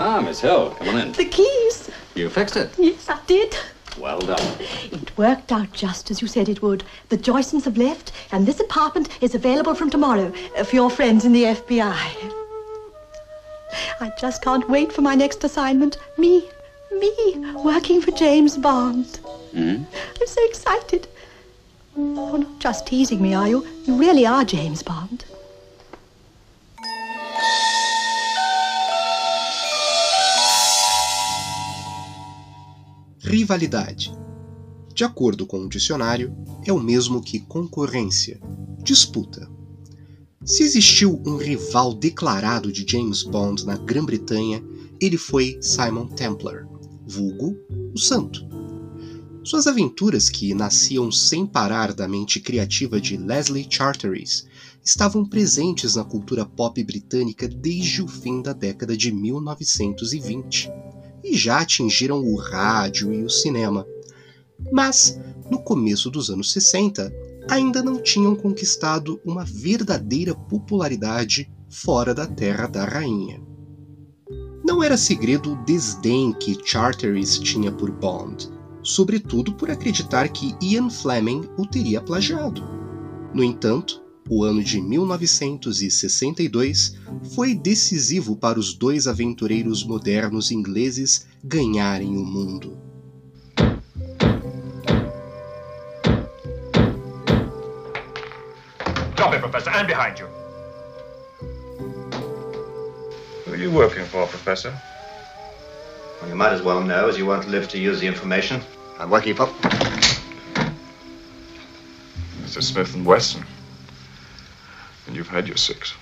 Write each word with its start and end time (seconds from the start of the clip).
Ah, 0.00 0.20
Miss 0.20 0.38
Hill, 0.40 0.70
come 0.78 0.90
on 0.90 0.98
in. 1.00 1.12
The 1.12 1.24
keys. 1.24 1.90
You 2.14 2.30
fixed 2.30 2.56
it. 2.56 2.70
Yes, 2.78 3.08
I 3.08 3.18
did. 3.26 3.56
Well 3.98 4.20
done. 4.20 4.40
It 4.92 5.18
worked 5.18 5.50
out 5.50 5.72
just 5.72 6.12
as 6.12 6.22
you 6.22 6.28
said 6.28 6.48
it 6.48 6.62
would. 6.62 6.84
The 7.08 7.18
Joysons 7.18 7.64
have 7.64 7.76
left, 7.76 8.12
and 8.30 8.46
this 8.46 8.60
apartment 8.60 9.08
is 9.20 9.34
available 9.34 9.74
from 9.74 9.90
tomorrow 9.90 10.30
for 10.64 10.76
your 10.76 10.88
friends 10.88 11.24
in 11.24 11.32
the 11.32 11.42
FBI. 11.42 12.32
I 14.00 14.12
just 14.20 14.40
can't 14.40 14.68
wait 14.70 14.92
for 14.92 15.02
my 15.02 15.16
next 15.16 15.42
assignment. 15.42 15.98
Me, 16.16 16.48
me, 16.92 17.12
working 17.64 18.00
for 18.00 18.12
James 18.12 18.56
Bond. 18.56 19.16
Hmm? 19.52 19.82
I'm 20.20 20.26
so 20.28 20.44
excited. 20.46 21.08
You're 21.96 22.38
not 22.38 22.60
just 22.60 22.86
teasing 22.86 23.20
me, 23.20 23.34
are 23.34 23.48
you? 23.48 23.66
You 23.84 23.96
really 23.96 24.24
are 24.24 24.44
James 24.44 24.84
Bond. 24.84 25.24
Rivalidade. 33.30 34.10
De 34.94 35.04
acordo 35.04 35.46
com 35.46 35.58
o 35.58 35.68
dicionário, 35.68 36.34
é 36.64 36.72
o 36.72 36.80
mesmo 36.80 37.20
que 37.20 37.38
concorrência, 37.40 38.40
disputa. 38.82 39.46
Se 40.46 40.62
existiu 40.62 41.22
um 41.26 41.36
rival 41.36 41.92
declarado 41.92 42.72
de 42.72 42.90
James 42.90 43.22
Bond 43.22 43.66
na 43.66 43.76
Grã-Bretanha, 43.76 44.64
ele 44.98 45.18
foi 45.18 45.58
Simon 45.60 46.06
Templar, 46.06 46.66
vulgo 47.06 47.54
o 47.94 47.98
Santo. 47.98 48.48
Suas 49.44 49.66
aventuras, 49.66 50.30
que 50.30 50.54
nasciam 50.54 51.12
sem 51.12 51.44
parar 51.44 51.92
da 51.92 52.08
mente 52.08 52.40
criativa 52.40 52.98
de 52.98 53.18
Leslie 53.18 53.66
Charteris, 53.68 54.46
estavam 54.82 55.22
presentes 55.22 55.96
na 55.96 56.04
cultura 56.04 56.46
pop 56.46 56.82
britânica 56.82 57.46
desde 57.46 58.00
o 58.00 58.08
fim 58.08 58.40
da 58.40 58.54
década 58.54 58.96
de 58.96 59.12
1920 59.12 60.70
e 61.30 61.36
já 61.36 61.60
atingiram 61.60 62.20
o 62.22 62.36
rádio 62.36 63.12
e 63.12 63.22
o 63.22 63.30
cinema. 63.30 63.86
Mas, 64.72 65.20
no 65.50 65.62
começo 65.62 66.10
dos 66.10 66.30
anos 66.30 66.52
60, 66.52 67.12
ainda 67.48 67.82
não 67.82 68.02
tinham 68.02 68.34
conquistado 68.34 69.20
uma 69.24 69.44
verdadeira 69.44 70.34
popularidade 70.34 71.50
fora 71.68 72.14
da 72.14 72.26
Terra 72.26 72.66
da 72.66 72.84
Rainha. 72.84 73.40
Não 74.64 74.82
era 74.82 74.96
segredo 74.96 75.52
o 75.52 75.64
desdém 75.64 76.32
que 76.32 76.58
Charteris 76.64 77.38
tinha 77.38 77.72
por 77.72 77.90
Bond, 77.90 78.48
sobretudo 78.82 79.54
por 79.54 79.70
acreditar 79.70 80.28
que 80.28 80.54
Ian 80.62 80.90
Fleming 80.90 81.48
o 81.56 81.66
teria 81.66 82.00
plagiado. 82.00 82.62
No 83.32 83.42
entanto, 83.42 84.02
o 84.28 84.44
ano 84.44 84.62
de 84.62 84.78
1962 84.80 86.96
foi 87.34 87.54
decisivo 87.54 88.36
para 88.36 88.58
os 88.58 88.74
dois 88.74 89.06
aventureiros 89.06 89.84
modernos 89.84 90.50
ingleses 90.50 91.26
ganharem 91.42 92.16
o 92.16 92.24
mundo. 92.24 92.76
Drop 99.16 99.34
it, 99.34 99.40
Professor, 99.40 99.70
and 99.70 99.86
behind 99.86 100.18
you. 100.18 100.26
Who 103.46 103.52
are 103.52 103.56
you 103.56 103.70
working 103.70 104.04
for, 104.04 104.26
Professor? 104.28 104.72
Well, 106.20 106.30
you 106.30 106.36
might 106.36 106.52
as 106.52 106.62
well 106.62 106.82
know, 106.82 107.08
as 107.08 107.16
you 107.16 107.26
won't 107.26 107.48
live 107.48 107.68
to 107.68 107.78
use 107.78 108.00
the 108.00 108.06
information. 108.06 108.60
I'm 108.98 109.10
working 109.10 109.34
for. 109.34 109.48
Mr. 112.42 112.62
Smith 112.62 112.94
and 112.94 113.06
Wesson. 113.06 113.44
And 115.08 115.16
you've 115.16 115.34
had 115.34 115.48
your 115.48 115.56
six. 115.56 115.94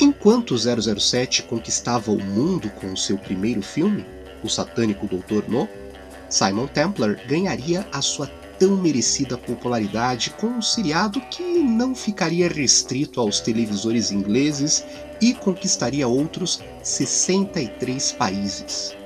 Enquanto 0.00 0.56
007 0.58 1.44
conquistava 1.44 2.10
o 2.10 2.20
mundo 2.20 2.68
com 2.70 2.96
seu 2.96 3.16
primeiro 3.16 3.62
filme, 3.62 4.04
O 4.42 4.48
Satânico 4.48 5.06
Doutor 5.06 5.48
No, 5.48 5.68
Simon 6.28 6.66
Templar 6.66 7.20
ganharia 7.28 7.86
a 7.92 8.02
sua 8.02 8.26
tão 8.58 8.76
merecida 8.76 9.38
popularidade 9.38 10.30
com 10.30 10.48
um 10.48 10.62
seriado 10.62 11.20
que 11.22 11.42
não 11.42 11.94
ficaria 11.94 12.48
restrito 12.48 13.20
aos 13.20 13.38
televisores 13.38 14.10
ingleses 14.10 14.84
e 15.20 15.34
conquistaria 15.34 16.08
outros 16.08 16.60
63 16.82 18.12
países. 18.12 19.01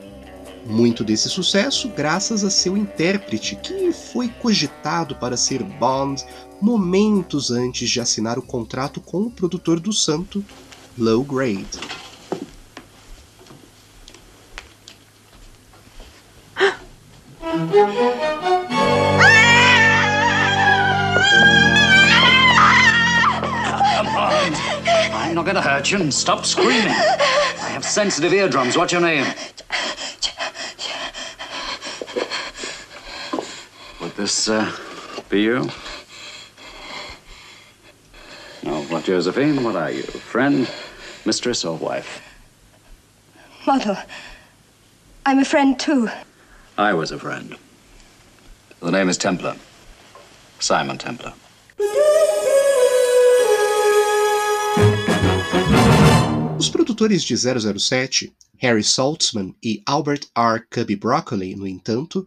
Muito 0.66 1.04
desse 1.04 1.28
sucesso 1.28 1.88
graças 1.88 2.42
a 2.44 2.50
seu 2.50 2.76
intérprete, 2.76 3.54
que 3.56 3.92
foi 3.92 4.28
cogitado 4.28 5.14
para 5.14 5.36
ser 5.36 5.62
Bond 5.62 6.24
momentos 6.60 7.50
antes 7.50 7.88
de 7.88 8.00
assinar 8.00 8.38
o 8.38 8.42
contrato 8.42 9.00
com 9.00 9.22
o 9.22 9.30
produtor 9.30 9.78
do 9.78 9.92
Santo, 9.92 10.44
Low 10.98 11.22
Grade. 11.22 11.66
Stop 26.10 26.44
screaming. 26.44 26.88
I 26.88 27.70
have 27.72 27.84
sensitive 27.84 28.32
eardrums. 28.32 28.76
What's 28.76 28.92
your 28.92 29.00
name? 29.00 29.24
This 34.26 34.48
uh, 34.48 34.68
be 35.28 35.42
you? 35.42 35.70
Oh, 38.64 38.82
what, 38.88 39.04
Josephine? 39.04 39.62
What 39.62 39.76
are 39.76 39.92
you? 39.92 40.02
Friend, 40.02 40.68
mistress, 41.24 41.64
or 41.64 41.76
wife? 41.76 42.20
Mother, 43.68 44.04
I'm 45.24 45.38
a 45.38 45.44
friend 45.44 45.78
too. 45.78 46.10
I 46.76 46.92
was 46.92 47.12
a 47.12 47.20
friend. 47.20 47.54
The 48.80 48.90
name 48.90 49.08
is 49.08 49.16
Templar. 49.16 49.54
Simon 50.58 50.98
Templar. 50.98 51.32
Os 56.58 56.68
produtores 56.68 57.22
de 57.22 57.36
007, 57.36 58.32
Harry 58.60 58.82
Saltzman 58.82 59.54
e 59.62 59.84
Albert 59.86 60.26
R. 60.34 60.66
Cubby 60.68 60.96
Broccoli, 60.96 61.54
no 61.54 61.64
entanto, 61.64 62.26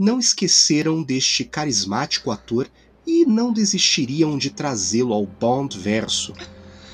não 0.00 0.18
esqueceram 0.18 1.02
deste 1.02 1.44
carismático 1.44 2.30
ator 2.30 2.66
e 3.06 3.26
não 3.26 3.52
desistiriam 3.52 4.38
de 4.38 4.48
trazê-lo 4.48 5.12
ao 5.12 5.26
Bond 5.26 5.78
verso. 5.78 6.32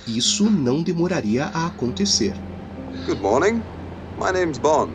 Isso 0.08 0.50
não 0.50 0.82
demoraria 0.82 1.44
a 1.54 1.68
acontecer. 1.68 2.34
Good 3.06 3.20
morning. 3.20 3.62
My 4.18 4.32
name's 4.32 4.58
Bond. 4.58 4.92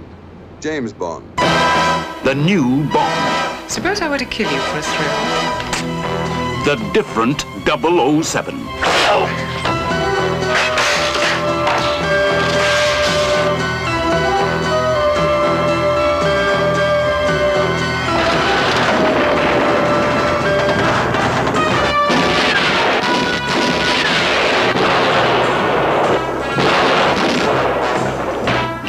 James 0.62 0.92
Bond. 0.92 1.26
The 2.26 2.36
new 2.36 2.84
Bond. 2.92 3.70
Suppose 3.70 4.04
I 4.04 4.10
were 4.10 4.20
to 4.20 4.26
kill 4.26 4.52
you 4.52 4.60
for 4.60 4.80
a 4.80 4.82
thrill. 4.82 5.08
The 6.66 6.76
different 6.92 7.46
007. 7.66 9.51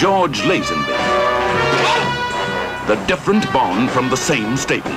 George 0.02 0.42
Lazenby. 0.48 0.92
The 2.88 2.96
different 3.06 3.46
Bond 3.52 3.88
from 3.88 4.10
the 4.10 4.16
same 4.16 4.56
stable. 4.56 4.90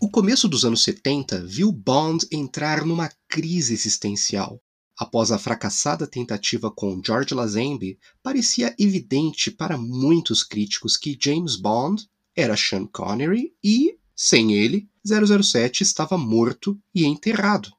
O 0.00 0.08
começo 0.08 0.48
dos 0.48 0.64
anos 0.64 0.84
70 0.84 1.44
viu 1.44 1.72
Bond 1.72 2.24
entrar 2.30 2.86
numa 2.86 3.10
crise 3.28 3.74
existencial. 3.74 4.62
Após 4.96 5.32
a 5.32 5.38
fracassada 5.40 6.06
tentativa 6.06 6.70
com 6.70 7.02
George 7.04 7.34
Lazenby, 7.34 7.98
parecia 8.22 8.76
evidente 8.78 9.50
para 9.50 9.76
muitos 9.76 10.44
críticos 10.44 10.96
que 10.96 11.18
James 11.20 11.56
Bond 11.56 12.08
era 12.36 12.56
Sean 12.56 12.86
Connery 12.86 13.54
e, 13.60 13.98
sem 14.20 14.52
ele, 14.52 14.88
007 15.06 15.84
estava 15.84 16.18
morto 16.18 16.76
e 16.92 17.06
enterrado. 17.06 17.70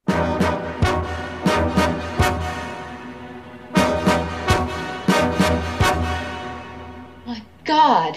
My 7.28 7.44
God. 7.68 8.16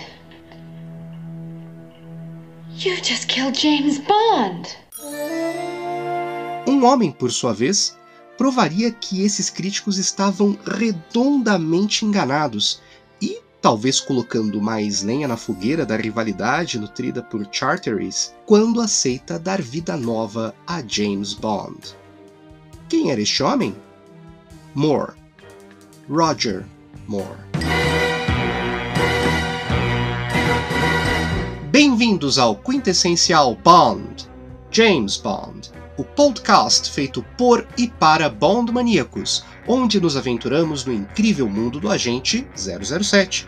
You 2.77 2.95
just 3.03 3.27
killed 3.27 3.59
James 3.61 3.99
Bond. 3.99 4.69
Um 6.69 6.85
homem, 6.85 7.11
por 7.11 7.33
sua 7.33 7.53
vez, 7.53 7.99
provaria 8.39 8.93
que 8.93 9.23
esses 9.23 9.51
críticos 9.51 9.99
estavam 9.99 10.57
redondamente 10.65 12.05
enganados 12.05 12.81
talvez 13.63 14.01
colocando 14.01 14.61
mais 14.61 15.03
lenha 15.03 15.29
na 15.29 15.37
fogueira 15.37 15.87
da 15.87 15.97
rivalidade 15.97 16.81
nutrida 16.81 17.23
por 17.23 17.47
Charteris, 17.51 18.35
quando 18.45 18.81
aceita 18.81 19.39
dar 19.39 19.63
vida 19.63 19.97
nova 19.97 20.53
a 20.67 20.83
James 20.85 21.33
Bond. 21.33 21.97
Quem 22.89 23.13
era 23.13 23.21
este 23.21 23.41
homem? 23.41 23.75
Moore. 24.75 25.13
Roger 26.11 26.67
Moore. 27.07 27.39
Bem-vindos 31.71 32.39
ao 32.39 32.57
quintessencial 32.57 33.55
Bond, 33.55 34.29
James 34.73 35.17
Bond, 35.17 35.71
o 35.97 36.05
podcast 36.05 36.91
feito 36.91 37.23
por 37.37 37.67
e 37.77 37.87
para 37.87 38.29
Bond 38.29 38.73
maníacos, 38.73 39.45
onde 39.67 40.01
nos 40.01 40.17
aventuramos 40.17 40.85
no 40.85 40.93
incrível 40.93 41.49
mundo 41.49 41.79
do 41.79 41.91
agente 41.91 42.47
007. 42.57 43.47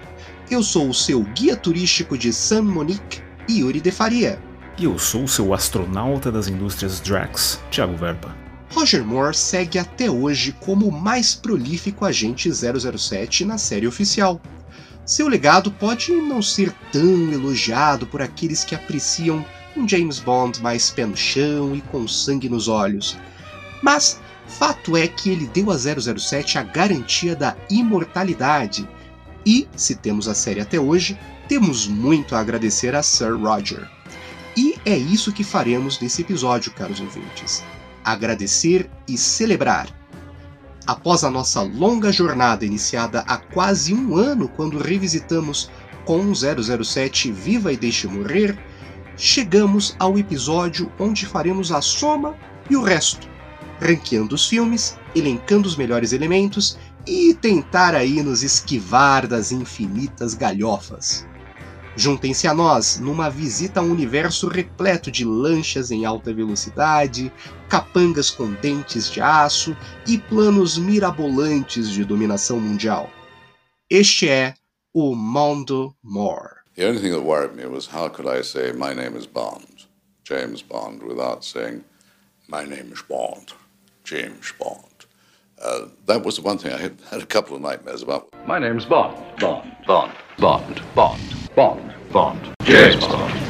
Eu 0.50 0.62
sou 0.62 0.88
o 0.88 0.94
seu 0.94 1.22
guia 1.22 1.56
turístico 1.56 2.18
de 2.18 2.32
San 2.32 2.62
Monique, 2.62 3.22
Yuri 3.48 3.80
de 3.80 3.90
Faria. 3.90 4.38
E 4.76 4.84
eu 4.84 4.98
sou 4.98 5.24
o 5.24 5.28
seu 5.28 5.54
astronauta 5.54 6.30
das 6.30 6.48
indústrias 6.48 7.00
Drax, 7.00 7.60
Thiago 7.70 7.96
Verpa. 7.96 8.34
Roger 8.74 9.04
Moore 9.04 9.34
segue 9.34 9.78
até 9.78 10.10
hoje 10.10 10.54
como 10.60 10.88
o 10.88 10.92
mais 10.92 11.34
prolífico 11.34 12.04
agente 12.04 12.50
007 12.52 13.44
na 13.44 13.56
série 13.56 13.86
oficial. 13.86 14.40
Seu 15.06 15.28
legado 15.28 15.70
pode 15.70 16.12
não 16.12 16.42
ser 16.42 16.72
tão 16.90 17.32
elogiado 17.32 18.06
por 18.06 18.20
aqueles 18.20 18.64
que 18.64 18.74
apreciam 18.74 19.44
um 19.76 19.88
James 19.88 20.18
Bond 20.18 20.62
mais 20.62 20.90
pé 20.90 21.04
no 21.04 21.16
chão 21.16 21.74
e 21.74 21.80
com 21.80 22.06
sangue 22.06 22.48
nos 22.48 22.68
olhos. 22.68 23.16
Mas 23.82 24.20
fato 24.46 24.96
é 24.96 25.06
que 25.06 25.30
ele 25.30 25.46
deu 25.48 25.70
a 25.70 25.76
007 25.78 26.58
a 26.58 26.62
garantia 26.62 27.34
da 27.34 27.56
imortalidade. 27.68 28.88
E, 29.44 29.68
se 29.76 29.94
temos 29.94 30.28
a 30.28 30.34
série 30.34 30.60
até 30.60 30.78
hoje, 30.78 31.18
temos 31.48 31.86
muito 31.86 32.34
a 32.34 32.40
agradecer 32.40 32.94
a 32.94 33.02
Sir 33.02 33.36
Roger. 33.36 33.88
E 34.56 34.76
é 34.84 34.96
isso 34.96 35.32
que 35.32 35.44
faremos 35.44 36.00
nesse 36.00 36.22
episódio, 36.22 36.72
caros 36.72 37.00
ouvintes. 37.00 37.62
Agradecer 38.04 38.88
e 39.08 39.18
celebrar. 39.18 39.88
Após 40.86 41.24
a 41.24 41.30
nossa 41.30 41.62
longa 41.62 42.12
jornada 42.12 42.64
iniciada 42.64 43.24
há 43.26 43.36
quase 43.36 43.92
um 43.92 44.16
ano, 44.16 44.48
quando 44.48 44.78
revisitamos 44.78 45.70
com 46.04 46.32
007 46.34 47.32
Viva 47.32 47.72
e 47.72 47.76
Deixe 47.76 48.06
Morrer, 48.06 48.56
chegamos 49.16 49.94
ao 49.98 50.18
episódio 50.18 50.90
onde 50.98 51.26
faremos 51.26 51.70
a 51.70 51.80
soma 51.80 52.36
e 52.68 52.76
o 52.76 52.82
resto, 52.82 53.28
ranqueando 53.80 54.34
os 54.34 54.48
filmes, 54.48 54.98
elencando 55.14 55.68
os 55.68 55.76
melhores 55.76 56.12
elementos 56.12 56.78
e 57.06 57.34
tentar 57.34 57.94
aí 57.94 58.22
nos 58.22 58.42
esquivar 58.42 59.26
das 59.26 59.52
infinitas 59.52 60.34
galhofas. 60.34 61.26
Juntem-se 61.96 62.48
a 62.48 62.54
nós 62.54 62.98
numa 62.98 63.30
visita 63.30 63.78
a 63.78 63.82
um 63.82 63.90
universo 63.92 64.48
repleto 64.48 65.12
de 65.12 65.24
lanchas 65.24 65.92
em 65.92 66.04
alta 66.04 66.34
velocidade, 66.34 67.32
capangas 67.68 68.30
com 68.30 68.52
dentes 68.54 69.08
de 69.10 69.20
aço 69.20 69.76
e 70.06 70.18
planos 70.18 70.76
mirabolantes 70.76 71.88
de 71.88 72.04
dominação 72.04 72.58
mundial. 72.58 73.08
Este 73.88 74.28
é 74.28 74.54
o 74.92 75.14
Mondo 75.14 75.94
More. 76.02 76.53
The 76.74 76.88
only 76.88 77.00
thing 77.00 77.12
that 77.12 77.20
worried 77.22 77.54
me 77.54 77.66
was 77.66 77.86
how 77.86 78.08
could 78.08 78.26
I 78.26 78.42
say 78.42 78.72
my 78.72 78.92
name 78.92 79.16
is 79.16 79.28
Bond, 79.28 79.84
James 80.24 80.60
Bond, 80.60 81.02
without 81.04 81.44
saying 81.44 81.84
my 82.48 82.64
name 82.64 82.92
is 82.92 83.00
Bond, 83.02 83.52
James 84.02 84.52
Bond. 84.58 84.80
Uh, 85.62 85.86
that 86.06 86.24
was 86.24 86.36
the 86.36 86.42
one 86.42 86.58
thing 86.58 86.72
I 86.72 86.78
had, 86.78 86.96
had 87.10 87.22
a 87.22 87.26
couple 87.26 87.54
of 87.54 87.62
nightmares 87.62 88.02
about. 88.02 88.28
My 88.46 88.58
name's 88.58 88.84
Bond. 88.84 89.16
Bond. 89.38 89.70
Bond. 89.86 90.12
Bond. 90.38 90.82
Bond. 90.96 91.20
Bond. 91.54 91.94
Bond. 92.12 92.54
James 92.64 93.06
Bond. 93.06 93.43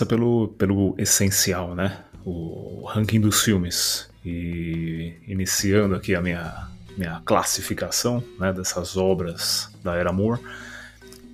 Começa 0.00 0.06
pelo, 0.06 0.48
pelo 0.56 0.94
essencial, 0.98 1.74
né? 1.74 1.98
O 2.24 2.84
ranking 2.86 3.20
dos 3.20 3.42
filmes. 3.42 4.08
E 4.24 5.14
iniciando 5.26 5.94
aqui 5.94 6.14
a 6.14 6.20
minha, 6.20 6.68
minha 6.96 7.20
classificação 7.24 8.22
né, 8.38 8.52
dessas 8.52 8.96
obras 8.96 9.70
da 9.82 9.94
Era 9.94 10.12
Moore. 10.12 10.40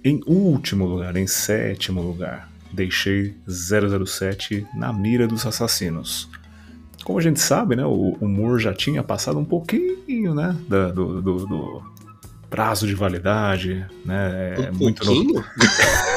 Em 0.05 0.21
último 0.27 0.87
lugar, 0.87 1.17
em 1.17 1.27
sétimo 1.27 2.01
lugar, 2.01 2.49
deixei 2.73 3.35
007 3.49 4.67
na 4.75 4.93
mira 4.93 5.27
dos 5.27 5.45
assassinos. 5.45 6.29
Como 7.05 7.19
a 7.19 7.23
gente 7.23 7.41
sabe, 7.41 7.77
né, 7.77 7.85
o, 7.85 8.17
o 8.21 8.29
Moore 8.29 8.63
já 8.63 8.73
tinha 8.73 9.03
passado 9.03 9.39
um 9.39 9.45
pouquinho 9.45 10.35
né, 10.35 10.57
da, 10.69 10.91
do, 10.91 11.21
do, 11.21 11.47
do 11.47 11.83
prazo 12.49 12.87
de 12.87 12.95
validade. 12.95 13.85
Né, 14.05 14.55
um 14.59 14.63
é 14.63 14.71
muito 14.71 15.05
pouquinho? 15.05 15.45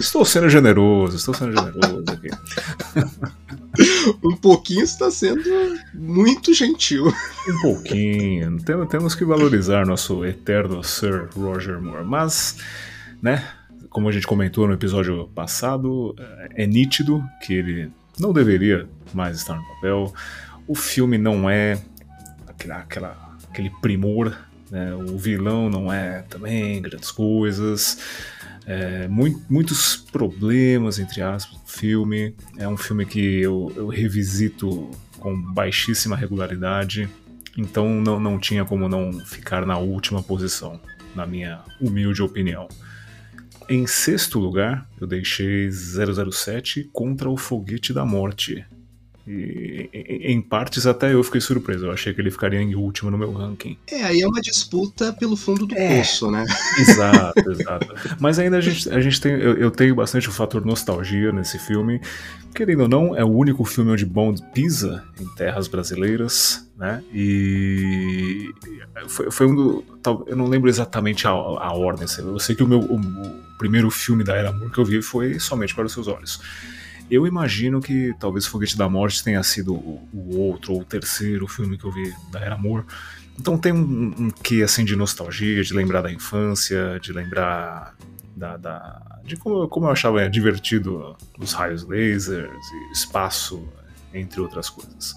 Estou 0.00 0.24
sendo 0.24 0.48
generoso, 0.48 1.16
estou 1.16 1.34
sendo 1.34 1.52
generoso 1.52 2.04
aqui. 2.08 2.28
um 4.24 4.34
pouquinho 4.34 4.82
está 4.82 5.10
sendo 5.10 5.42
muito 5.92 6.54
gentil. 6.54 7.06
Um 7.06 7.60
pouquinho. 7.60 8.58
Tem, 8.62 8.86
temos 8.86 9.14
que 9.14 9.24
valorizar 9.26 9.86
nosso 9.86 10.24
eterno 10.24 10.82
Sir 10.82 11.28
Roger 11.36 11.80
Moore. 11.80 12.04
Mas, 12.04 12.56
né, 13.20 13.46
como 13.90 14.08
a 14.08 14.12
gente 14.12 14.26
comentou 14.26 14.66
no 14.66 14.72
episódio 14.72 15.28
passado, 15.34 16.16
é 16.54 16.66
nítido 16.66 17.22
que 17.42 17.52
ele 17.52 17.92
não 18.18 18.32
deveria 18.32 18.88
mais 19.12 19.36
estar 19.36 19.54
no 19.54 19.64
papel. 19.74 20.14
O 20.66 20.74
filme 20.74 21.18
não 21.18 21.48
é 21.48 21.78
aquela, 22.46 22.78
aquela, 22.78 23.36
aquele 23.50 23.70
primor, 23.82 24.34
né? 24.70 24.94
o 24.94 25.18
vilão 25.18 25.68
não 25.68 25.92
é 25.92 26.22
também 26.22 26.80
grandes 26.80 27.10
coisas. 27.10 27.98
É, 28.66 29.08
muito, 29.08 29.40
muitos 29.48 29.96
problemas, 29.96 30.98
entre 30.98 31.22
aspas, 31.22 31.58
no 31.58 31.66
filme. 31.66 32.34
É 32.56 32.68
um 32.68 32.76
filme 32.76 33.06
que 33.06 33.40
eu, 33.40 33.72
eu 33.76 33.88
revisito 33.88 34.90
com 35.18 35.40
baixíssima 35.40 36.16
regularidade, 36.16 37.08
então 37.56 38.00
não, 38.00 38.18
não 38.18 38.38
tinha 38.38 38.64
como 38.64 38.88
não 38.88 39.12
ficar 39.20 39.66
na 39.66 39.78
última 39.78 40.22
posição, 40.22 40.80
na 41.14 41.26
minha 41.26 41.60
humilde 41.80 42.22
opinião. 42.22 42.68
Em 43.68 43.86
sexto 43.86 44.40
lugar, 44.40 44.88
eu 45.00 45.06
deixei 45.06 45.70
007 45.70 46.90
contra 46.92 47.30
o 47.30 47.36
Foguete 47.36 47.92
da 47.92 48.04
Morte. 48.04 48.64
E, 49.26 49.88
em 49.92 50.40
partes 50.40 50.86
até 50.86 51.12
eu 51.12 51.22
fiquei 51.22 51.40
surpreso. 51.40 51.86
Eu 51.86 51.92
achei 51.92 52.12
que 52.12 52.20
ele 52.20 52.30
ficaria 52.30 52.60
em 52.60 52.74
último 52.74 53.10
no 53.10 53.18
meu 53.18 53.32
ranking. 53.32 53.76
É, 53.86 54.02
aí 54.02 54.20
é 54.20 54.26
uma 54.26 54.40
disputa 54.40 55.12
pelo 55.12 55.36
fundo 55.36 55.66
do 55.66 55.76
é, 55.76 55.98
poço, 55.98 56.30
né? 56.30 56.44
Exato, 56.78 57.40
exato. 57.50 57.94
Mas 58.18 58.38
ainda 58.38 58.56
a 58.58 58.60
gente, 58.60 58.88
a 58.90 59.00
gente 59.00 59.20
tem. 59.20 59.32
Eu, 59.32 59.56
eu, 59.56 59.70
tenho 59.70 59.94
bastante 59.94 60.28
o 60.28 60.32
fator 60.32 60.64
nostalgia 60.64 61.32
nesse 61.32 61.58
filme. 61.58 62.00
Querendo 62.54 62.82
ou 62.82 62.88
não, 62.88 63.16
é 63.16 63.24
o 63.24 63.28
único 63.28 63.64
filme 63.64 63.92
onde 63.92 64.04
Bond 64.04 64.42
pisa 64.52 65.04
em 65.20 65.26
terras 65.34 65.68
brasileiras, 65.68 66.68
né? 66.76 67.02
E 67.12 68.50
foi, 69.06 69.30
foi 69.30 69.46
um 69.46 69.54
do. 69.54 69.84
Eu 70.26 70.36
não 70.36 70.46
lembro 70.46 70.68
exatamente 70.68 71.26
a, 71.26 71.30
a 71.30 71.72
ordem. 71.72 72.06
Eu 72.18 72.38
sei 72.38 72.56
que 72.56 72.62
o 72.62 72.66
meu 72.66 72.80
o, 72.80 72.96
o 72.96 73.40
primeiro 73.58 73.90
filme 73.90 74.24
da 74.24 74.34
Era 74.34 74.50
Moore 74.50 74.72
que 74.72 74.78
eu 74.78 74.84
vi 74.84 75.02
foi 75.02 75.38
Somente 75.38 75.74
para 75.74 75.84
os 75.84 75.92
Seus 75.92 76.08
Olhos. 76.08 76.40
Eu 77.10 77.26
imagino 77.26 77.80
que 77.80 78.14
talvez 78.20 78.46
Foguete 78.46 78.78
da 78.78 78.88
Morte 78.88 79.24
tenha 79.24 79.42
sido 79.42 79.74
o, 79.74 80.08
o 80.12 80.38
outro 80.38 80.74
ou 80.74 80.82
o 80.82 80.84
terceiro 80.84 81.46
filme 81.48 81.76
que 81.76 81.84
eu 81.84 81.90
vi 81.90 82.14
da 82.30 82.40
Era 82.40 82.56
Moore. 82.56 82.84
Então 83.38 83.58
tem 83.58 83.72
um, 83.72 84.14
um 84.18 84.30
quê 84.30 84.62
assim 84.62 84.84
de 84.84 84.94
nostalgia, 84.94 85.62
de 85.62 85.74
lembrar 85.74 86.02
da 86.02 86.12
infância, 86.12 87.00
de 87.00 87.12
lembrar 87.12 87.96
da, 88.36 88.56
da 88.56 89.20
de 89.24 89.36
como, 89.36 89.68
como 89.68 89.86
eu 89.86 89.90
achava 89.90 90.28
divertido 90.28 91.16
os 91.38 91.52
raios 91.52 91.82
lasers 91.82 92.50
e 92.50 92.92
espaço, 92.92 93.66
entre 94.14 94.40
outras 94.40 94.68
coisas. 94.68 95.14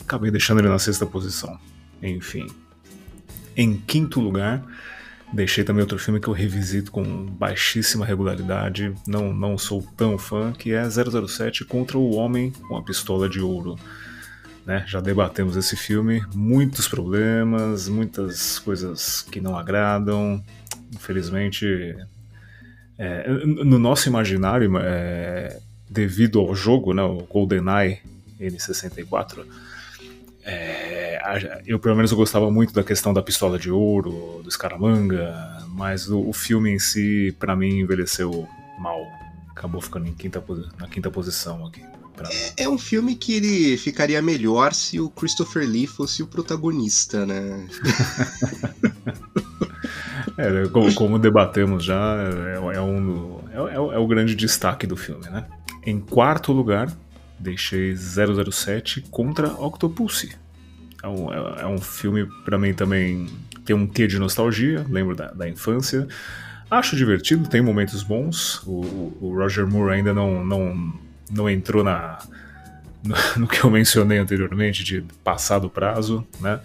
Acabei 0.00 0.30
deixando 0.30 0.60
ele 0.60 0.68
na 0.68 0.78
sexta 0.78 1.06
posição. 1.06 1.58
Enfim. 2.02 2.46
Em 3.56 3.76
quinto 3.76 4.20
lugar, 4.20 4.62
deixei 5.32 5.64
também 5.64 5.82
outro 5.82 5.98
filme 5.98 6.20
que 6.20 6.28
eu 6.28 6.32
revisito 6.32 6.90
com 6.90 7.02
baixíssima 7.26 8.06
regularidade, 8.06 8.94
não, 9.06 9.32
não 9.32 9.58
sou 9.58 9.82
tão 9.96 10.18
fã, 10.18 10.52
que 10.52 10.72
é 10.72 10.84
007 10.88 11.64
contra 11.64 11.98
o 11.98 12.14
Homem 12.14 12.50
com 12.50 12.76
a 12.76 12.82
Pistola 12.82 13.28
de 13.28 13.40
Ouro. 13.40 13.76
Né? 14.64 14.84
Já 14.86 15.00
debatemos 15.00 15.56
esse 15.56 15.76
filme, 15.76 16.24
muitos 16.34 16.88
problemas, 16.88 17.88
muitas 17.88 18.58
coisas 18.58 19.22
que 19.22 19.40
não 19.40 19.56
agradam. 19.56 20.42
Infelizmente, 20.92 21.94
é, 22.98 23.28
no 23.44 23.78
nosso 23.78 24.08
imaginário, 24.08 24.76
é, 24.78 25.60
devido 25.88 26.40
ao 26.40 26.54
jogo, 26.54 26.92
né, 26.92 27.02
o 27.02 27.18
GoldenEye 27.30 28.00
N64, 28.40 29.44
é, 30.46 31.20
eu 31.66 31.78
pelo 31.78 31.96
menos 31.96 32.12
eu 32.12 32.16
gostava 32.16 32.50
muito 32.50 32.72
da 32.72 32.84
questão 32.84 33.12
da 33.12 33.20
pistola 33.20 33.58
de 33.58 33.70
ouro, 33.70 34.40
do 34.42 34.48
escaramanga, 34.48 35.34
mas 35.70 36.08
o, 36.08 36.20
o 36.20 36.32
filme 36.32 36.70
em 36.70 36.78
si, 36.78 37.34
para 37.38 37.56
mim, 37.56 37.80
envelheceu 37.80 38.48
mal. 38.78 39.04
Acabou 39.50 39.80
ficando 39.80 40.06
em 40.06 40.14
quinta, 40.14 40.42
na 40.78 40.86
quinta 40.86 41.10
posição 41.10 41.66
aqui. 41.66 41.82
É, 42.30 42.64
é, 42.64 42.68
um 42.68 42.78
filme 42.78 43.14
que 43.14 43.34
ele 43.34 43.76
ficaria 43.76 44.22
melhor 44.22 44.72
se 44.72 45.00
o 45.00 45.10
Christopher 45.10 45.68
Lee 45.68 45.86
fosse 45.86 46.22
o 46.22 46.26
protagonista, 46.26 47.26
né? 47.26 47.66
é, 50.38 50.68
como, 50.68 50.94
como, 50.94 51.18
debatemos 51.18 51.84
já, 51.84 52.16
é, 52.72 52.76
é 52.76 52.80
um, 52.80 53.38
é, 53.52 53.56
é, 53.56 53.74
é 53.74 53.98
o 53.98 54.06
grande 54.06 54.34
destaque 54.34 54.86
do 54.86 54.96
filme, 54.96 55.28
né? 55.28 55.44
Em 55.84 56.00
quarto 56.00 56.52
lugar, 56.52 56.90
deixei 57.38 57.94
007 57.94 59.02
contra 59.10 59.48
Octopussy. 59.48 60.36
É 61.02 61.08
um, 61.08 61.32
é, 61.32 61.62
é 61.62 61.66
um 61.66 61.78
filme, 61.78 62.26
para 62.44 62.58
mim, 62.58 62.74
também 62.74 63.26
tem 63.64 63.74
um 63.74 63.86
quê 63.86 64.06
de 64.06 64.18
nostalgia, 64.18 64.84
lembro 64.88 65.14
da, 65.14 65.32
da 65.32 65.48
infância. 65.48 66.06
Acho 66.70 66.96
divertido, 66.96 67.48
tem 67.48 67.60
momentos 67.60 68.02
bons. 68.02 68.62
O, 68.66 69.16
o 69.20 69.34
Roger 69.36 69.66
Moore 69.66 69.94
ainda 69.94 70.12
não, 70.12 70.44
não 70.44 70.94
não 71.30 71.50
entrou 71.50 71.82
na 71.82 72.18
no, 73.02 73.14
no, 73.42 73.48
que 73.48 73.62
eu 73.62 73.70
mencionei 73.70 74.18
anteriormente 74.18 74.82
de 74.84 75.02
passado 75.22 75.68
prazo, 75.68 76.26
né? 76.40 76.60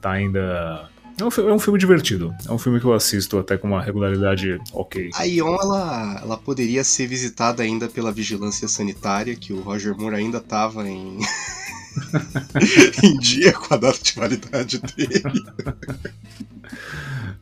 Tá 0.00 0.12
ainda 0.12 0.88
é 1.20 1.24
um, 1.24 1.48
é 1.48 1.52
um, 1.52 1.58
filme 1.58 1.78
divertido. 1.78 2.34
É 2.46 2.52
um 2.52 2.58
filme 2.58 2.78
que 2.80 2.86
eu 2.86 2.92
assisto 2.92 3.38
até 3.38 3.56
com 3.56 3.68
uma 3.68 3.82
regularidade 3.82 4.60
ok. 4.72 5.10
A 5.14 5.24
Ion, 5.24 5.56
ela, 5.60 6.20
ela 6.22 6.36
poderia 6.36 6.84
ser 6.84 7.06
visitada 7.06 7.62
ainda 7.62 7.88
pela 7.88 8.12
vigilância 8.12 8.68
sanitária, 8.68 9.34
que 9.34 9.52
o 9.52 9.60
Roger 9.60 9.96
Moore 9.96 10.16
ainda 10.16 10.40
tava 10.40 10.88
em. 10.88 11.18
em 13.02 13.18
dia 13.18 13.52
com 13.52 13.74
a 13.74 13.76
data 13.76 13.98
de 14.00 14.12
validade 14.12 14.78
dele. 14.78 15.44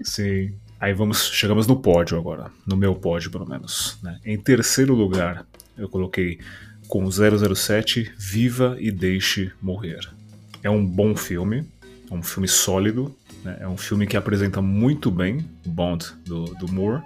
Sim. 0.03 0.55
Aí 0.79 0.93
vamos, 0.93 1.31
chegamos 1.33 1.67
no 1.67 1.77
pódio 1.77 2.19
agora, 2.19 2.51
no 2.67 2.77
meu 2.77 2.95
pódio 2.95 3.31
pelo 3.31 3.49
menos. 3.49 3.99
Né? 4.03 4.19
Em 4.25 4.39
terceiro 4.39 4.95
lugar, 4.95 5.47
eu 5.77 5.89
coloquei 5.89 6.39
com 6.87 7.11
007 7.11 8.13
Viva 8.17 8.77
e 8.79 8.91
Deixe 8.91 9.53
Morrer. 9.61 10.01
É 10.63 10.71
um 10.71 10.85
bom 10.85 11.17
filme, 11.17 11.67
é 12.11 12.15
um 12.15 12.23
filme 12.23 12.47
sólido, 12.47 13.15
né? 13.47 13.57
é 13.61 13.69
um 13.69 13.77
filme 13.77 14.07
que 14.07 14.17
apresenta 14.17 14.61
muito 14.61 15.11
bem 15.11 15.49
o 15.65 15.71
Bond 15.71 16.07
do, 16.25 16.45
do 16.57 16.73
Moore. 16.73 17.03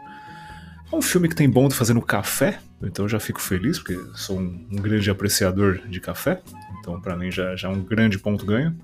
É 0.92 0.96
um 0.96 1.02
filme 1.02 1.28
que 1.28 1.36
tem 1.36 1.48
Bond 1.48 1.74
fazendo 1.74 2.02
café, 2.02 2.58
então 2.82 3.04
eu 3.04 3.08
já 3.08 3.20
fico 3.20 3.40
feliz, 3.40 3.78
porque 3.78 3.98
sou 4.14 4.40
um, 4.40 4.66
um 4.72 4.76
grande 4.76 5.08
apreciador 5.10 5.80
de 5.88 6.00
café. 6.00 6.40
Então, 6.80 7.00
para 7.00 7.16
mim, 7.16 7.30
já, 7.30 7.54
já 7.54 7.68
é 7.68 7.70
um 7.70 7.82
grande 7.82 8.18
ponto 8.18 8.44
ganho. 8.44 8.74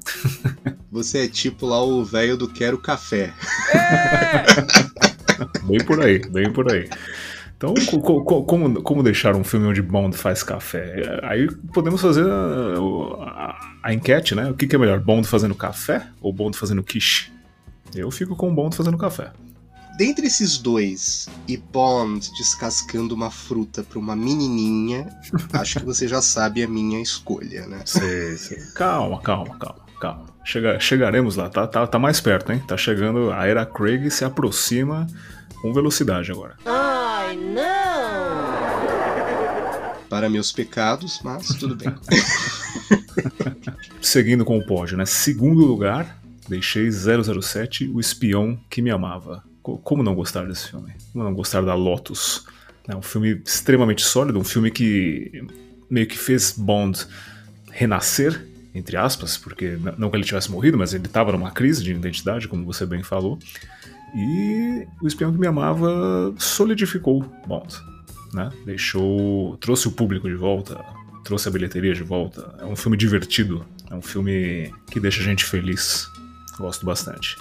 Você 0.92 1.24
é 1.24 1.28
tipo 1.28 1.66
lá 1.66 1.82
o 1.82 2.04
velho 2.04 2.36
do 2.36 2.46
Quero 2.48 2.78
Café. 2.78 3.32
É! 3.74 4.44
bem 5.66 5.84
por 5.84 6.00
aí, 6.00 6.18
bem 6.30 6.52
por 6.52 6.70
aí. 6.70 6.88
Então, 7.56 7.72
como, 8.44 8.82
como 8.82 9.02
deixar 9.02 9.34
um 9.34 9.42
filme 9.42 9.66
onde 9.66 9.80
Bond 9.80 10.14
faz 10.14 10.42
café? 10.42 11.20
Aí 11.22 11.50
podemos 11.72 12.02
fazer 12.02 12.26
a, 12.30 12.74
a, 13.22 13.58
a 13.82 13.94
enquete, 13.94 14.34
né? 14.34 14.50
O 14.50 14.54
que, 14.54 14.66
que, 14.66 14.76
é 14.76 14.78
melhor, 14.78 15.00
Bond 15.00 15.26
fazendo 15.26 15.54
café 15.54 16.06
ou 16.20 16.34
Bond 16.34 16.56
fazendo 16.56 16.82
quiche? 16.82 17.32
Eu 17.94 18.10
fico 18.10 18.36
com 18.36 18.54
Bond 18.54 18.76
fazendo 18.76 18.98
café. 18.98 19.32
Dentre 19.96 20.26
esses 20.26 20.58
dois 20.58 21.26
e 21.48 21.56
Bond 21.56 22.30
descascando 22.36 23.14
uma 23.14 23.30
fruta 23.30 23.82
para 23.82 23.98
uma 23.98 24.14
menininha, 24.14 25.08
acho 25.54 25.80
que 25.80 25.86
você 25.86 26.06
já 26.06 26.20
sabe 26.20 26.62
a 26.62 26.68
minha 26.68 27.00
escolha, 27.00 27.66
né? 27.66 27.80
Sim, 27.86 28.36
sim. 28.36 28.56
Calma, 28.74 29.20
calma, 29.22 29.58
calma, 29.58 29.80
calma. 29.98 30.26
Chega, 30.44 30.78
chegaremos 30.78 31.36
lá, 31.36 31.48
tá, 31.48 31.66
tá, 31.66 31.86
tá 31.86 31.98
mais 31.98 32.20
perto, 32.20 32.52
hein? 32.52 32.62
Tá 32.68 32.76
chegando, 32.76 33.32
a 33.32 33.46
era 33.46 33.64
Craig 33.64 34.10
se 34.10 34.22
aproxima 34.24 35.06
com 35.62 35.72
velocidade 35.72 36.30
agora. 36.30 36.56
Ai, 36.66 37.34
não! 37.36 37.66
Para 40.10 40.28
meus 40.28 40.52
pecados, 40.52 41.20
mas 41.24 41.48
tudo 41.48 41.74
bem. 41.74 41.92
Seguindo 44.00 44.44
com 44.44 44.58
o 44.58 44.66
pódio, 44.66 44.98
né? 44.98 45.06
Segundo 45.06 45.64
lugar, 45.64 46.18
deixei 46.48 46.90
007, 46.90 47.88
O 47.88 48.00
Espião 48.00 48.58
que 48.70 48.82
Me 48.82 48.90
Amava. 48.90 49.42
Como 49.62 50.02
não 50.02 50.14
gostar 50.14 50.46
desse 50.46 50.68
filme? 50.68 50.92
Como 51.12 51.24
não 51.24 51.34
gostar 51.34 51.62
da 51.62 51.74
Lotus? 51.74 52.46
É 52.88 52.94
um 52.94 53.02
filme 53.02 53.42
extremamente 53.44 54.02
sólido, 54.04 54.38
um 54.38 54.44
filme 54.44 54.70
que 54.70 55.44
meio 55.90 56.06
que 56.06 56.16
fez 56.16 56.52
Bond 56.56 57.06
renascer, 57.70 58.46
entre 58.74 58.96
aspas, 58.96 59.36
porque 59.36 59.78
não 59.98 60.08
que 60.10 60.16
ele 60.16 60.24
tivesse 60.24 60.50
morrido, 60.50 60.78
mas 60.78 60.94
ele 60.94 61.06
estava 61.06 61.32
numa 61.32 61.50
crise 61.50 61.82
de 61.82 61.92
identidade, 61.92 62.46
como 62.46 62.64
você 62.64 62.86
bem 62.86 63.02
falou. 63.02 63.38
E 64.14 64.86
o 65.02 65.06
espião 65.06 65.32
que 65.32 65.38
me 65.38 65.46
amava 65.46 66.32
solidificou 66.38 67.22
Bond, 67.46 67.74
né? 68.32 68.50
Deixou, 68.64 69.56
trouxe 69.56 69.88
o 69.88 69.92
público 69.92 70.28
de 70.28 70.36
volta, 70.36 70.82
trouxe 71.24 71.48
a 71.48 71.50
bilheteria 71.50 71.92
de 71.92 72.04
volta. 72.04 72.54
É 72.60 72.64
um 72.64 72.76
filme 72.76 72.96
divertido, 72.96 73.66
é 73.90 73.94
um 73.94 74.02
filme 74.02 74.72
que 74.90 75.00
deixa 75.00 75.20
a 75.20 75.24
gente 75.24 75.44
feliz. 75.44 76.08
Gosto 76.58 76.84
bastante. 76.84 77.36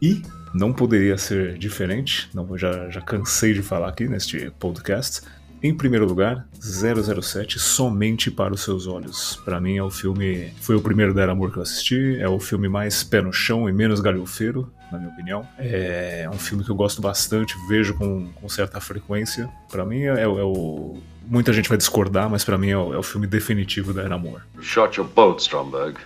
E 0.00 0.22
não 0.54 0.72
poderia 0.72 1.18
ser 1.18 1.58
diferente, 1.58 2.28
não 2.34 2.56
já, 2.56 2.88
já 2.90 3.00
cansei 3.00 3.52
de 3.52 3.62
falar 3.62 3.88
aqui 3.88 4.08
neste 4.08 4.50
podcast. 4.58 5.22
Em 5.62 5.74
primeiro 5.74 6.06
lugar, 6.06 6.46
007 6.60 7.58
Somente 7.58 8.30
para 8.30 8.52
os 8.52 8.62
Seus 8.62 8.86
Olhos. 8.86 9.36
Para 9.44 9.60
mim 9.60 9.76
é 9.76 9.82
o 9.82 9.90
filme. 9.90 10.52
Foi 10.60 10.76
o 10.76 10.80
primeiro 10.80 11.14
da 11.14 11.22
Era 11.22 11.32
Amor 11.32 11.50
que 11.50 11.58
eu 11.58 11.62
assisti, 11.62 12.18
é 12.20 12.28
o 12.28 12.38
filme 12.38 12.68
mais 12.68 13.02
pé 13.02 13.22
no 13.22 13.32
chão 13.32 13.68
e 13.68 13.72
menos 13.72 14.00
galhofeiro 14.00 14.70
na 14.90 14.98
minha 14.98 15.10
opinião. 15.10 15.48
É 15.58 16.28
um 16.32 16.38
filme 16.38 16.62
que 16.62 16.70
eu 16.70 16.74
gosto 16.76 17.00
bastante, 17.00 17.54
vejo 17.68 17.94
com, 17.94 18.28
com 18.32 18.48
certa 18.48 18.80
frequência. 18.80 19.48
Para 19.70 19.84
mim 19.84 20.02
é, 20.02 20.22
é, 20.22 20.28
o. 20.28 20.98
Muita 21.26 21.52
gente 21.52 21.68
vai 21.68 21.76
discordar, 21.76 22.30
mas 22.30 22.44
para 22.44 22.56
mim 22.56 22.70
é 22.70 22.78
o, 22.78 22.94
é 22.94 22.98
o, 22.98 23.02
filme 23.02 23.26
definitivo 23.26 23.92
da 23.92 24.02
Era 24.02 24.14
Amor. 24.14 24.42
Shot 24.60 24.98
your 24.98 25.08
boat, 25.08 25.42
Stromberg. 25.42 25.98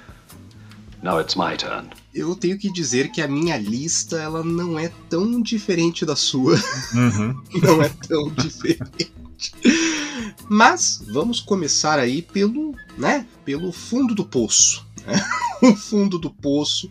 Now 1.02 1.20
it's 1.20 1.36
my 1.36 1.56
turn. 1.56 1.88
Eu 2.14 2.34
tenho 2.34 2.58
que 2.58 2.72
dizer 2.72 3.10
que 3.12 3.20
a 3.20 3.28
minha 3.28 3.56
lista 3.56 4.16
ela 4.16 4.42
não 4.42 4.78
é 4.78 4.90
tão 5.08 5.40
diferente 5.40 6.04
da 6.04 6.16
sua. 6.16 6.56
Uhum. 6.94 7.42
não 7.62 7.82
é 7.82 7.88
tão 7.88 8.30
diferente. 8.30 9.12
Mas 10.48 11.02
vamos 11.08 11.40
começar 11.40 11.98
aí 11.98 12.20
pelo, 12.20 12.74
né, 12.98 13.26
pelo 13.44 13.72
fundo 13.72 14.14
do 14.14 14.24
poço. 14.24 14.86
Né? 15.06 15.24
o 15.62 15.76
fundo 15.76 16.18
do 16.18 16.30
poço 16.30 16.90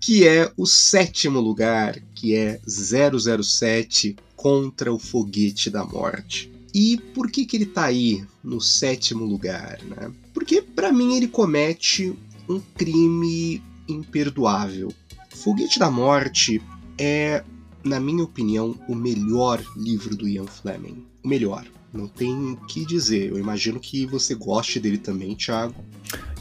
que 0.00 0.26
é 0.26 0.50
o 0.56 0.66
sétimo 0.66 1.38
lugar, 1.38 2.00
que 2.14 2.34
é 2.34 2.58
007 2.66 4.16
contra 4.34 4.90
o 4.90 4.98
Foguete 4.98 5.68
da 5.68 5.84
Morte. 5.84 6.50
E 6.72 6.96
por 7.14 7.30
que, 7.30 7.44
que 7.44 7.56
ele 7.56 7.64
está 7.64 7.84
aí 7.84 8.24
no 8.42 8.60
sétimo 8.60 9.24
lugar? 9.24 9.78
Né? 9.84 10.10
Porque, 10.32 10.62
para 10.62 10.90
mim, 10.90 11.16
ele 11.16 11.28
comete 11.28 12.14
um 12.48 12.58
crime 12.74 13.62
imperdoável. 13.92 14.92
Foguete 15.30 15.78
da 15.78 15.90
Morte 15.90 16.60
é, 16.98 17.42
na 17.84 17.98
minha 17.98 18.24
opinião, 18.24 18.74
o 18.88 18.94
melhor 18.94 19.62
livro 19.76 20.16
do 20.16 20.28
Ian 20.28 20.46
Fleming. 20.46 21.04
O 21.22 21.28
melhor. 21.28 21.64
Não 21.92 22.06
tem 22.06 22.52
o 22.52 22.56
que 22.66 22.84
dizer. 22.84 23.30
Eu 23.30 23.38
imagino 23.38 23.80
que 23.80 24.06
você 24.06 24.34
goste 24.34 24.78
dele 24.78 24.98
também, 24.98 25.34
Thiago. 25.34 25.74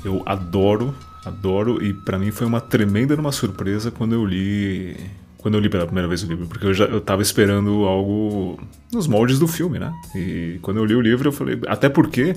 Eu 0.04 0.22
adoro 0.26 0.94
Adoro 1.26 1.84
e 1.84 1.94
para 1.94 2.18
mim 2.18 2.32
foi 2.32 2.48
uma 2.48 2.62
tremenda 2.62 3.16
uma 3.16 3.32
surpresa 3.32 3.92
quando 3.92 4.14
eu 4.14 4.26
li 4.26 4.96
quando 5.38 5.56
eu 5.56 5.62
li 5.62 5.70
pela 5.70 5.86
primeira 5.86 6.08
vez 6.08 6.22
o 6.24 6.28
livro, 6.28 6.48
porque 6.48 6.66
eu 6.66 6.74
já 6.74 6.86
eu 6.86 7.00
tava 7.00 7.22
esperando 7.22 7.86
algo 7.86 8.60
nos 8.92 9.08
moldes 9.08 9.40
do 9.40 9.48
filme, 9.48 9.80
né? 9.80 9.94
E 10.16 10.60
quando 10.62 10.78
eu 10.78 10.86
li 10.86 10.96
o 10.96 11.02
livro 11.02 11.30
eu 11.30 11.32
falei, 11.32 11.60
até 11.68 11.88
porque 11.88 12.36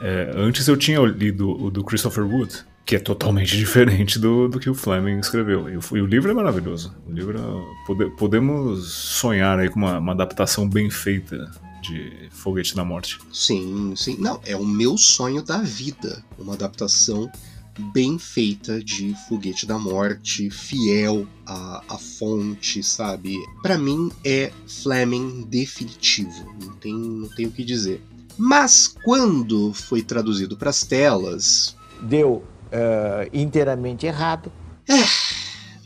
é, 0.00 0.32
antes 0.34 0.66
eu 0.68 0.76
tinha 0.76 1.00
lido 1.00 1.50
o 1.50 1.70
do 1.70 1.82
Christopher 1.82 2.24
Wood, 2.24 2.54
que 2.88 2.96
é 2.96 2.98
totalmente 2.98 3.54
diferente 3.58 4.18
do, 4.18 4.48
do 4.48 4.58
que 4.58 4.70
o 4.70 4.74
Fleming 4.74 5.18
escreveu. 5.20 5.68
E 5.68 5.76
o, 5.76 5.80
e 5.92 6.00
o 6.00 6.06
livro 6.06 6.30
é 6.30 6.34
maravilhoso. 6.34 6.94
O 7.06 7.12
livro 7.12 7.38
pode, 7.86 8.10
podemos 8.16 8.90
sonhar 8.90 9.58
aí 9.58 9.68
com 9.68 9.78
uma, 9.78 9.98
uma 9.98 10.12
adaptação 10.12 10.66
bem 10.66 10.88
feita 10.88 11.52
de 11.82 12.30
Foguete 12.30 12.74
da 12.74 12.82
Morte. 12.82 13.18
Sim, 13.30 13.92
sim. 13.94 14.16
Não, 14.18 14.40
é 14.46 14.56
o 14.56 14.64
meu 14.64 14.96
sonho 14.96 15.42
da 15.42 15.58
vida. 15.58 16.24
Uma 16.38 16.54
adaptação 16.54 17.30
bem 17.92 18.18
feita 18.18 18.82
de 18.82 19.14
Foguete 19.28 19.66
da 19.66 19.78
Morte, 19.78 20.48
fiel 20.48 21.26
à, 21.44 21.82
à 21.90 21.98
fonte, 21.98 22.82
sabe? 22.82 23.36
Para 23.62 23.76
mim 23.76 24.10
é 24.24 24.50
Fleming 24.66 25.42
definitivo, 25.42 26.56
não 26.64 26.72
tem, 26.76 26.94
não 26.94 27.28
tem 27.28 27.46
o 27.46 27.50
que 27.50 27.62
dizer. 27.62 28.02
Mas 28.36 28.88
quando 28.88 29.74
foi 29.74 30.02
traduzido 30.02 30.56
para 30.56 30.70
as 30.70 30.82
telas, 30.82 31.76
deu 32.00 32.42
uh, 32.68 33.28
inteiramente 33.32 34.06
errado. 34.06 34.52
É, 34.88 35.04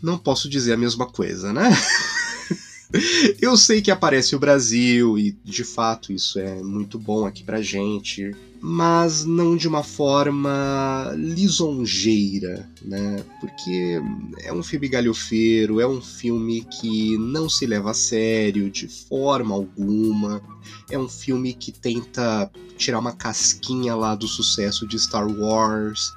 não 0.03 0.19
posso 0.19 0.49
dizer 0.49 0.73
a 0.73 0.77
mesma 0.77 1.07
coisa, 1.07 1.53
né? 1.53 1.71
Eu 3.41 3.57
sei 3.57 3.81
que 3.81 3.91
aparece 3.91 4.37
o 4.37 4.39
Brasil 4.39 5.19
e 5.19 5.33
de 5.45 5.65
fato 5.65 6.12
isso 6.12 6.39
é 6.39 6.62
muito 6.62 6.99
bom 6.99 7.25
aqui 7.25 7.43
pra 7.43 7.62
gente, 7.62 8.33
mas 8.61 9.25
não 9.25 9.57
de 9.57 9.67
uma 9.67 9.83
forma 9.83 11.11
lisonjeira, 11.17 12.69
né? 12.83 13.25
Porque 13.41 14.01
é 14.45 14.53
um 14.53 14.62
filme 14.62 14.89
galhofeiro, 14.89 15.81
é 15.81 15.87
um 15.87 16.03
filme 16.03 16.67
que 16.81 17.17
não 17.17 17.49
se 17.49 17.65
leva 17.65 17.93
a 17.93 17.95
sério 17.95 18.71
de 18.71 18.87
forma 18.87 19.55
alguma, 19.55 20.43
é 20.91 20.99
um 20.99 21.09
filme 21.09 21.55
que 21.55 21.73
tenta 21.73 22.51
tirar 22.77 22.99
uma 22.99 23.12
casquinha 23.12 23.95
lá 23.95 24.15
do 24.15 24.29
sucesso 24.29 24.87
de 24.87 24.99
Star 24.99 25.27
Wars. 25.27 26.12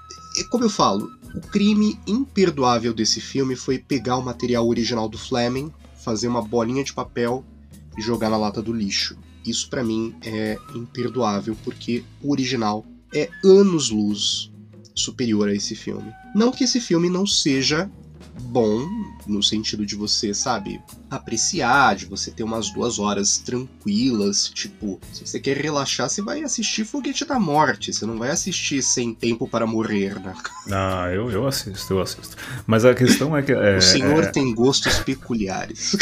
Como 0.50 0.64
eu 0.64 0.70
falo, 0.70 1.12
o 1.34 1.42
crime 1.42 2.00
imperdoável 2.06 2.94
desse 2.94 3.22
filme 3.22 3.56
foi 3.56 3.80
pegar 3.80 4.18
o 4.18 4.24
material 4.24 4.68
original 4.68 5.08
do 5.08 5.18
Fleming 5.18 5.72
fazer 6.04 6.28
uma 6.28 6.42
bolinha 6.42 6.84
de 6.84 6.94
papel 6.94 7.44
e 7.98 8.02
jogar 8.02 8.30
na 8.30 8.38
lata 8.38 8.62
do 8.62 8.72
lixo. 8.72 9.18
Isso 9.46 9.70
para 9.70 9.84
mim 9.84 10.16
é 10.24 10.58
imperdoável 10.74 11.58
porque 11.64 12.04
o 12.22 12.32
original 12.32 12.86
é 13.14 13.30
anos-luz 13.44 14.52
superior 14.94 15.50
a 15.50 15.54
esse 15.54 15.76
filme. 15.76 16.12
Não 16.34 16.52
que 16.52 16.64
esse 16.64 16.80
filme 16.80 17.10
não 17.10 17.26
seja 17.26 17.90
bom 18.40 18.88
no 19.28 19.42
sentido 19.42 19.86
de 19.86 19.96
você, 19.96 20.34
sabe, 20.34 20.80
apreciar, 21.10 21.96
de 21.96 22.06
você 22.06 22.32
ter 22.32 22.44
umas 22.44 22.70
duas 22.72 23.00
horas 23.00 23.38
tranquilas. 23.38 24.50
Tipo, 24.50 25.00
se 25.12 25.26
você 25.26 25.40
quer 25.40 25.58
relaxar, 25.58 26.10
você 26.10 26.22
vai 26.22 26.44
assistir 26.44 26.86
Foguete 26.86 27.26
da 27.26 27.40
Morte. 27.40 27.94
Você 27.94 28.06
não 28.06 28.18
vai 28.18 28.30
assistir 28.30 28.82
Sem 28.82 29.14
Tempo 29.14 29.48
para 29.48 29.66
Morrer, 29.66 30.20
né? 30.20 30.34
Ah, 30.72 31.10
eu, 31.12 31.32
eu 31.32 31.48
assisto, 31.48 31.94
eu 31.94 32.02
assisto. 32.02 32.36
Mas 32.68 32.86
a 32.86 32.94
questão 32.94 33.36
é 33.36 33.42
que. 33.42 33.52
É, 33.52 33.78
o 33.78 33.82
senhor 33.82 34.24
é... 34.24 34.28
tem 34.28 34.54
gostos 34.54 35.00
peculiares. 35.00 35.96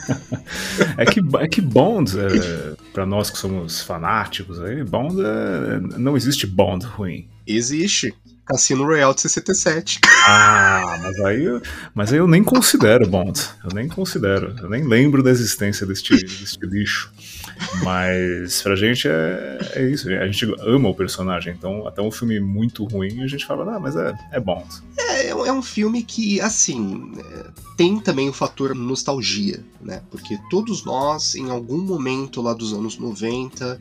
é, 0.96 1.04
que, 1.04 1.20
é 1.38 1.48
que 1.48 1.60
Bond, 1.60 2.18
é, 2.18 2.76
para 2.92 3.06
nós 3.06 3.30
que 3.30 3.38
somos 3.38 3.80
fanáticos 3.82 4.60
aí, 4.60 4.82
Bond 4.82 5.16
é, 5.20 5.98
não 5.98 6.16
existe 6.16 6.46
Bond 6.46 6.84
ruim. 6.86 7.28
Existe. 7.46 8.14
Cassino 8.50 8.84
Royale 8.84 9.14
de 9.14 9.20
67. 9.20 10.00
Ah, 10.26 10.98
mas 11.00 11.20
aí, 11.20 11.44
eu, 11.44 11.62
mas 11.94 12.12
aí 12.12 12.18
eu 12.18 12.26
nem 12.26 12.42
considero 12.42 13.08
Bond. 13.08 13.40
Eu 13.62 13.70
nem 13.72 13.88
considero. 13.88 14.56
Eu 14.60 14.68
nem 14.68 14.82
lembro 14.82 15.22
da 15.22 15.30
existência 15.30 15.86
deste, 15.86 16.16
deste 16.16 16.66
lixo. 16.66 17.12
Mas 17.84 18.60
pra 18.60 18.74
gente 18.74 19.06
é, 19.06 19.58
é 19.74 19.88
isso. 19.88 20.08
A 20.08 20.26
gente 20.26 20.52
ama 20.62 20.88
o 20.88 20.94
personagem. 20.94 21.54
Então, 21.56 21.86
até 21.86 22.02
um 22.02 22.10
filme 22.10 22.40
muito 22.40 22.84
ruim, 22.84 23.22
a 23.22 23.28
gente 23.28 23.46
fala, 23.46 23.76
ah, 23.76 23.78
mas 23.78 23.94
é, 23.94 24.12
é 24.32 24.40
Bond. 24.40 24.66
É, 24.98 25.28
é 25.28 25.52
um 25.52 25.62
filme 25.62 26.02
que, 26.02 26.40
assim, 26.40 27.12
tem 27.76 28.00
também 28.00 28.28
o 28.28 28.32
fator 28.32 28.74
nostalgia, 28.74 29.62
né? 29.80 30.02
Porque 30.10 30.36
todos 30.50 30.84
nós, 30.84 31.36
em 31.36 31.50
algum 31.50 31.78
momento 31.78 32.42
lá 32.42 32.52
dos 32.52 32.72
anos 32.72 32.98
90 32.98 33.80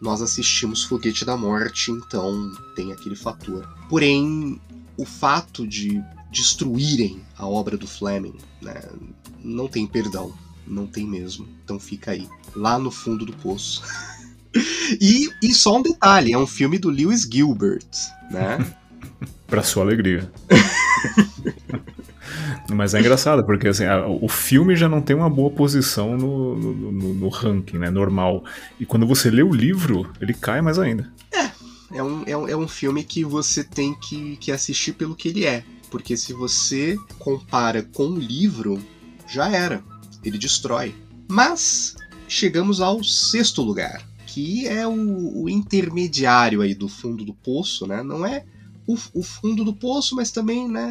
nós 0.00 0.22
assistimos 0.22 0.84
Foguete 0.84 1.24
da 1.24 1.36
Morte, 1.36 1.90
então 1.90 2.52
tem 2.74 2.92
aquele 2.92 3.16
fator. 3.16 3.68
Porém, 3.88 4.60
o 4.96 5.04
fato 5.04 5.66
de 5.66 6.02
destruírem 6.30 7.22
a 7.36 7.46
obra 7.46 7.76
do 7.76 7.86
Fleming, 7.86 8.36
né, 8.60 8.82
não 9.42 9.66
tem 9.68 9.86
perdão, 9.86 10.32
não 10.66 10.86
tem 10.86 11.06
mesmo. 11.06 11.48
Então 11.64 11.78
fica 11.78 12.12
aí, 12.12 12.28
lá 12.54 12.78
no 12.78 12.90
fundo 12.90 13.24
do 13.24 13.32
poço. 13.32 13.82
e, 15.00 15.30
e 15.42 15.54
só 15.54 15.76
um 15.76 15.82
detalhe, 15.82 16.32
é 16.32 16.38
um 16.38 16.46
filme 16.46 16.78
do 16.78 16.90
Lewis 16.90 17.22
Gilbert, 17.22 17.88
né? 18.30 18.74
Para 19.46 19.62
sua 19.62 19.82
alegria. 19.82 20.30
Mas 22.70 22.94
é 22.94 23.00
engraçado, 23.00 23.44
porque 23.44 23.68
assim, 23.68 23.84
a, 23.84 24.06
o 24.06 24.28
filme 24.28 24.76
já 24.76 24.88
não 24.88 25.00
tem 25.00 25.16
uma 25.16 25.30
boa 25.30 25.50
posição 25.50 26.16
no, 26.16 26.54
no, 26.54 26.92
no, 26.92 27.14
no, 27.14 27.28
ranking, 27.28 27.78
né? 27.78 27.90
Normal. 27.90 28.44
E 28.78 28.84
quando 28.84 29.06
você 29.06 29.30
lê 29.30 29.42
o 29.42 29.52
livro, 29.52 30.10
ele 30.20 30.34
cai 30.34 30.60
mais 30.60 30.78
ainda. 30.78 31.10
É. 31.32 31.48
É 31.90 32.02
um, 32.02 32.22
é 32.26 32.36
um, 32.36 32.48
é 32.48 32.54
um 32.54 32.68
filme 32.68 33.02
que 33.02 33.24
você 33.24 33.64
tem 33.64 33.94
que, 33.94 34.36
que 34.36 34.52
assistir 34.52 34.92
pelo 34.92 35.16
que 35.16 35.28
ele 35.28 35.46
é. 35.46 35.64
Porque 35.90 36.18
se 36.18 36.34
você 36.34 36.98
compara 37.18 37.82
com 37.82 38.08
o 38.08 38.18
livro, 38.18 38.78
já 39.26 39.48
era. 39.48 39.82
Ele 40.22 40.36
destrói. 40.36 40.94
Mas 41.26 41.96
chegamos 42.28 42.82
ao 42.82 43.02
sexto 43.02 43.62
lugar, 43.62 44.06
que 44.26 44.68
é 44.68 44.86
o, 44.86 45.44
o 45.44 45.48
intermediário 45.48 46.60
aí 46.60 46.74
do 46.74 46.88
fundo 46.88 47.24
do 47.24 47.32
poço, 47.32 47.86
né? 47.86 48.02
Não 48.02 48.26
é 48.26 48.44
o, 48.88 48.96
o 49.12 49.22
fundo 49.22 49.62
do 49.64 49.74
poço, 49.74 50.16
mas 50.16 50.30
também 50.30 50.66
né, 50.66 50.90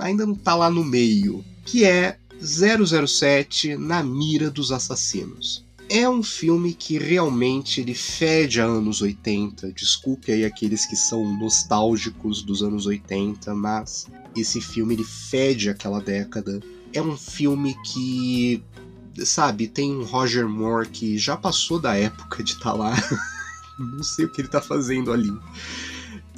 ainda 0.00 0.26
não 0.26 0.34
está 0.34 0.54
lá 0.54 0.70
no 0.70 0.84
meio, 0.84 1.42
que 1.64 1.82
é 1.82 2.18
007 2.40 3.74
na 3.76 4.02
mira 4.02 4.50
dos 4.50 4.70
assassinos. 4.70 5.66
É 5.88 6.06
um 6.06 6.22
filme 6.22 6.74
que 6.74 6.98
realmente 6.98 7.80
ele 7.80 7.94
fede 7.94 8.60
a 8.60 8.66
anos 8.66 9.00
80. 9.00 9.72
Desculpe 9.72 10.30
aí 10.30 10.44
aqueles 10.44 10.84
que 10.84 10.94
são 10.94 11.24
nostálgicos 11.38 12.42
dos 12.42 12.62
anos 12.62 12.84
80, 12.84 13.54
mas 13.54 14.06
esse 14.36 14.60
filme 14.60 14.94
ele 14.94 15.04
fede 15.04 15.70
aquela 15.70 16.02
década. 16.02 16.60
É 16.92 17.00
um 17.00 17.16
filme 17.16 17.74
que, 17.82 18.62
sabe, 19.24 19.66
tem 19.66 19.90
um 19.96 20.04
Roger 20.04 20.46
Moore 20.46 20.90
que 20.90 21.16
já 21.16 21.38
passou 21.38 21.80
da 21.80 21.96
época 21.96 22.44
de 22.44 22.52
estar 22.52 22.72
tá 22.72 22.76
lá. 22.76 22.94
Não 23.78 24.02
sei 24.02 24.26
o 24.26 24.28
que 24.30 24.42
ele 24.42 24.48
está 24.48 24.60
fazendo 24.60 25.10
ali. 25.10 25.32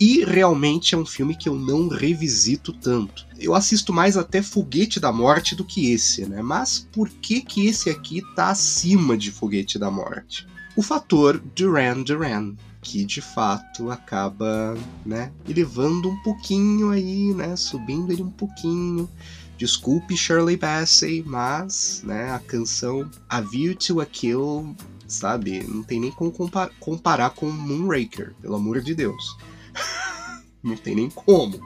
E 0.00 0.24
realmente 0.24 0.94
é 0.94 0.98
um 0.98 1.04
filme 1.04 1.36
que 1.36 1.46
eu 1.46 1.54
não 1.54 1.86
revisito 1.86 2.72
tanto. 2.72 3.26
Eu 3.38 3.54
assisto 3.54 3.92
mais 3.92 4.16
até 4.16 4.40
Foguete 4.40 4.98
da 4.98 5.12
Morte 5.12 5.54
do 5.54 5.62
que 5.62 5.92
esse, 5.92 6.24
né? 6.24 6.40
Mas 6.40 6.88
por 6.90 7.10
que 7.10 7.42
que 7.42 7.66
esse 7.66 7.90
aqui 7.90 8.22
tá 8.34 8.48
acima 8.48 9.14
de 9.14 9.30
Foguete 9.30 9.78
da 9.78 9.90
Morte? 9.90 10.48
O 10.74 10.82
fator 10.82 11.38
Duran 11.54 12.02
Duran, 12.02 12.54
que 12.80 13.04
de 13.04 13.20
fato 13.20 13.90
acaba, 13.90 14.74
né, 15.04 15.30
elevando 15.46 16.08
um 16.08 16.16
pouquinho 16.22 16.90
aí, 16.90 17.34
né, 17.34 17.54
subindo 17.54 18.10
ele 18.10 18.22
um 18.22 18.30
pouquinho. 18.30 19.06
Desculpe 19.58 20.16
Shirley 20.16 20.56
Bassey, 20.56 21.22
mas, 21.26 22.02
né, 22.02 22.32
a 22.32 22.38
canção 22.38 23.10
A 23.28 23.42
View 23.42 23.74
to 23.74 24.00
a 24.00 24.06
Kill, 24.06 24.74
sabe, 25.06 25.62
não 25.68 25.82
tem 25.82 26.00
nem 26.00 26.10
como 26.10 26.32
comparar 26.78 27.30
com 27.30 27.50
Moonraker, 27.50 28.32
pelo 28.40 28.56
amor 28.56 28.80
de 28.80 28.94
Deus. 28.94 29.36
não 30.62 30.76
tem 30.76 30.94
nem 30.94 31.10
como. 31.10 31.60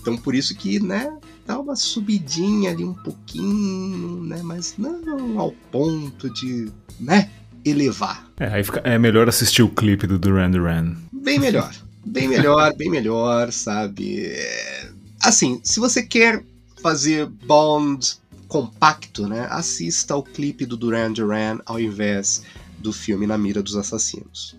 Então 0.00 0.16
por 0.16 0.34
isso 0.34 0.54
que, 0.56 0.80
né, 0.80 1.12
dá 1.46 1.58
uma 1.58 1.76
subidinha 1.76 2.70
ali 2.70 2.84
um 2.84 2.94
pouquinho, 2.94 4.22
né, 4.24 4.40
mas 4.42 4.74
não 4.78 5.38
ao 5.38 5.52
ponto 5.70 6.30
de, 6.30 6.70
né, 6.98 7.30
elevar. 7.64 8.26
É, 8.38 8.46
aí 8.46 8.64
fica, 8.64 8.80
é 8.80 8.98
melhor 8.98 9.28
assistir 9.28 9.62
o 9.62 9.68
clipe 9.68 10.06
do 10.06 10.18
Duran 10.18 10.50
Duran. 10.50 10.96
Bem 11.12 11.38
melhor. 11.38 11.74
Bem 12.04 12.28
melhor, 12.28 12.74
bem 12.74 12.90
melhor, 12.90 13.52
sabe? 13.52 14.24
É... 14.24 14.90
Assim, 15.22 15.60
se 15.62 15.78
você 15.78 16.02
quer 16.02 16.42
fazer 16.82 17.26
Bond 17.26 18.18
compacto, 18.48 19.28
né, 19.28 19.46
assista 19.50 20.14
ao 20.14 20.22
clipe 20.22 20.64
do 20.64 20.76
Duran 20.76 21.12
Duran 21.12 21.58
ao 21.66 21.78
invés 21.78 22.42
do 22.78 22.92
filme 22.92 23.26
Na 23.26 23.36
Mira 23.36 23.62
dos 23.62 23.76
Assassinos. 23.76 24.56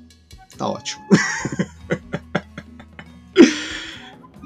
Tá 0.55 0.67
ótimo. 0.67 1.03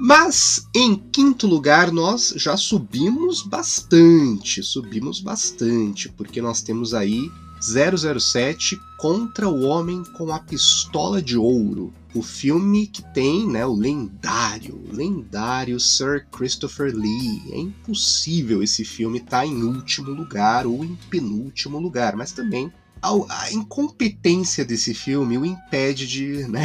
Mas 0.06 0.68
em 0.72 0.94
quinto 0.94 1.48
lugar 1.48 1.90
nós 1.90 2.32
já 2.36 2.56
subimos 2.56 3.42
bastante, 3.42 4.62
subimos 4.62 5.18
bastante, 5.18 6.08
porque 6.08 6.40
nós 6.40 6.62
temos 6.62 6.94
aí 6.94 7.28
007 7.60 8.80
contra 8.96 9.48
o 9.48 9.64
Homem 9.64 10.04
com 10.16 10.32
a 10.32 10.38
Pistola 10.38 11.20
de 11.20 11.36
Ouro, 11.36 11.92
o 12.14 12.22
filme 12.22 12.86
que 12.86 13.02
tem 13.12 13.48
né, 13.48 13.66
o 13.66 13.74
lendário, 13.74 14.80
lendário 14.92 15.80
Sir 15.80 16.24
Christopher 16.30 16.94
Lee. 16.94 17.42
É 17.50 17.58
impossível 17.58 18.62
esse 18.62 18.84
filme 18.84 19.18
estar 19.18 19.38
tá 19.38 19.46
em 19.46 19.60
último 19.64 20.12
lugar 20.12 20.68
ou 20.68 20.84
em 20.84 20.96
penúltimo 21.10 21.80
lugar, 21.80 22.14
mas 22.14 22.30
também 22.30 22.72
a, 23.02 23.50
incompetência 23.50 24.64
desse 24.64 24.94
filme 24.94 25.36
o 25.36 25.44
impede 25.44 26.06
de 26.06 26.46
né, 26.46 26.64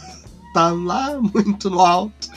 tá 0.54 0.72
lá 0.72 1.20
muito 1.20 1.68
no 1.68 1.80
alto. 1.80 2.30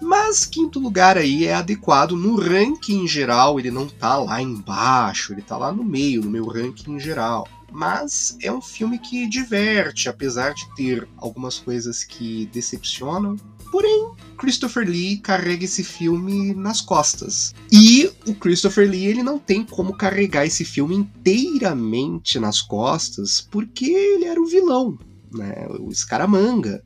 Mas 0.00 0.46
quinto 0.46 0.78
lugar 0.78 1.18
aí 1.18 1.44
é 1.44 1.54
adequado 1.54 2.12
no 2.12 2.36
ranking 2.36 3.06
geral, 3.06 3.58
ele 3.58 3.70
não 3.70 3.88
tá 3.88 4.16
lá 4.16 4.40
embaixo, 4.40 5.32
ele 5.32 5.42
tá 5.42 5.56
lá 5.56 5.72
no 5.72 5.84
meio, 5.84 6.22
no 6.22 6.30
meu 6.30 6.46
ranking 6.46 6.98
geral. 6.98 7.48
Mas 7.70 8.36
é 8.40 8.50
um 8.50 8.62
filme 8.62 8.98
que 8.98 9.26
diverte, 9.26 10.08
apesar 10.08 10.54
de 10.54 10.66
ter 10.74 11.06
algumas 11.16 11.58
coisas 11.58 12.02
que 12.02 12.46
decepcionam. 12.46 13.36
Porém, 13.70 14.12
Christopher 14.38 14.88
Lee 14.88 15.18
carrega 15.18 15.64
esse 15.64 15.84
filme 15.84 16.54
nas 16.54 16.80
costas. 16.80 17.54
E 17.70 18.10
o 18.26 18.34
Christopher 18.34 18.88
Lee 18.88 19.06
ele 19.06 19.22
não 19.22 19.38
tem 19.38 19.62
como 19.64 19.96
carregar 19.96 20.46
esse 20.46 20.64
filme 20.64 20.96
inteiramente 20.96 22.38
nas 22.38 22.62
costas, 22.62 23.46
porque 23.50 23.84
ele 23.84 24.24
era 24.24 24.40
o 24.40 24.46
vilão, 24.46 24.98
né? 25.30 25.66
O 25.80 25.92
Scaramanga. 25.92 26.82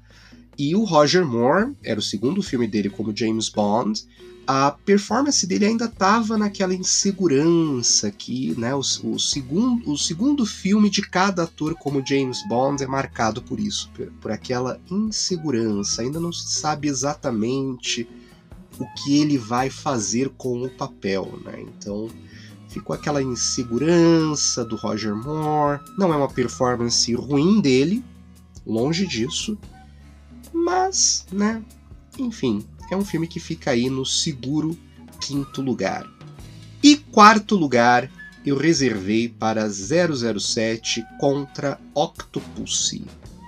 E 0.58 0.74
o 0.76 0.84
Roger 0.84 1.24
Moore, 1.24 1.74
era 1.82 1.98
o 1.98 2.02
segundo 2.02 2.42
filme 2.42 2.66
dele 2.66 2.90
como 2.90 3.16
James 3.16 3.48
Bond, 3.48 4.04
a 4.46 4.72
performance 4.72 5.46
dele 5.46 5.66
ainda 5.66 5.84
estava 5.84 6.36
naquela 6.36 6.74
insegurança 6.74 8.10
que 8.10 8.58
né, 8.58 8.74
o, 8.74 8.80
o, 8.80 9.18
segundo, 9.18 9.90
o 9.90 9.96
segundo 9.96 10.44
filme 10.44 10.90
de 10.90 11.00
cada 11.02 11.44
ator 11.44 11.74
como 11.76 12.04
James 12.04 12.46
Bond 12.48 12.82
é 12.82 12.86
marcado 12.86 13.40
por 13.40 13.60
isso, 13.60 13.88
por, 13.94 14.06
por 14.20 14.30
aquela 14.32 14.80
insegurança. 14.90 16.02
Ainda 16.02 16.18
não 16.18 16.32
se 16.32 16.60
sabe 16.60 16.88
exatamente 16.88 18.08
o 18.78 18.86
que 18.94 19.18
ele 19.18 19.38
vai 19.38 19.70
fazer 19.70 20.28
com 20.30 20.62
o 20.62 20.68
papel. 20.68 21.38
Né? 21.44 21.64
Então 21.78 22.10
ficou 22.68 22.94
aquela 22.94 23.22
insegurança 23.22 24.64
do 24.64 24.76
Roger 24.76 25.14
Moore. 25.14 25.80
Não 25.96 26.12
é 26.12 26.16
uma 26.16 26.28
performance 26.28 27.14
ruim 27.14 27.60
dele, 27.60 28.02
longe 28.66 29.06
disso, 29.06 29.56
mas, 30.52 31.26
né, 31.32 31.62
enfim, 32.18 32.64
é 32.90 32.96
um 32.96 33.04
filme 33.04 33.26
que 33.26 33.40
fica 33.40 33.70
aí 33.70 33.88
no 33.88 34.04
seguro 34.04 34.76
quinto 35.20 35.62
lugar. 35.62 36.06
E 36.82 36.96
quarto 36.96 37.54
lugar, 37.54 38.10
eu 38.44 38.56
reservei 38.56 39.28
para 39.28 39.68
007 39.68 41.04
contra 41.18 41.80
Octopussy. 41.94 43.04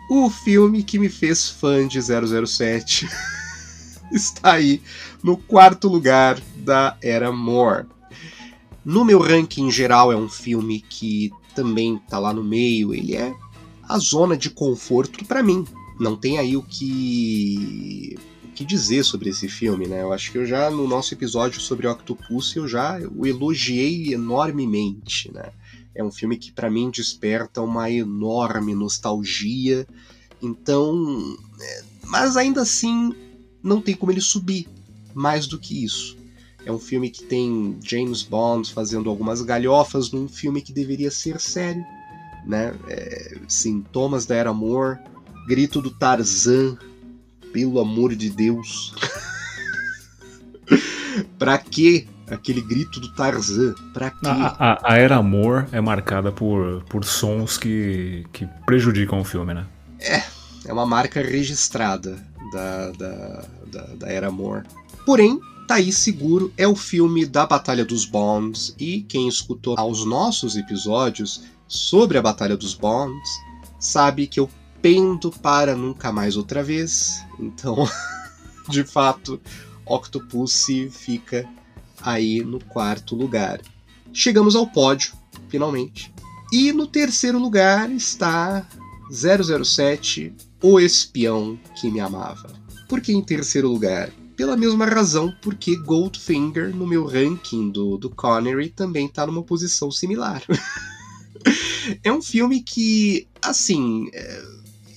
O 0.08 0.30
filme 0.30 0.82
que 0.82 0.98
me 0.98 1.08
fez 1.08 1.48
fã 1.48 1.86
de 1.86 2.00
007 2.00 3.08
está 4.12 4.52
aí 4.52 4.80
no 5.22 5.36
quarto 5.36 5.88
lugar 5.88 6.40
da 6.56 6.96
Era 7.02 7.32
Moore. 7.32 7.86
No 8.84 9.04
meu 9.04 9.18
ranking 9.18 9.70
geral 9.70 10.12
é 10.12 10.16
um 10.16 10.28
filme 10.28 10.80
que 10.80 11.32
também 11.54 11.96
está 11.96 12.18
lá 12.18 12.32
no 12.32 12.44
meio, 12.44 12.94
ele 12.94 13.16
é 13.16 13.34
a 13.88 13.98
zona 13.98 14.36
de 14.36 14.50
conforto 14.50 15.24
para 15.24 15.42
mim. 15.42 15.64
Não 15.98 16.16
tem 16.16 16.38
aí 16.38 16.56
o 16.56 16.62
que 16.62 18.16
que 18.54 18.64
dizer 18.64 19.04
sobre 19.04 19.30
esse 19.30 19.48
filme, 19.48 19.86
né? 19.86 20.02
Eu 20.02 20.12
acho 20.12 20.30
que 20.30 20.38
eu 20.38 20.46
já 20.46 20.70
no 20.70 20.86
nosso 20.86 21.12
episódio 21.12 21.60
sobre 21.60 21.88
Octopus 21.88 22.54
eu 22.54 22.68
já 22.68 23.00
o 23.14 23.26
elogiei 23.26 24.14
enormemente, 24.14 25.30
né? 25.32 25.50
É 25.94 26.02
um 26.02 26.10
filme 26.10 26.36
que 26.36 26.52
para 26.52 26.70
mim 26.70 26.90
desperta 26.90 27.60
uma 27.60 27.90
enorme 27.90 28.74
nostalgia. 28.74 29.86
Então, 30.40 31.36
é, 31.60 31.82
mas 32.06 32.36
ainda 32.36 32.62
assim 32.62 33.12
não 33.62 33.80
tem 33.80 33.94
como 33.94 34.12
ele 34.12 34.20
subir 34.20 34.68
mais 35.12 35.46
do 35.46 35.58
que 35.58 35.84
isso. 35.84 36.16
É 36.64 36.72
um 36.72 36.78
filme 36.78 37.10
que 37.10 37.24
tem 37.24 37.76
James 37.82 38.22
Bond 38.22 38.72
fazendo 38.72 39.10
algumas 39.10 39.42
galhofas 39.42 40.10
num 40.10 40.28
filme 40.28 40.62
que 40.62 40.72
deveria 40.72 41.10
ser 41.10 41.40
sério, 41.40 41.84
né? 42.46 42.74
É, 42.88 43.38
sintomas 43.48 44.26
da 44.26 44.34
era 44.34 44.52
Moore, 44.52 44.98
grito 45.46 45.80
do 45.80 45.90
Tarzan 45.90 46.76
pelo 47.52 47.78
amor 47.78 48.14
de 48.14 48.30
Deus. 48.30 48.94
pra 51.38 51.58
que 51.58 52.08
aquele 52.28 52.60
grito 52.60 53.00
do 53.00 53.12
Tarzan? 53.14 53.74
Pra 53.92 54.10
quê? 54.10 54.26
A, 54.26 54.72
a, 54.72 54.94
a, 54.94 54.98
Era 54.98 55.16
Amor 55.16 55.68
é 55.72 55.80
marcada 55.80 56.32
por, 56.32 56.82
por 56.84 57.04
sons 57.04 57.56
que, 57.56 58.24
que 58.32 58.46
prejudicam 58.66 59.20
o 59.20 59.24
filme, 59.24 59.54
né? 59.54 59.66
É, 60.00 60.22
é 60.66 60.72
uma 60.72 60.86
marca 60.86 61.22
registrada 61.22 62.16
da, 62.52 62.90
da, 62.92 63.44
da, 63.66 63.82
da 63.94 64.08
Era 64.08 64.28
Amor. 64.28 64.64
Porém, 65.06 65.38
tá 65.68 65.76
aí 65.76 65.92
seguro, 65.92 66.52
é 66.56 66.66
o 66.66 66.74
filme 66.74 67.26
da 67.26 67.46
Batalha 67.46 67.84
dos 67.84 68.04
Bonds, 68.04 68.74
e 68.78 69.02
quem 69.02 69.28
escutou 69.28 69.78
aos 69.78 70.04
nossos 70.04 70.56
episódios 70.56 71.42
sobre 71.66 72.18
a 72.18 72.22
Batalha 72.22 72.56
dos 72.56 72.74
Bonds 72.74 73.28
sabe 73.78 74.26
que 74.26 74.40
eu 74.40 74.48
pendo 74.84 75.30
para 75.30 75.74
nunca 75.74 76.12
mais 76.12 76.36
outra 76.36 76.62
vez. 76.62 77.24
Então, 77.40 77.88
de 78.68 78.84
fato, 78.84 79.40
Octopussy 79.86 80.90
fica 80.90 81.48
aí 82.02 82.44
no 82.44 82.62
quarto 82.62 83.16
lugar. 83.16 83.62
Chegamos 84.12 84.54
ao 84.54 84.66
pódio, 84.66 85.14
finalmente. 85.48 86.12
E 86.52 86.70
no 86.70 86.86
terceiro 86.86 87.38
lugar 87.38 87.90
está 87.90 88.68
007, 89.10 90.34
O 90.62 90.78
Espião 90.78 91.58
que 91.80 91.90
Me 91.90 92.00
Amava. 92.00 92.52
Por 92.86 93.00
que 93.00 93.14
em 93.14 93.22
terceiro 93.22 93.70
lugar? 93.70 94.10
Pela 94.36 94.54
mesma 94.54 94.84
razão 94.84 95.34
porque 95.40 95.76
Goldfinger, 95.78 96.76
no 96.76 96.86
meu 96.86 97.06
ranking 97.06 97.70
do, 97.70 97.96
do 97.96 98.10
Connery, 98.10 98.68
também 98.68 99.06
está 99.06 99.26
numa 99.26 99.42
posição 99.42 99.90
similar. 99.90 100.42
é 102.04 102.12
um 102.12 102.20
filme 102.20 102.62
que, 102.62 103.26
assim, 103.40 104.10
é 104.12 104.53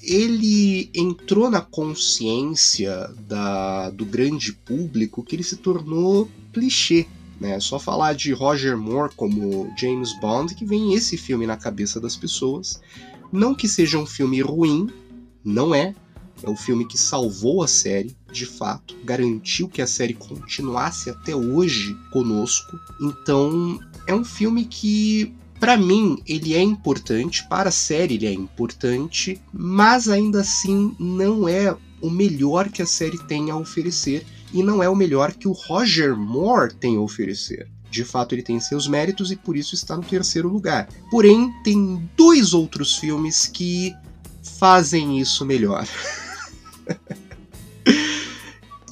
ele 0.07 0.89
entrou 0.95 1.49
na 1.49 1.59
consciência 1.59 3.13
da, 3.27 3.89
do 3.89 4.05
grande 4.05 4.53
público 4.53 5.21
que 5.21 5.35
ele 5.35 5.43
se 5.43 5.57
tornou 5.57 6.29
clichê. 6.53 7.05
Né? 7.39 7.55
É 7.55 7.59
só 7.59 7.77
falar 7.77 8.13
de 8.13 8.31
Roger 8.31 8.77
Moore 8.77 9.13
como 9.15 9.69
James 9.77 10.17
Bond 10.21 10.55
que 10.55 10.65
vem 10.65 10.93
esse 10.93 11.17
filme 11.17 11.45
na 11.45 11.57
cabeça 11.57 11.99
das 11.99 12.15
pessoas. 12.15 12.81
Não 13.33 13.53
que 13.53 13.67
seja 13.67 13.97
um 13.97 14.05
filme 14.05 14.41
ruim, 14.41 14.89
não 15.43 15.75
é. 15.75 15.93
É 16.41 16.49
o 16.49 16.55
filme 16.55 16.85
que 16.85 16.97
salvou 16.97 17.63
a 17.63 17.67
série, 17.67 18.15
de 18.31 18.45
fato, 18.45 18.95
garantiu 19.03 19.67
que 19.67 19.81
a 19.81 19.87
série 19.87 20.13
continuasse 20.13 21.09
até 21.09 21.35
hoje 21.35 21.97
conosco. 22.11 22.79
Então, 23.01 23.79
é 24.05 24.13
um 24.13 24.23
filme 24.23 24.63
que 24.63 25.35
para 25.59 25.75
mim, 25.75 26.21
ele 26.25 26.53
é 26.53 26.61
importante, 26.61 27.47
para 27.47 27.69
a 27.69 27.71
série 27.71 28.15
ele 28.15 28.27
é 28.27 28.33
importante, 28.33 29.41
mas 29.51 30.07
ainda 30.07 30.41
assim 30.41 30.95
não 30.99 31.49
é 31.49 31.75
o 32.01 32.09
melhor 32.09 32.69
que 32.69 32.81
a 32.81 32.85
série 32.85 33.17
tem 33.25 33.49
a 33.49 33.57
oferecer 33.57 34.25
e 34.53 34.61
não 34.61 34.81
é 34.81 34.89
o 34.89 34.95
melhor 34.95 35.33
que 35.33 35.47
o 35.47 35.51
Roger 35.51 36.15
Moore 36.15 36.75
tem 36.75 36.95
a 36.95 36.99
oferecer. 36.99 37.67
De 37.89 38.03
fato, 38.03 38.35
ele 38.35 38.43
tem 38.43 38.59
seus 38.59 38.87
méritos 38.87 39.31
e 39.31 39.35
por 39.35 39.57
isso 39.57 39.73
está 39.73 39.95
no 39.95 40.03
terceiro 40.03 40.49
lugar. 40.49 40.87
Porém, 41.09 41.51
tem 41.63 42.07
dois 42.15 42.53
outros 42.53 42.97
filmes 42.97 43.47
que 43.47 43.95
fazem 44.59 45.19
isso 45.19 45.45
melhor. 45.45 45.87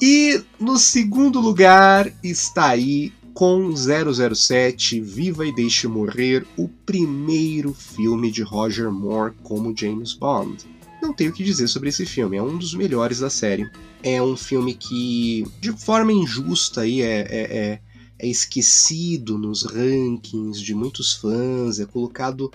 e 0.00 0.42
no 0.58 0.78
segundo 0.78 1.40
lugar 1.40 2.10
está 2.22 2.68
aí 2.68 3.12
com 3.36 3.70
007 3.76 4.98
Viva 4.98 5.46
e 5.46 5.52
Deixe 5.52 5.86
Morrer, 5.86 6.46
o 6.56 6.66
primeiro 6.68 7.74
filme 7.74 8.30
de 8.30 8.40
Roger 8.40 8.90
Moore 8.90 9.34
como 9.42 9.76
James 9.76 10.14
Bond. 10.14 10.64
Não 11.02 11.12
tenho 11.12 11.30
o 11.30 11.34
que 11.34 11.44
dizer 11.44 11.68
sobre 11.68 11.90
esse 11.90 12.06
filme, 12.06 12.38
é 12.38 12.42
um 12.42 12.56
dos 12.56 12.72
melhores 12.72 13.18
da 13.18 13.28
série. 13.28 13.70
É 14.02 14.22
um 14.22 14.38
filme 14.38 14.72
que, 14.72 15.46
de 15.60 15.70
forma 15.70 16.14
injusta, 16.14 16.80
aí, 16.80 17.02
é, 17.02 17.26
é, 17.28 17.56
é, 17.58 17.80
é 18.20 18.26
esquecido 18.26 19.36
nos 19.36 19.64
rankings 19.64 20.58
de 20.58 20.74
muitos 20.74 21.12
fãs, 21.12 21.78
é 21.78 21.84
colocado 21.84 22.50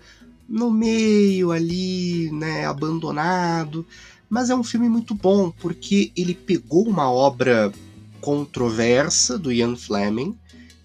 no 0.49 0.71
meio 0.71 1.51
ali, 1.51 2.31
né, 2.31 2.65
abandonado. 2.65 3.85
Mas 4.27 4.49
é 4.49 4.55
um 4.55 4.63
filme 4.63 4.89
muito 4.89 5.13
bom 5.13 5.51
porque 5.51 6.11
ele 6.17 6.33
pegou 6.33 6.87
uma 6.87 7.07
obra 7.11 7.71
controversa 8.19 9.37
do 9.37 9.51
Ian 9.51 9.75
Fleming 9.75 10.35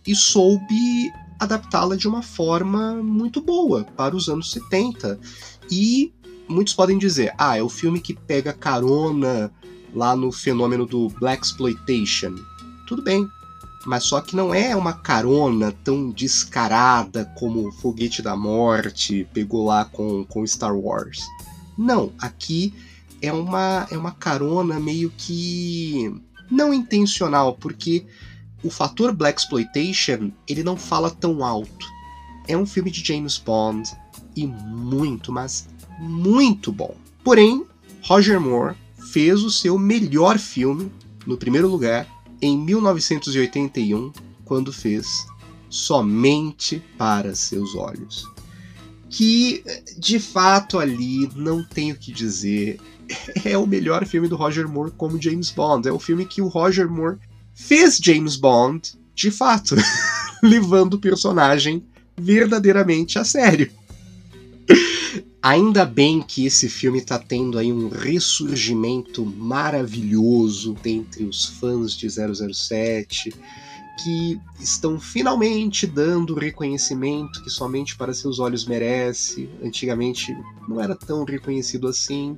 e 0.07 0.15
soube 0.15 1.13
adaptá-la 1.39 1.97
de 1.97 2.09
uma 2.09 2.23
forma 2.23 2.95
muito 3.03 3.41
boa 3.41 3.85
para 3.97 4.17
os 4.17 4.29
anos 4.29 4.51
70. 4.53 5.19
E 5.71 6.13
muitos 6.49 6.75
podem 6.75 6.99
dizer: 6.99 7.35
ah, 7.39 7.57
é 7.57 7.63
o 7.63 7.69
filme 7.69 8.01
que 8.01 8.15
pega 8.15 8.53
carona 8.53 9.51
lá 9.95 10.15
no 10.15 10.31
fenômeno 10.33 10.87
do 10.87 11.09
Black 11.09 11.45
Exploitation. 11.45 12.35
Tudo 12.87 13.03
bem, 13.03 13.29
mas 13.87 14.05
só 14.05 14.21
que 14.21 14.37
não 14.37 14.55
é 14.55 14.75
uma 14.75 14.93
carona 14.93 15.73
tão 15.85 16.11
descarada 16.11 17.25
como 17.39 17.73
Foguete 17.73 18.23
da 18.23 18.37
Morte 18.37 19.27
pegou 19.33 19.65
lá 19.65 19.85
com, 19.85 20.25
com 20.25 20.47
Star 20.47 20.77
Wars. 20.77 21.21
Não, 21.77 22.13
aqui 22.19 22.73
é 23.21 23.33
uma, 23.33 23.87
é 23.91 23.97
uma 23.97 24.13
carona 24.13 24.79
meio 24.81 25.11
que 25.17 26.13
não 26.51 26.73
intencional, 26.73 27.55
porque 27.55 28.07
o 28.67 28.71
fator 28.71 29.13
Black 29.13 29.41
Exploitation 29.41 30.33
ele 30.49 30.65
não 30.65 30.77
fala 30.77 31.11
tão 31.11 31.45
alto. 31.45 31.87
É 32.49 32.57
um 32.57 32.67
filme 32.67 32.91
de 32.91 33.05
James 33.05 33.39
Bond 33.39 33.89
e 34.35 34.47
muito, 34.47 35.31
mas 35.31 35.69
muito 36.01 36.73
bom. 36.73 36.95
Porém, 37.23 37.65
Roger 38.03 38.41
Moore 38.41 38.77
fez 39.13 39.43
o 39.43 39.51
seu 39.51 39.79
melhor 39.79 40.39
filme 40.39 40.91
no 41.27 41.37
primeiro 41.37 41.69
lugar 41.69 42.07
em 42.43 42.59
1981, 42.59 44.13
quando 44.45 44.73
fez 44.73 45.27
Somente 45.69 46.83
para 46.99 47.35
Seus 47.35 47.75
Olhos. 47.75 48.25
Que, 49.09 49.63
de 49.99 50.19
fato, 50.19 50.79
ali 50.79 51.31
não 51.35 51.65
tenho 51.65 51.95
o 51.95 51.99
que 51.99 52.13
dizer. 52.13 52.79
É 53.45 53.57
o 53.57 53.67
melhor 53.67 54.05
filme 54.05 54.27
do 54.27 54.35
Roger 54.35 54.69
Moore 54.69 54.91
como 54.91 55.23
James 55.23 55.51
Bond. 55.53 55.89
É 55.89 55.93
o 55.93 55.99
filme 55.99 56.27
que 56.27 56.43
o 56.43 56.49
Roger 56.49 56.91
Moore 56.91 57.19
fez 57.57 57.97
James 57.97 58.37
Bond, 58.37 58.93
de 59.15 59.31
fato, 59.31 59.75
levando 60.41 60.95
o 60.95 61.01
personagem 61.01 61.83
verdadeiramente 62.17 63.19
a 63.19 63.25
sério. 63.25 63.71
Ainda 65.43 65.85
bem 65.85 66.23
que 66.23 66.45
esse 66.45 66.69
filme 66.69 66.99
está 66.99 67.19
tendo 67.19 67.59
aí 67.59 67.73
um 67.73 67.89
ressurgimento 67.89 69.25
maravilhoso 69.25 70.77
entre 70.85 71.25
os 71.25 71.47
fãs 71.47 71.93
de 71.93 72.09
007, 72.11 73.33
que 74.03 74.41
estão 74.61 75.01
finalmente 75.01 75.87
dando 75.87 76.35
o 76.35 76.39
reconhecimento 76.39 77.43
que 77.43 77.51
somente 77.51 77.97
para 77.97 78.13
seus 78.13 78.39
olhos 78.39 78.67
merece. 78.67 79.49
Antigamente 79.63 80.37
não 80.69 80.81
era 80.81 80.95
tão 80.95 81.25
reconhecido 81.25 81.87
assim. 81.87 82.37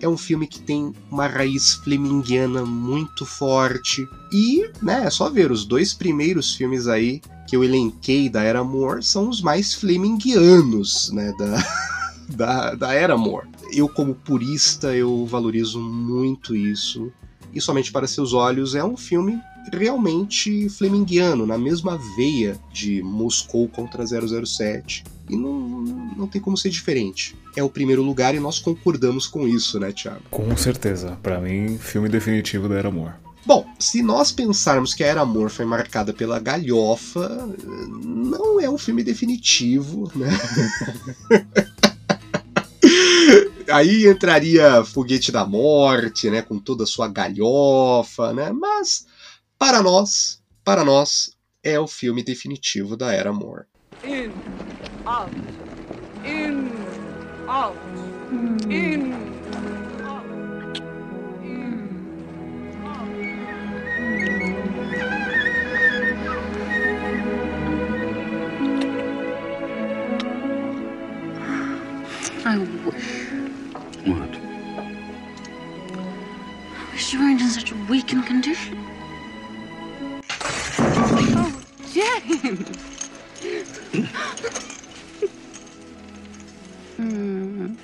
É 0.00 0.08
um 0.08 0.16
filme 0.16 0.46
que 0.46 0.60
tem 0.60 0.92
uma 1.10 1.26
raiz 1.26 1.74
fleminguiana 1.74 2.64
muito 2.64 3.26
forte. 3.26 4.08
E, 4.32 4.70
né, 4.82 5.04
é 5.06 5.10
só 5.10 5.28
ver, 5.28 5.50
os 5.50 5.64
dois 5.64 5.92
primeiros 5.92 6.54
filmes 6.54 6.86
aí 6.86 7.20
que 7.48 7.56
eu 7.56 7.64
elenquei 7.64 8.28
da 8.28 8.42
Era 8.42 8.62
Moore 8.62 9.02
são 9.02 9.28
os 9.28 9.40
mais 9.40 9.74
fleminguianos, 9.74 11.10
né, 11.12 11.32
da, 11.38 11.66
da, 12.36 12.74
da 12.74 12.92
Era 12.92 13.16
Moore. 13.16 13.48
Eu, 13.72 13.88
como 13.88 14.14
purista, 14.14 14.94
eu 14.94 15.26
valorizo 15.26 15.80
muito 15.80 16.54
isso. 16.54 17.10
E 17.52 17.60
Somente 17.60 17.90
para 17.90 18.06
Seus 18.06 18.32
Olhos 18.34 18.74
é 18.74 18.84
um 18.84 18.96
filme 18.96 19.40
realmente 19.72 20.68
fleminguiano, 20.70 21.46
na 21.46 21.58
mesma 21.58 21.98
veia 22.16 22.58
de 22.72 23.02
Moscou 23.02 23.68
contra 23.68 24.04
007. 24.06 25.04
E 25.28 25.36
não, 25.36 25.50
não 26.16 26.26
tem 26.26 26.40
como 26.40 26.56
ser 26.56 26.70
diferente. 26.70 27.36
É 27.56 27.62
o 27.62 27.68
primeiro 27.68 28.02
lugar 28.02 28.34
e 28.34 28.40
nós 28.40 28.58
concordamos 28.58 29.26
com 29.26 29.46
isso, 29.46 29.78
né, 29.78 29.92
Thiago? 29.92 30.22
Com 30.30 30.56
certeza. 30.56 31.18
Para 31.22 31.40
mim, 31.40 31.78
filme 31.78 32.08
definitivo 32.08 32.68
da 32.68 32.76
Era 32.76 32.90
Moore. 32.90 33.14
Bom, 33.46 33.66
se 33.78 34.02
nós 34.02 34.30
pensarmos 34.30 34.92
que 34.92 35.02
a 35.02 35.06
Era 35.06 35.24
Moore 35.24 35.50
foi 35.50 35.64
marcada 35.64 36.12
pela 36.12 36.38
galhofa, 36.38 37.48
não 38.04 38.60
é 38.60 38.68
um 38.68 38.76
filme 38.76 39.02
definitivo, 39.02 40.10
né? 40.14 40.28
Aí 43.70 44.06
entraria 44.06 44.84
Foguete 44.84 45.30
da 45.30 45.46
Morte, 45.46 46.30
né, 46.30 46.42
com 46.42 46.58
toda 46.58 46.84
a 46.84 46.86
sua 46.86 47.08
galhofa, 47.08 48.32
né? 48.32 48.50
Mas 48.50 49.06
para 49.58 49.82
nós, 49.82 50.42
para 50.64 50.84
nós 50.84 51.30
é 51.62 51.78
o 51.78 51.86
filme 51.86 52.22
definitivo 52.22 52.96
da 52.96 53.12
Era 53.12 53.32
Moore. 55.08 55.30
In, 56.22 56.68
out, 57.48 57.74
in, 58.68 59.14
out, 60.02 60.26
in, 61.42 61.64
out, 62.84 63.08
I 72.44 72.58
wish. 72.84 73.08
What? 74.04 74.32
I 76.76 76.92
wish 76.92 77.12
you 77.14 77.18
weren't 77.20 77.40
in 77.40 77.48
such 77.48 77.72
a 77.72 77.76
weakened 77.88 78.26
condition. 78.26 78.76
Oh, 80.78 81.62
James! 81.94 82.68
James! 86.98 87.78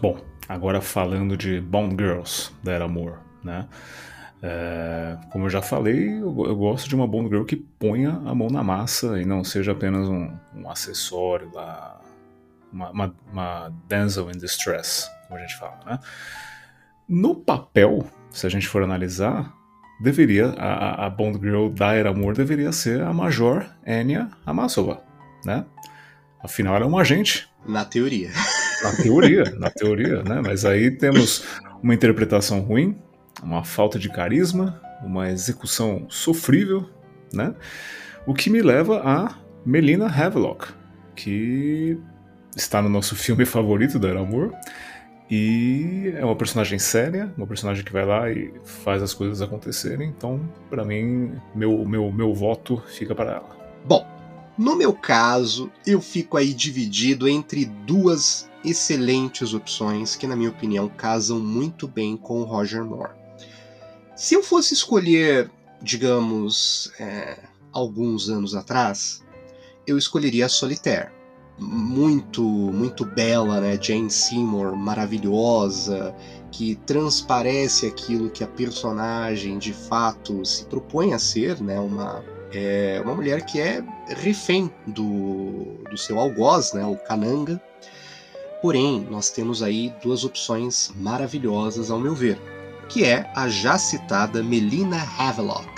Bom, 0.00 0.20
agora 0.48 0.80
falando 0.80 1.36
de 1.36 1.60
Bond 1.60 1.96
Girls 1.98 2.52
da 2.62 2.74
Era 2.74 2.86
Moore, 2.86 3.16
né? 3.42 3.66
É, 4.44 5.16
como 5.30 5.44
eu 5.44 5.50
já 5.50 5.62
falei, 5.62 6.14
eu, 6.14 6.46
eu, 6.46 6.56
gosto 6.56 6.88
de 6.88 6.96
uma 6.96 7.06
Bond 7.06 7.28
Girl 7.28 7.44
que 7.44 7.54
ponha 7.54 8.10
a 8.26 8.34
mão 8.34 8.48
na 8.50 8.62
massa 8.62 9.20
e 9.20 9.24
não 9.24 9.44
seja 9.44 9.70
apenas 9.70 10.08
um, 10.08 10.32
um 10.56 10.68
acessório 10.68 11.48
lá, 11.54 12.00
uma, 12.72 12.90
uma, 12.90 13.14
uma 13.32 13.72
damsel 13.88 14.28
in 14.30 14.38
distress, 14.38 15.08
como 15.28 15.38
a 15.38 15.42
gente 15.42 15.56
fala, 15.56 15.78
né? 15.86 15.98
No 17.08 17.36
papel, 17.36 18.04
se 18.32 18.44
a 18.44 18.50
gente 18.50 18.66
for 18.66 18.82
analisar, 18.82 19.52
deveria 20.00 20.48
a, 20.58 21.06
a 21.06 21.10
Bond 21.10 21.38
Girl 21.38 21.68
da 21.68 21.94
Era 21.94 22.12
Moore 22.12 22.36
deveria 22.36 22.72
ser 22.72 23.00
a 23.00 23.12
Major 23.12 23.64
Anya 23.86 24.28
Amasova, 24.44 25.04
né? 25.44 25.64
Afinal, 26.42 26.74
ela 26.74 26.84
é 26.84 26.88
um 26.88 26.98
agente. 26.98 27.48
Na 27.64 27.84
teoria. 27.84 28.30
Na 28.82 28.96
teoria, 28.96 29.44
na 29.56 29.70
teoria, 29.70 30.22
né? 30.24 30.42
Mas 30.44 30.64
aí 30.64 30.90
temos 30.90 31.44
uma 31.80 31.94
interpretação 31.94 32.60
ruim, 32.60 32.98
uma 33.42 33.64
falta 33.64 33.98
de 33.98 34.08
carisma, 34.08 34.80
uma 35.02 35.30
execução 35.30 36.06
sofrível, 36.08 36.88
né? 37.32 37.54
O 38.26 38.34
que 38.34 38.50
me 38.50 38.62
leva 38.62 39.00
a 39.04 39.34
Melina 39.64 40.06
Havelock, 40.06 40.68
que 41.14 41.98
está 42.56 42.82
no 42.82 42.88
nosso 42.88 43.16
filme 43.16 43.44
favorito 43.44 43.98
da 43.98 44.08
Era 44.08 44.22
Moore, 44.22 44.52
e 45.30 46.12
é 46.14 46.24
uma 46.24 46.36
personagem 46.36 46.78
séria, 46.78 47.32
uma 47.38 47.46
personagem 47.46 47.82
que 47.82 47.92
vai 47.92 48.04
lá 48.04 48.30
e 48.30 48.52
faz 48.64 49.02
as 49.02 49.14
coisas 49.14 49.40
acontecerem. 49.40 50.08
Então, 50.08 50.40
para 50.68 50.84
mim, 50.84 51.32
meu, 51.54 51.84
meu, 51.86 52.12
meu 52.12 52.34
voto 52.34 52.82
fica 52.86 53.14
para 53.14 53.32
ela. 53.32 53.56
Bom, 53.86 54.06
no 54.58 54.76
meu 54.76 54.92
caso, 54.92 55.72
eu 55.86 56.02
fico 56.02 56.36
aí 56.36 56.52
dividido 56.52 57.26
entre 57.26 57.64
duas 57.64 58.50
excelentes 58.62 59.54
opções 59.54 60.14
que, 60.14 60.26
na 60.26 60.36
minha 60.36 60.50
opinião, 60.50 60.88
casam 60.88 61.40
muito 61.40 61.88
bem 61.88 62.16
com 62.16 62.42
o 62.42 62.44
Roger 62.44 62.84
Moore. 62.84 63.21
Se 64.14 64.34
eu 64.34 64.42
fosse 64.42 64.74
escolher, 64.74 65.50
digamos, 65.80 66.92
é, 67.00 67.38
alguns 67.72 68.28
anos 68.28 68.54
atrás, 68.54 69.24
eu 69.86 69.96
escolheria 69.96 70.46
a 70.46 70.48
Solitaire. 70.50 71.10
Muito, 71.58 72.42
muito 72.42 73.04
bela, 73.06 73.60
né? 73.60 73.78
Jane 73.80 74.10
Seymour, 74.10 74.76
maravilhosa, 74.76 76.14
que 76.50 76.74
transparece 76.86 77.86
aquilo 77.86 78.30
que 78.30 78.44
a 78.44 78.46
personagem 78.46 79.58
de 79.58 79.72
fato 79.72 80.44
se 80.44 80.64
propõe 80.66 81.14
a 81.14 81.18
ser, 81.18 81.60
né? 81.60 81.80
Uma, 81.80 82.22
é, 82.52 83.00
uma 83.02 83.14
mulher 83.14 83.46
que 83.46 83.60
é 83.60 83.82
refém 84.08 84.70
do, 84.86 85.78
do 85.90 85.96
seu 85.96 86.18
algoz, 86.18 86.74
né? 86.74 86.84
O 86.84 86.96
Kananga. 86.96 87.62
Porém, 88.60 89.06
nós 89.10 89.30
temos 89.30 89.62
aí 89.62 89.92
duas 90.02 90.22
opções 90.22 90.92
maravilhosas 90.96 91.90
ao 91.90 91.98
meu 91.98 92.14
ver 92.14 92.38
que 92.88 93.04
é 93.04 93.30
a 93.34 93.48
já 93.48 93.78
citada 93.78 94.42
Melina 94.42 95.02
Havelock, 95.18 95.68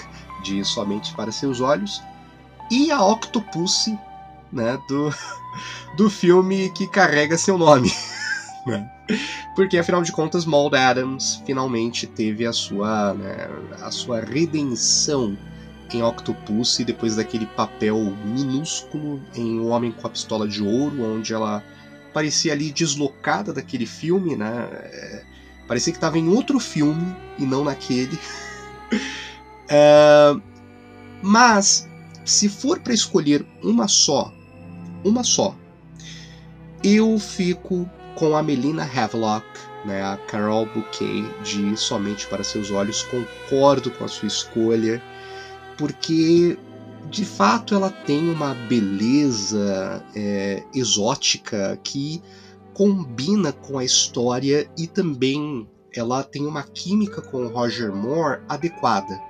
de 0.43 0.65
Somente 0.65 1.15
para 1.15 1.33
Seus 1.33 1.61
Olhos, 1.61 2.03
e 2.71 2.91
a 2.91 3.03
Octopussy, 3.03 3.99
né, 4.53 4.79
do, 4.89 5.15
do 5.97 6.11
filme 6.11 6.71
que 6.71 6.87
carrega 6.87 7.39
seu 7.39 7.59
nome. 7.59 7.93
Né? 8.67 8.91
Porque 9.55 9.77
afinal 9.77 10.03
de 10.03 10.11
contas, 10.11 10.47
Maud 10.47 10.75
Adams 10.75 11.43
finalmente 11.45 12.07
teve 12.07 12.47
a 12.47 12.53
sua, 12.55 13.13
né, 13.13 13.47
a 13.83 13.91
sua 13.91 14.21
redenção 14.21 15.37
em 15.93 16.03
Octopussy 16.03 16.83
depois 16.83 17.17
daquele 17.17 17.45
papel 17.45 17.99
minúsculo 18.25 19.21
em 19.35 19.61
O 19.61 19.67
Homem 19.67 19.93
com 19.93 20.07
a 20.07 20.11
Pistola 20.11 20.49
de 20.49 20.63
Ouro, 20.63 21.05
onde 21.15 21.35
ela 21.35 21.63
parecia 22.15 22.53
ali 22.53 22.73
deslocada 22.73 23.53
daquele 23.53 23.85
filme, 23.87 24.37
né? 24.37 25.23
Parecia 25.67 25.93
que 25.93 25.97
estava 25.97 26.19
em 26.19 26.29
outro 26.29 26.59
filme 26.59 27.15
e 27.39 27.45
não 27.45 27.65
naquele. 27.65 28.19
é, 29.69 30.35
mas, 31.23 31.89
se 32.25 32.49
for 32.49 32.81
para 32.81 32.93
escolher 32.93 33.47
uma 33.63 33.89
só, 33.89 34.33
uma 35.05 35.25
só, 35.25 35.57
eu 36.83 37.19
fico 37.19 37.89
com 38.15 38.37
a 38.37 38.43
Melina 38.43 38.85
Havelock, 38.85 39.47
né, 39.85 40.03
a 40.03 40.17
Carol 40.17 40.67
Bouquet 40.67 41.25
de 41.43 41.77
Somente 41.77 42.27
para 42.27 42.45
Seus 42.45 42.71
Olhos. 42.71 43.03
Concordo 43.03 43.91
com 43.91 44.05
a 44.05 44.09
sua 44.09 44.29
escolha, 44.29 45.03
porque 45.77 46.59
de 47.11 47.25
fato 47.25 47.75
ela 47.75 47.91
tem 47.91 48.31
uma 48.31 48.55
beleza 48.55 50.05
é, 50.15 50.63
exótica 50.75 51.79
que 51.83 52.23
combina 52.75 53.53
com 53.53 53.79
a 53.79 53.85
história 53.85 54.69
e 54.77 54.87
também 54.87 55.67
ela 55.95 56.25
tem 56.25 56.45
uma 56.45 56.65
química 56.65 57.23
com 57.23 57.47
o 57.47 57.49
Roger 57.49 57.95
Moore 57.95 58.43
adequada. 58.49 59.21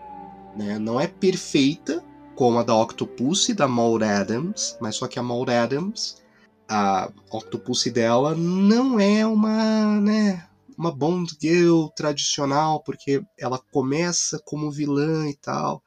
Né? 0.56 0.78
Não 0.78 0.98
é 0.98 1.06
perfeita, 1.06 2.02
como 2.34 2.58
a 2.58 2.62
da 2.62 2.74
Octopus 2.74 3.48
e 3.48 3.54
da 3.54 3.68
Maud 3.68 4.02
Adams, 4.02 4.76
mas 4.80 4.96
só 4.96 5.06
que 5.06 5.18
a 5.18 5.22
Maud 5.22 5.50
Adams, 5.50 6.22
a 6.68 7.10
Octopus 7.30 7.84
dela 7.84 8.34
não 8.34 8.98
é 8.98 9.26
uma, 9.26 10.00
né, 10.00 10.48
uma 10.76 10.90
Bond 10.90 11.36
Girl 11.40 11.86
tradicional, 11.94 12.80
porque 12.80 13.22
ela 13.38 13.60
começa 13.70 14.40
como 14.44 14.70
vilã 14.70 15.28
e 15.28 15.34
tal. 15.34 15.82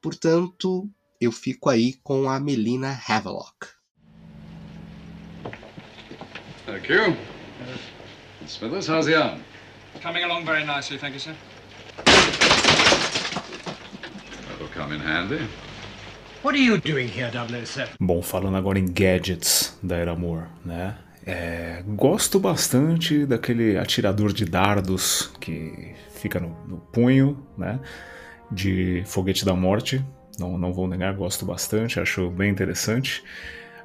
Portanto, 0.00 0.88
eu 1.20 1.32
fico 1.32 1.68
aí 1.68 1.94
com 2.02 2.30
a 2.30 2.38
Melina 2.38 2.98
Havelock. 3.08 3.66
Thank 6.66 6.88
you. 6.88 7.14
Smithers, 8.46 8.86
how's 8.86 9.04
the 9.04 9.16
arm? 9.16 9.40
Coming 10.00 10.24
along 10.24 10.46
very 10.46 10.64
nicely, 10.64 10.96
thank 10.96 11.12
you, 11.12 11.20
sir. 11.20 11.36
That'll 14.48 14.68
come 14.72 14.94
in 14.94 15.00
handy. 15.00 15.46
What 16.42 16.54
are 16.54 16.62
you 16.62 16.78
doing 16.78 17.08
here, 17.08 17.30
007? 17.30 17.96
Bom, 18.00 18.22
falando 18.22 18.56
agora 18.56 18.78
em 18.78 18.86
gadgets 18.86 19.78
da 19.82 19.96
Era 19.96 20.16
Moore, 20.16 20.46
né? 20.64 20.96
É, 21.26 21.82
gosto 21.86 22.40
bastante 22.40 23.26
daquele 23.26 23.76
atirador 23.76 24.32
de 24.32 24.46
dardos 24.46 25.32
que 25.40 25.94
fica 26.14 26.40
no, 26.40 26.56
no, 26.66 26.78
punho, 26.78 27.46
né? 27.58 27.78
De 28.50 29.02
foguete 29.04 29.44
da 29.44 29.54
morte. 29.54 30.02
Não, 30.38 30.56
não 30.56 30.72
vou 30.72 30.88
negar, 30.88 31.14
gosto 31.14 31.44
bastante, 31.44 32.00
acho 32.00 32.30
bem 32.30 32.50
interessante. 32.50 33.22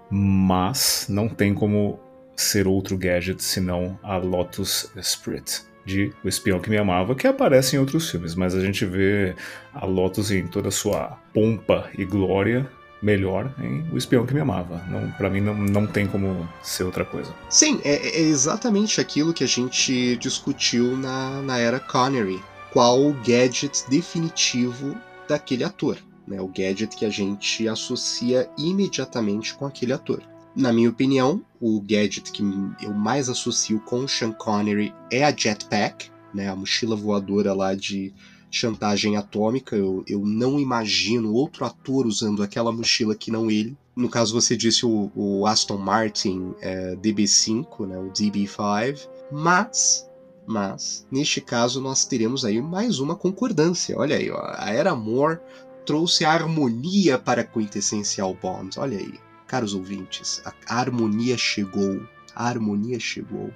Mas 0.10 1.08
não 1.10 1.28
tem 1.28 1.54
como 1.54 2.00
ser 2.40 2.68
outro 2.68 2.98
gadget 2.98 3.44
senão 3.44 4.00
a 4.02 4.18
Lotus 4.18 4.90
Esprit 4.96 5.62
de 5.86 6.14
O 6.24 6.28
Espião 6.28 6.60
que 6.60 6.70
Me 6.70 6.78
Amava, 6.78 7.16
que 7.16 7.28
aparece 7.28 7.76
em 7.76 7.80
outros 7.80 8.10
filmes, 8.10 8.36
mas 8.36 8.54
a 8.56 8.62
gente 8.62 8.86
vê 8.86 9.36
a 9.74 9.86
Lotus 9.86 10.32
em 10.32 10.48
toda 10.48 10.70
a 10.70 10.72
sua 10.72 11.18
pompa 11.34 11.90
e 11.98 12.06
glória 12.06 12.70
melhor 13.02 13.54
em 13.60 13.90
O 13.92 13.98
Espião 13.98 14.26
que 14.26 14.34
Me 14.34 14.40
Amava. 14.40 14.82
Não, 14.90 15.10
para 15.12 15.30
mim 15.30 15.42
não, 15.42 15.56
não 15.56 15.88
tem 15.88 16.06
como 16.06 16.48
ser 16.62 16.84
outra 16.84 17.04
coisa. 17.04 17.34
Sim, 17.50 17.82
é, 17.84 17.96
é, 17.96 18.22
exatamente 18.22 19.02
aquilo 19.02 19.34
que 19.34 19.44
a 19.44 19.48
gente 19.48 20.16
discutiu 20.18 20.96
na, 20.96 21.42
na 21.42 21.58
era 21.58 21.80
Connery. 21.80 22.42
Qual 22.72 23.02
o 23.02 23.14
gadget 23.14 23.84
definitivo 23.90 24.96
daquele 25.28 25.64
ator? 25.64 25.98
Né? 26.28 26.40
O 26.40 26.48
gadget 26.48 26.96
que 26.96 27.06
a 27.06 27.10
gente 27.10 27.68
associa 27.68 28.48
imediatamente 28.58 29.56
com 29.56 29.66
aquele 29.66 29.92
ator. 29.92 30.22
Na 30.56 30.74
minha 30.74 30.90
opinião, 30.90 31.42
o 31.60 31.80
gadget 31.80 32.32
que 32.32 32.44
eu 32.82 32.94
mais 32.94 33.30
associo 33.30 33.80
com 33.82 34.02
o 34.02 34.10
Sean 34.10 34.32
Connery 34.32 34.94
é 35.12 35.24
a 35.24 35.36
Jetpack, 35.36 36.10
né, 36.34 36.50
a 36.50 36.56
mochila 36.56 36.96
voadora 36.96 37.54
lá 37.54 37.76
de 37.76 38.14
chantagem 38.52 39.16
atômica. 39.16 39.76
Eu, 39.76 40.04
eu 40.08 40.26
não 40.26 40.60
imagino 40.60 41.34
outro 41.34 41.66
ator 41.66 42.06
usando 42.08 42.42
aquela 42.42 42.72
mochila 42.72 43.16
que 43.16 43.32
não 43.32 43.50
ele. 43.50 43.78
No 43.96 44.10
caso, 44.10 44.34
você 44.34 44.56
disse 44.56 44.86
o, 44.86 45.12
o 45.16 45.46
Aston 45.46 45.78
Martin 45.78 46.54
é, 46.62 46.96
DB5, 46.96 47.88
né, 47.88 47.98
o 47.98 48.12
DB5, 48.12 49.08
mas 49.32 50.10
mas 50.48 51.06
neste 51.12 51.40
caso 51.40 51.80
nós 51.80 52.06
teremos 52.06 52.44
aí 52.44 52.60
mais 52.60 53.00
uma 53.00 53.16
concordância. 53.16 53.96
Olha 53.96 54.16
aí, 54.16 54.32
ó, 54.32 54.42
a 54.58 54.72
Era 54.72 54.96
Moore 54.96 55.38
trouxe 55.86 56.26
a 56.26 56.32
harmonia 56.32 57.20
para 57.20 57.42
a 57.42 57.44
quintessencial 57.44 58.34
Bond. 58.34 58.80
Olha 58.80 58.98
aí. 58.98 59.14
Caros 59.50 59.74
ouvintes, 59.74 60.44
a 60.46 60.80
harmonia 60.80 61.36
chegou, 61.36 62.08
a 62.36 62.48
harmonia 62.48 63.00
chegou 63.00 63.52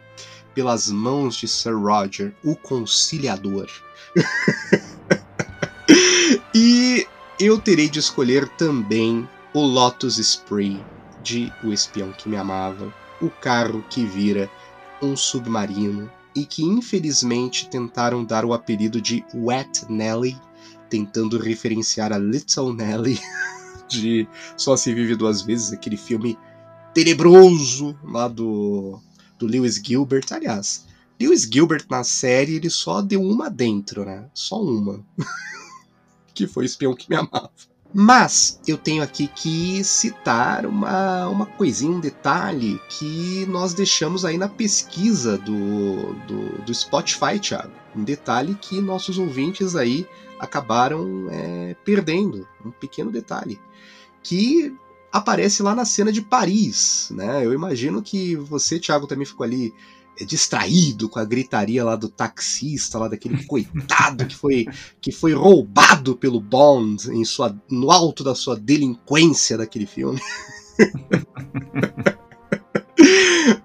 pelas 0.55 0.87
mãos 0.87 1.35
de 1.35 1.47
Sir 1.47 1.77
Roger, 1.77 2.33
o 2.43 2.55
conciliador. 2.55 3.69
e 6.53 7.05
eu 7.39 7.59
terei 7.59 7.87
de 7.87 7.99
escolher 7.99 8.49
também 8.57 9.29
o 9.53 9.61
Lotus 9.61 10.17
Spray 10.17 10.83
de 11.21 11.53
O 11.63 11.71
Espião 11.71 12.11
que 12.11 12.27
Me 12.27 12.37
Amava, 12.37 12.91
o 13.21 13.29
carro 13.29 13.85
que 13.87 14.03
vira 14.03 14.49
um 14.99 15.15
submarino 15.15 16.11
e 16.35 16.43
que 16.43 16.63
infelizmente 16.63 17.69
tentaram 17.69 18.25
dar 18.25 18.45
o 18.45 18.53
apelido 18.53 18.99
de 18.99 19.23
Wet 19.31 19.85
Nelly, 19.87 20.35
tentando 20.89 21.37
referenciar 21.37 22.11
a 22.11 22.17
Little 22.17 22.73
Nelly. 22.73 23.19
de 23.87 24.27
Só 24.57 24.75
Se 24.75 24.93
Vive 24.93 25.15
Duas 25.15 25.41
Vezes, 25.41 25.73
aquele 25.73 25.97
filme 25.97 26.37
tenebroso 26.93 27.97
lá 28.03 28.27
do, 28.27 28.99
do 29.37 29.45
Lewis 29.45 29.81
Gilbert. 29.83 30.25
Aliás, 30.31 30.85
Lewis 31.19 31.43
Gilbert 31.51 31.85
na 31.89 32.03
série 32.03 32.55
ele 32.55 32.69
só 32.69 33.01
deu 33.01 33.21
uma 33.21 33.49
dentro, 33.49 34.05
né? 34.05 34.25
Só 34.33 34.61
uma. 34.61 35.03
que 36.33 36.47
foi 36.47 36.63
o 36.63 36.65
espião 36.65 36.95
que 36.95 37.09
me 37.09 37.15
amava. 37.15 37.51
Mas 37.93 38.59
eu 38.67 38.75
tenho 38.75 39.03
aqui 39.03 39.27
que 39.27 39.83
citar 39.83 40.65
uma, 40.65 41.27
uma 41.27 41.45
coisinha, 41.45 41.95
um 41.95 41.99
detalhe 41.99 42.81
que 42.89 43.45
nós 43.45 43.75
deixamos 43.75 44.25
aí 44.25 44.35
na 44.35 44.49
pesquisa 44.49 45.37
do, 45.37 46.13
do, 46.25 46.63
do 46.63 46.73
Spotify, 46.73 47.39
Thiago. 47.39 47.71
Um 47.95 48.03
detalhe 48.03 48.55
que 48.55 48.81
nossos 48.81 49.19
ouvintes 49.19 49.75
aí 49.75 50.07
acabaram 50.39 51.27
é, 51.29 51.75
perdendo. 51.85 52.47
Um 52.65 52.71
pequeno 52.71 53.11
detalhe 53.11 53.61
que 54.23 54.73
aparece 55.11 55.61
lá 55.61 55.75
na 55.75 55.85
cena 55.85 56.11
de 56.11 56.21
Paris, 56.21 57.09
né? 57.11 57.45
Eu 57.45 57.53
imagino 57.53 58.01
que 58.01 58.35
você, 58.35 58.79
Thiago, 58.79 59.05
também 59.05 59.25
ficou 59.25 59.43
ali 59.43 59.71
é, 60.19 60.25
distraído 60.25 61.07
com 61.07 61.19
a 61.19 61.25
gritaria 61.25 61.83
lá 61.83 61.95
do 61.95 62.09
taxista, 62.09 62.97
lá 62.97 63.07
daquele 63.07 63.43
coitado 63.45 64.25
que 64.25 64.35
foi 64.35 64.65
que 64.99 65.11
foi 65.11 65.33
roubado 65.33 66.15
pelo 66.15 66.39
Bond 66.39 67.11
em 67.11 67.23
sua, 67.25 67.55
no 67.69 67.91
alto 67.91 68.23
da 68.23 68.33
sua 68.33 68.55
delinquência 68.55 69.57
daquele 69.57 69.85
filme. 69.85 70.19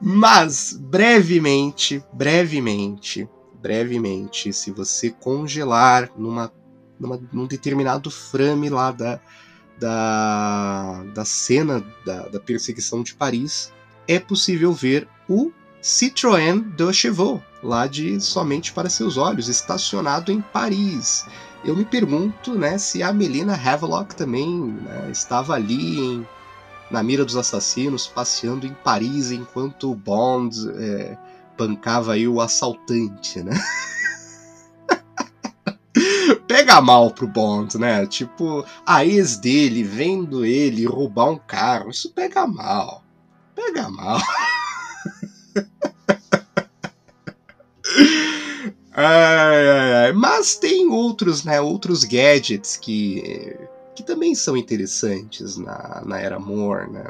Mas 0.00 0.76
brevemente, 0.78 2.02
brevemente, 2.12 3.28
brevemente, 3.60 4.52
se 4.52 4.70
você 4.70 5.10
congelar 5.10 6.10
numa, 6.16 6.52
numa 6.98 7.20
num 7.32 7.46
determinado 7.46 8.10
frame 8.10 8.68
lá 8.68 8.90
da 8.90 9.20
da, 9.78 11.02
da 11.14 11.24
cena 11.24 11.84
da, 12.04 12.28
da 12.28 12.40
perseguição 12.40 13.02
de 13.02 13.14
Paris, 13.14 13.72
é 14.06 14.18
possível 14.18 14.72
ver 14.72 15.08
o 15.28 15.52
Citroën 15.82 16.74
de 16.74 16.92
Chevaux, 16.92 17.42
lá 17.62 17.86
de 17.86 18.20
Somente 18.20 18.72
para 18.72 18.90
Seus 18.90 19.16
Olhos, 19.16 19.48
estacionado 19.48 20.32
em 20.32 20.40
Paris. 20.40 21.26
Eu 21.64 21.76
me 21.76 21.84
pergunto 21.84 22.54
né, 22.54 22.78
se 22.78 23.02
a 23.02 23.12
Melina 23.12 23.54
Havelock 23.54 24.14
também 24.14 24.48
né, 24.48 25.08
estava 25.10 25.54
ali 25.54 25.98
em, 25.98 26.26
na 26.90 27.02
mira 27.02 27.24
dos 27.24 27.36
assassinos, 27.36 28.06
passeando 28.06 28.66
em 28.66 28.74
Paris 28.84 29.30
enquanto 29.30 29.90
o 29.90 29.94
Bond 29.94 30.56
é, 30.76 31.16
bancava 31.56 32.12
aí 32.12 32.26
o 32.26 32.40
assaltante, 32.40 33.42
né? 33.42 33.52
pega 36.36 36.80
mal 36.80 37.10
pro 37.10 37.26
Bond, 37.26 37.76
né? 37.78 38.06
Tipo, 38.06 38.64
a 38.86 39.04
ex 39.04 39.36
dele 39.36 39.82
vendo 39.82 40.44
ele 40.44 40.86
roubar 40.86 41.30
um 41.30 41.38
carro, 41.38 41.90
isso 41.90 42.12
pega 42.12 42.46
mal. 42.46 43.02
Pega 43.54 43.88
mal. 43.88 44.20
ai, 48.92 49.68
ai, 49.68 49.94
ai. 50.04 50.12
Mas 50.12 50.56
tem 50.56 50.88
outros, 50.88 51.44
né? 51.44 51.60
Outros 51.60 52.04
gadgets 52.04 52.76
que, 52.76 53.56
que 53.94 54.02
também 54.02 54.34
são 54.34 54.56
interessantes 54.56 55.56
na, 55.56 56.02
na 56.04 56.20
Era 56.20 56.38
Moore, 56.38 56.90
né? 56.90 57.04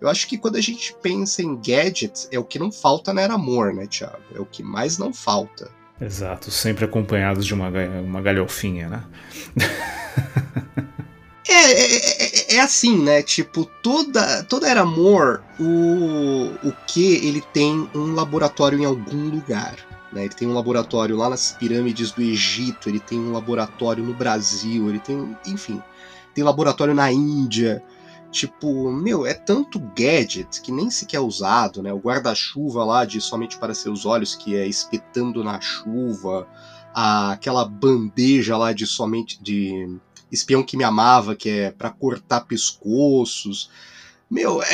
Eu 0.00 0.08
acho 0.08 0.26
que 0.26 0.36
quando 0.36 0.56
a 0.56 0.60
gente 0.60 0.96
pensa 1.00 1.42
em 1.42 1.54
gadgets, 1.56 2.26
é 2.32 2.38
o 2.38 2.44
que 2.44 2.58
não 2.58 2.72
falta 2.72 3.12
na 3.14 3.22
Era 3.22 3.38
Moore, 3.38 3.74
né, 3.74 3.86
Thiago? 3.86 4.22
É 4.34 4.40
o 4.40 4.46
que 4.46 4.62
mais 4.62 4.98
não 4.98 5.12
falta. 5.12 5.70
Exato, 6.00 6.50
sempre 6.50 6.84
acompanhados 6.84 7.46
de 7.46 7.54
uma, 7.54 7.68
uma 8.00 8.20
galhofinha, 8.20 8.88
né? 8.88 9.04
É, 11.48 11.72
é, 11.72 11.96
é, 11.96 12.54
é, 12.56 12.60
assim, 12.60 12.98
né? 13.02 13.22
Tipo, 13.22 13.64
toda, 13.82 14.42
toda 14.44 14.68
Era 14.68 14.82
Amor, 14.82 15.42
o, 15.60 16.46
o 16.66 16.72
que 16.86 17.14
ele 17.26 17.42
tem 17.52 17.88
um 17.94 18.14
laboratório 18.14 18.78
em 18.78 18.84
algum 18.84 19.28
lugar. 19.28 19.76
Né? 20.12 20.24
Ele 20.24 20.34
tem 20.34 20.48
um 20.48 20.54
laboratório 20.54 21.16
lá 21.16 21.28
nas 21.28 21.52
pirâmides 21.52 22.10
do 22.10 22.22
Egito, 22.22 22.88
ele 22.88 23.00
tem 23.00 23.18
um 23.18 23.32
laboratório 23.32 24.02
no 24.02 24.14
Brasil, 24.14 24.88
ele 24.88 24.98
tem, 24.98 25.36
enfim, 25.46 25.82
tem 26.34 26.44
laboratório 26.44 26.94
na 26.94 27.10
Índia. 27.12 27.82
Tipo, 28.32 28.90
meu, 28.90 29.26
é 29.26 29.34
tanto 29.34 29.78
gadget 29.78 30.62
que 30.62 30.72
nem 30.72 30.90
sequer 30.90 31.18
é 31.18 31.20
usado, 31.20 31.82
né? 31.82 31.92
O 31.92 31.98
guarda-chuva 31.98 32.82
lá 32.82 33.04
de 33.04 33.20
Somente 33.20 33.58
para 33.58 33.74
Seus 33.74 34.06
Olhos, 34.06 34.34
que 34.34 34.56
é 34.56 34.66
espetando 34.66 35.44
na 35.44 35.60
chuva, 35.60 36.48
aquela 36.94 37.62
bandeja 37.62 38.56
lá 38.56 38.72
de 38.72 38.86
Somente 38.86 39.40
de 39.42 39.98
Espião 40.32 40.62
que 40.62 40.78
Me 40.78 40.82
Amava, 40.84 41.36
que 41.36 41.50
é 41.50 41.70
para 41.70 41.90
cortar 41.90 42.46
pescoços. 42.46 43.70
Meu, 44.30 44.62
é. 44.62 44.66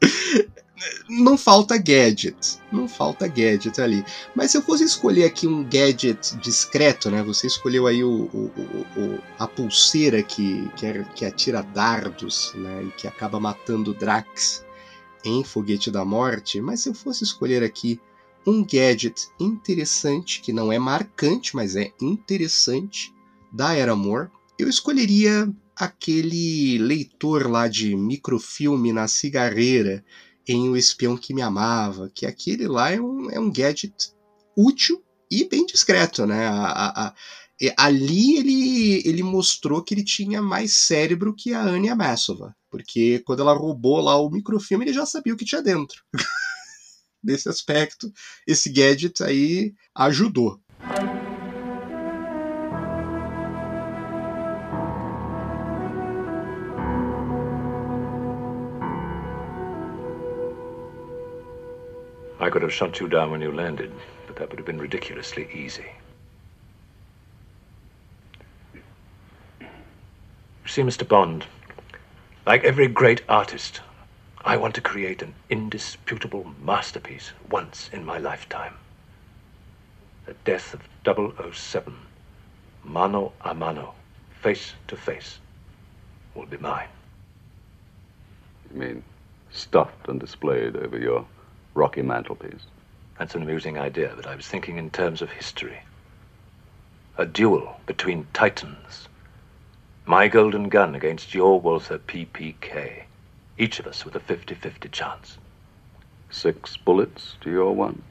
não 1.08 1.36
falta 1.36 1.76
gadget. 1.76 2.58
Não 2.70 2.88
falta 2.88 3.26
gadget 3.26 3.80
ali. 3.80 4.04
Mas 4.34 4.50
se 4.50 4.58
eu 4.58 4.62
fosse 4.62 4.84
escolher 4.84 5.24
aqui 5.24 5.46
um 5.46 5.64
gadget 5.64 6.36
discreto, 6.38 7.10
né? 7.10 7.22
Você 7.22 7.46
escolheu 7.46 7.86
aí 7.86 8.04
o, 8.04 8.24
o, 8.32 8.50
o 8.96 9.18
a 9.38 9.46
pulseira 9.46 10.22
que, 10.22 10.68
que, 10.76 10.86
é, 10.86 11.04
que 11.14 11.24
atira 11.24 11.62
dardos, 11.62 12.52
né? 12.54 12.84
E 12.84 12.90
que 12.92 13.06
acaba 13.06 13.40
matando 13.40 13.94
Drax 13.94 14.64
em 15.24 15.42
Foguete 15.44 15.90
da 15.90 16.04
Morte. 16.04 16.60
Mas 16.60 16.80
se 16.80 16.88
eu 16.88 16.94
fosse 16.94 17.24
escolher 17.24 17.62
aqui 17.62 18.00
um 18.46 18.64
gadget 18.64 19.28
interessante, 19.38 20.40
que 20.40 20.52
não 20.52 20.72
é 20.72 20.78
marcante, 20.78 21.54
mas 21.54 21.76
é 21.76 21.92
interessante, 22.00 23.12
da 23.52 23.74
Era 23.74 23.92
Amor, 23.92 24.30
eu 24.58 24.68
escolheria 24.68 25.52
aquele 25.76 26.78
leitor 26.78 27.48
lá 27.48 27.68
de 27.68 27.94
microfilme 27.94 28.92
na 28.92 29.06
cigarreira 29.06 30.04
em 30.52 30.68
O 30.68 30.76
Espião 30.76 31.16
que 31.16 31.34
Me 31.34 31.42
Amava, 31.42 32.10
que 32.14 32.26
aquele 32.26 32.66
lá 32.66 32.90
é 32.90 33.00
um, 33.00 33.30
é 33.30 33.38
um 33.38 33.52
gadget 33.52 34.12
útil 34.56 35.02
e 35.30 35.44
bem 35.44 35.66
discreto, 35.66 36.26
né? 36.26 36.46
A, 36.46 36.64
a, 36.64 37.06
a, 37.08 37.14
ali 37.76 38.36
ele, 38.36 39.08
ele 39.08 39.22
mostrou 39.22 39.82
que 39.82 39.94
ele 39.94 40.04
tinha 40.04 40.40
mais 40.40 40.74
cérebro 40.74 41.34
que 41.34 41.52
a 41.52 41.62
Anya 41.62 41.94
Massova, 41.94 42.56
porque 42.70 43.20
quando 43.26 43.40
ela 43.40 43.52
roubou 43.52 44.00
lá 44.00 44.16
o 44.16 44.30
microfilme, 44.30 44.84
ele 44.84 44.92
já 44.92 45.04
sabia 45.04 45.34
o 45.34 45.36
que 45.36 45.44
tinha 45.44 45.62
dentro. 45.62 46.02
Nesse 47.22 47.48
aspecto, 47.48 48.12
esse 48.46 48.70
gadget 48.70 49.22
aí 49.22 49.74
ajudou. 49.94 50.60
Have 62.68 62.74
shot 62.74 63.00
you 63.00 63.08
down 63.08 63.30
when 63.30 63.40
you 63.40 63.50
landed, 63.50 63.90
but 64.26 64.36
that 64.36 64.50
would 64.50 64.58
have 64.58 64.66
been 64.66 64.78
ridiculously 64.78 65.48
easy. 65.54 65.86
You 69.60 69.66
see, 70.66 70.82
Mr. 70.82 71.08
Bond, 71.08 71.46
like 72.46 72.64
every 72.64 72.86
great 72.86 73.22
artist, 73.26 73.80
I 74.44 74.58
want 74.58 74.74
to 74.74 74.82
create 74.82 75.22
an 75.22 75.34
indisputable 75.48 76.52
masterpiece 76.62 77.32
once 77.50 77.88
in 77.90 78.04
my 78.04 78.18
lifetime. 78.18 78.74
The 80.26 80.34
death 80.44 80.74
of 80.74 81.54
007, 81.54 81.94
mano 82.84 83.32
a 83.40 83.54
mano, 83.54 83.94
face 84.42 84.74
to 84.88 84.96
face, 84.96 85.38
will 86.34 86.44
be 86.44 86.58
mine. 86.58 86.88
You 88.70 88.78
mean 88.78 89.02
stuffed 89.50 90.08
and 90.08 90.20
displayed 90.20 90.76
over 90.76 90.98
your 90.98 91.24
rocky 91.78 92.02
mantelpiece? 92.02 92.66
That's 93.18 93.34
an 93.34 93.42
amusing 93.42 93.78
idea, 93.78 94.12
but 94.16 94.26
I 94.26 94.34
was 94.34 94.46
thinking 94.46 94.76
in 94.76 94.90
terms 94.90 95.22
of 95.22 95.30
history. 95.30 95.78
A 97.16 97.24
duel 97.24 97.80
between 97.86 98.26
titans. 98.32 99.08
My 100.04 100.28
golden 100.28 100.68
gun 100.68 100.94
against 100.94 101.34
your 101.34 101.60
Walther 101.60 101.98
PPK. 101.98 103.04
Each 103.56 103.78
of 103.78 103.86
us 103.86 104.04
with 104.04 104.16
a 104.16 104.20
50 104.20 104.54
50 104.54 104.88
chance. 104.88 105.38
Six 106.30 106.76
bullets 106.76 107.36
to 107.40 107.50
your 107.50 107.74
one? 107.74 108.02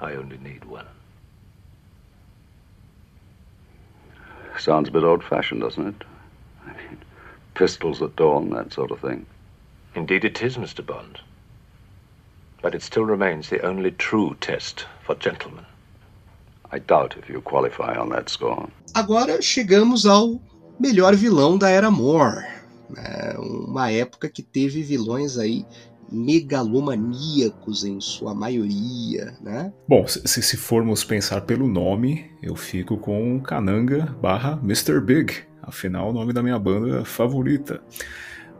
I 0.00 0.12
only 0.14 0.38
need 0.38 0.64
one. 0.64 0.86
Sounds 4.58 4.88
a 4.88 4.92
bit 4.92 5.02
old 5.02 5.24
fashioned, 5.24 5.62
doesn't 5.62 5.88
it? 5.88 6.04
I 6.66 6.68
mean, 6.76 6.98
pistols 7.54 8.02
at 8.02 8.16
dawn, 8.16 8.50
that 8.50 8.72
sort 8.72 8.90
of 8.90 9.00
thing. 9.00 9.26
Indeed, 9.94 10.24
it 10.24 10.42
is, 10.42 10.56
Mr. 10.56 10.84
Bond. 10.84 11.20
But 12.62 12.74
it 12.74 12.82
still 12.82 13.04
remains 13.04 13.48
the 13.48 13.60
only 13.66 13.90
true 13.90 14.36
test 14.40 14.86
for 15.04 15.16
gentlemen. 15.18 15.64
I 16.70 16.78
doubt 16.78 17.16
if 17.18 17.28
you 17.28 17.42
qualify 17.42 17.98
on 17.98 18.10
that 18.10 18.30
score. 18.30 18.68
Agora 18.94 19.42
chegamos 19.42 20.06
ao 20.06 20.40
melhor 20.78 21.14
vilão 21.14 21.58
da 21.58 21.68
Era 21.68 21.90
Moore. 21.90 22.46
Né? 22.88 23.34
Uma 23.38 23.90
época 23.90 24.28
que 24.28 24.42
teve 24.42 24.82
vilões 24.82 25.38
aí 25.38 25.66
megalomaníacos 26.10 27.84
em 27.84 28.00
sua 28.00 28.34
maioria, 28.34 29.34
né? 29.40 29.72
Bom, 29.88 30.06
se, 30.06 30.42
se 30.42 30.56
formos 30.56 31.02
pensar 31.02 31.40
pelo 31.42 31.66
nome, 31.66 32.30
eu 32.42 32.54
fico 32.54 32.98
com 32.98 33.40
Kananga 33.40 34.14
barra 34.20 34.60
Mr. 34.62 35.00
Big, 35.00 35.34
afinal 35.62 36.10
o 36.10 36.12
nome 36.12 36.32
da 36.32 36.42
minha 36.42 36.58
banda 36.58 37.04
favorita. 37.04 37.82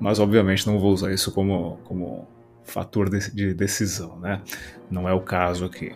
Mas 0.01 0.19
obviamente 0.19 0.67
não 0.67 0.79
vou 0.79 0.93
usar 0.93 1.13
isso 1.13 1.31
como, 1.31 1.79
como 1.85 2.27
fator 2.65 3.11
de, 3.11 3.31
de 3.35 3.55
decisão, 3.55 4.19
né? 4.19 4.41
Não 4.91 5.09
é 5.09 5.13
o 5.13 5.21
caso 5.21 5.65
aqui. 5.65 5.95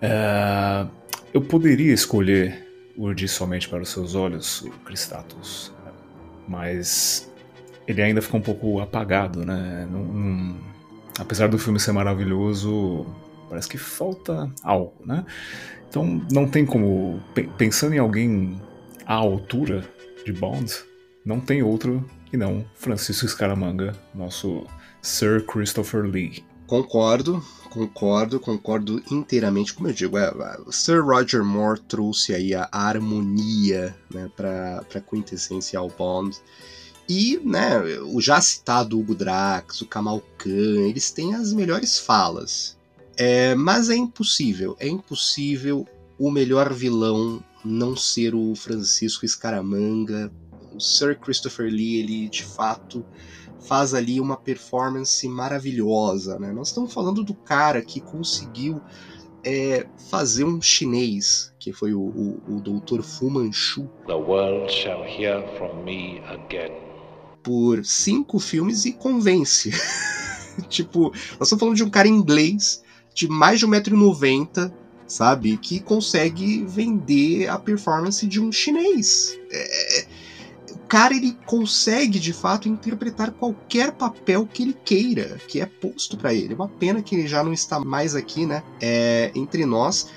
É, 0.00 0.86
eu 1.32 1.40
poderia 1.40 1.92
escolher 1.92 2.64
Urdir 2.96 3.28
somente 3.28 3.68
para 3.68 3.82
os 3.82 3.88
seus 3.88 4.14
olhos, 4.14 4.62
o 4.62 4.70
Cristatus, 4.84 5.72
mas 6.46 7.32
ele 7.86 8.02
ainda 8.02 8.22
ficou 8.22 8.38
um 8.38 8.42
pouco 8.42 8.80
apagado, 8.80 9.44
né? 9.44 9.88
Apesar 11.18 11.48
do 11.48 11.58
filme 11.58 11.80
ser 11.80 11.92
maravilhoso, 11.92 13.06
parece 13.48 13.68
que 13.68 13.78
falta 13.78 14.50
algo, 14.62 14.94
né? 15.04 15.24
Então 15.88 16.20
não 16.30 16.48
tem 16.48 16.64
como 16.64 17.22
pensando 17.56 17.94
em 17.94 17.98
alguém 17.98 18.60
à 19.06 19.14
altura 19.14 19.84
de 20.24 20.32
Bond, 20.32 20.72
não 21.24 21.40
tem 21.40 21.62
outro 21.62 22.04
que 22.26 22.36
não 22.36 22.64
Francisco 22.74 23.28
Scaramanga, 23.28 23.92
nosso 24.14 24.66
Sir 25.04 25.44
Christopher 25.44 26.04
Lee. 26.04 26.42
Concordo, 26.66 27.44
concordo, 27.68 28.40
concordo 28.40 29.02
inteiramente. 29.10 29.74
Como 29.74 29.86
eu 29.86 29.92
digo, 29.92 30.16
é, 30.16 30.32
o 30.66 30.72
Sir 30.72 31.04
Roger 31.04 31.44
Moore 31.44 31.78
trouxe 31.80 32.34
aí 32.34 32.54
a 32.54 32.66
harmonia 32.72 33.94
né, 34.10 34.30
para 34.34 34.82
a 34.94 35.00
quintessencial 35.00 35.90
Bond. 35.90 36.34
E 37.06 37.38
né, 37.44 37.80
o 38.06 38.18
já 38.18 38.40
citado 38.40 38.98
Hugo 38.98 39.14
Drax, 39.14 39.82
o 39.82 39.86
Kamal 39.86 40.22
Khan, 40.38 40.88
eles 40.88 41.10
têm 41.10 41.34
as 41.34 41.52
melhores 41.52 41.98
falas. 41.98 42.78
É, 43.14 43.54
mas 43.54 43.90
é 43.90 43.96
impossível, 43.96 44.74
é 44.80 44.88
impossível 44.88 45.86
o 46.18 46.30
melhor 46.30 46.72
vilão 46.72 47.44
não 47.62 47.94
ser 47.94 48.34
o 48.34 48.54
Francisco 48.54 49.28
Scaramanga. 49.28 50.32
O 50.72 50.80
Sir 50.80 51.18
Christopher 51.20 51.70
Lee, 51.70 52.00
ele 52.00 52.28
de 52.30 52.42
fato 52.42 53.04
faz 53.66 53.94
ali 53.94 54.20
uma 54.20 54.36
performance 54.36 55.26
maravilhosa. 55.28 56.38
Né? 56.38 56.52
Nós 56.52 56.68
estamos 56.68 56.92
falando 56.92 57.22
do 57.22 57.34
cara 57.34 57.82
que 57.82 58.00
conseguiu 58.00 58.80
é, 59.44 59.86
fazer 60.10 60.44
um 60.44 60.60
chinês, 60.60 61.52
que 61.58 61.72
foi 61.72 61.92
o, 61.92 62.00
o, 62.00 62.56
o 62.56 62.60
Dr. 62.60 63.02
Fu 63.02 63.30
Manchu. 63.30 63.88
The 64.06 64.14
world 64.14 64.72
shall 64.72 65.04
hear 65.04 65.42
from 65.56 65.82
me 65.84 66.20
again. 66.26 66.72
Por 67.42 67.84
cinco 67.84 68.38
filmes 68.38 68.84
e 68.84 68.92
convence. 68.92 69.70
tipo, 70.68 71.10
nós 71.38 71.42
estamos 71.42 71.60
falando 71.60 71.76
de 71.76 71.84
um 71.84 71.90
cara 71.90 72.08
inglês 72.08 72.82
de 73.14 73.28
mais 73.28 73.60
de 73.60 73.66
1,90m, 73.66 74.72
sabe? 75.06 75.56
Que 75.58 75.78
consegue 75.78 76.64
vender 76.64 77.48
a 77.48 77.58
performance 77.58 78.26
de 78.26 78.40
um 78.40 78.50
chinês. 78.50 79.38
É, 79.50 80.06
cara 80.78 81.14
ele 81.14 81.36
consegue 81.46 82.18
de 82.18 82.32
fato 82.32 82.68
interpretar 82.68 83.30
qualquer 83.32 83.92
papel 83.92 84.46
que 84.46 84.62
ele 84.62 84.76
queira, 84.84 85.38
que 85.48 85.60
é 85.60 85.66
posto 85.66 86.16
para 86.16 86.32
ele. 86.32 86.54
Uma 86.54 86.68
pena 86.68 87.02
que 87.02 87.14
ele 87.14 87.26
já 87.26 87.42
não 87.42 87.52
está 87.52 87.80
mais 87.80 88.14
aqui, 88.14 88.46
né, 88.46 88.62
é, 88.80 89.30
entre 89.34 89.64
nós. 89.64 90.08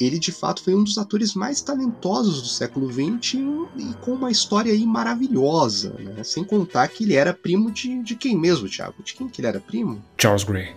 Ele 0.00 0.18
de 0.18 0.32
fato 0.32 0.62
foi 0.62 0.74
um 0.74 0.82
dos 0.82 0.98
atores 0.98 1.34
mais 1.34 1.60
talentosos 1.60 2.42
do 2.42 2.48
século 2.48 2.90
XX 2.90 3.34
e 3.76 3.94
com 4.00 4.12
uma 4.12 4.30
história 4.30 4.72
aí 4.72 4.84
maravilhosa, 4.84 5.94
né? 6.00 6.24
Sem 6.24 6.42
contar 6.42 6.88
que 6.88 7.04
ele 7.04 7.14
era 7.14 7.32
primo 7.32 7.70
de, 7.70 8.02
de 8.02 8.16
quem 8.16 8.36
mesmo, 8.36 8.68
Thiago? 8.68 9.02
De 9.04 9.14
quem 9.14 9.28
que 9.28 9.40
ele 9.40 9.46
era 9.46 9.60
primo? 9.60 10.02
Charles 10.18 10.42
Gray. 10.42 10.72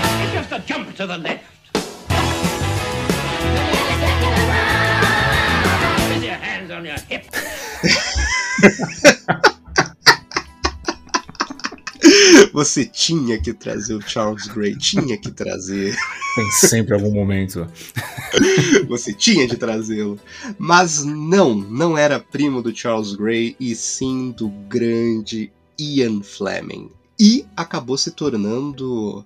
Você 12.53 12.85
tinha 12.85 13.39
que 13.39 13.53
trazer 13.53 13.93
o 13.93 14.01
Charles 14.01 14.47
Gray, 14.47 14.75
tinha 14.77 15.17
que 15.17 15.31
trazer. 15.31 15.95
Tem 16.35 16.51
sempre 16.51 16.93
algum 16.93 17.11
momento. 17.11 17.67
Você 18.87 19.13
tinha 19.13 19.47
de 19.47 19.57
trazê-lo. 19.57 20.19
Mas 20.57 21.03
não, 21.03 21.55
não 21.55 21.97
era 21.97 22.19
primo 22.19 22.61
do 22.61 22.75
Charles 22.75 23.15
Gray, 23.15 23.55
e 23.59 23.75
sim 23.75 24.31
do 24.31 24.49
grande 24.49 25.51
Ian 25.79 26.21
Fleming. 26.21 26.89
E 27.19 27.45
acabou 27.55 27.97
se 27.97 28.11
tornando 28.11 29.25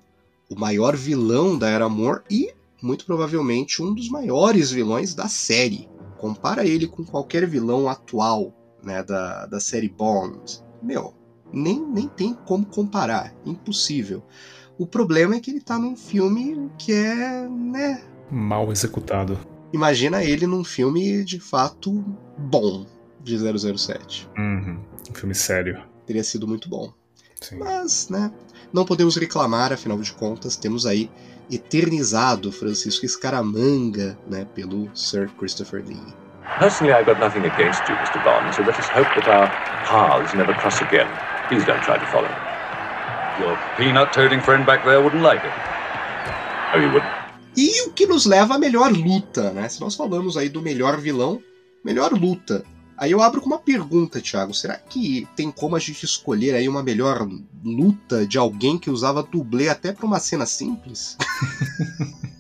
o 0.50 0.60
maior 0.60 0.96
vilão 0.96 1.58
da 1.58 1.70
Era 1.70 1.90
Moore 1.90 2.22
e, 2.30 2.54
muito 2.82 3.06
provavelmente, 3.06 3.82
um 3.82 3.94
dos 3.94 4.10
maiores 4.10 4.72
vilões 4.72 5.14
da 5.14 5.28
série. 5.28 5.90
Compara 6.18 6.66
ele 6.66 6.88
com 6.88 7.04
qualquer 7.04 7.48
vilão 7.48 7.90
atual 7.90 8.54
né, 8.84 9.04
da, 9.04 9.46
da 9.46 9.60
série 9.60 9.90
Bond. 9.90 10.62
Meu, 10.82 11.14
nem, 11.54 11.80
nem 11.80 12.08
tem 12.08 12.34
como 12.34 12.66
comparar, 12.66 13.34
impossível. 13.46 14.24
O 14.78 14.88
problema 14.88 15.36
é 15.36 15.40
que 15.40 15.52
ele 15.52 15.62
tá 15.62 15.78
num 15.78 15.96
filme 15.96 16.70
que 16.78 16.94
é, 16.94 17.48
né? 17.48 18.04
Mal 18.30 18.72
executado. 18.72 19.38
Imagina 19.74 20.24
ele 20.24 20.48
num 20.48 20.64
filme 20.64 21.24
de 21.24 21.40
fato 21.40 22.04
bom 22.38 22.86
de 23.24 23.38
007. 23.38 24.28
Uhum. 24.38 24.80
Um 25.10 25.14
filme 25.14 25.36
sério. 25.36 25.82
Teria 26.06 26.24
sido 26.24 26.48
muito 26.48 26.68
bom. 26.68 26.92
Sim. 27.40 27.58
Mas, 27.58 28.10
né? 28.10 28.32
Não 28.74 28.86
podemos 28.86 29.16
reclamar, 29.18 29.74
afinal 29.74 29.98
de 30.00 30.14
contas, 30.14 30.56
temos 30.56 30.86
aí 30.86 31.10
eternizado 31.52 32.52
Francisco 32.52 33.06
Escaramanga, 33.06 34.18
né, 34.30 34.46
pelo 34.56 34.90
Sir 34.96 35.30
Christopher 35.38 35.84
Lee. 35.86 36.02
Personally, 36.60 36.94
I've 36.94 37.06
got 37.06 37.20
nothing 37.20 37.46
against 37.46 37.88
you, 37.90 37.96
Mr. 37.96 38.24
Bond, 38.24 38.56
so 38.56 38.62
let 38.64 38.78
us 38.80 38.88
hope 38.88 39.10
that 39.16 39.28
our 39.30 39.48
paths 39.86 40.34
never 40.34 40.54
cross 40.54 40.82
again. 40.82 41.08
Please 41.52 41.66
don't 41.66 41.84
try 41.84 42.00
to 42.00 42.06
follow. 42.06 42.30
Your 43.42 43.60
peanut 43.76 44.14
toading 44.14 44.40
friend 44.40 44.66
back 44.66 44.86
there 44.86 45.02
wouldn't 45.02 45.22
like 45.22 45.44
it. 45.44 45.52
Oh, 46.74 46.80
you 46.80 46.88
wouldn't? 46.88 47.12
E 47.58 47.82
o 47.82 47.92
que 47.92 48.08
nos 48.08 48.26
leva 48.26 48.56
à 48.56 48.58
melhor 48.58 48.90
luta, 48.90 49.52
né? 49.52 49.68
Se 49.68 49.82
nós 49.82 49.94
falamos 49.94 50.38
aí 50.38 50.48
do 50.48 50.62
melhor 50.62 51.02
vilão, 51.02 51.44
melhor 51.84 52.14
luta. 52.14 52.64
Aí 52.98 53.12
eu 53.12 53.22
abro 53.22 53.42
com 53.42 53.48
uma 53.48 53.60
pergunta, 53.60 54.22
Thiago. 54.22 54.54
Será 54.54 54.78
que 54.78 55.28
tem 55.36 55.52
como 55.52 55.76
a 55.76 55.80
gente 55.80 56.06
escolher 56.06 56.56
aí 56.56 56.70
uma 56.70 56.82
melhor 56.82 57.28
luta 57.62 58.26
de 58.26 58.38
alguém 58.38 58.78
que 58.78 58.90
usava 58.90 59.22
dublê 59.22 59.68
até 59.68 59.92
para 59.92 60.06
uma 60.06 60.20
cena 60.20 60.46
simples? 60.46 61.18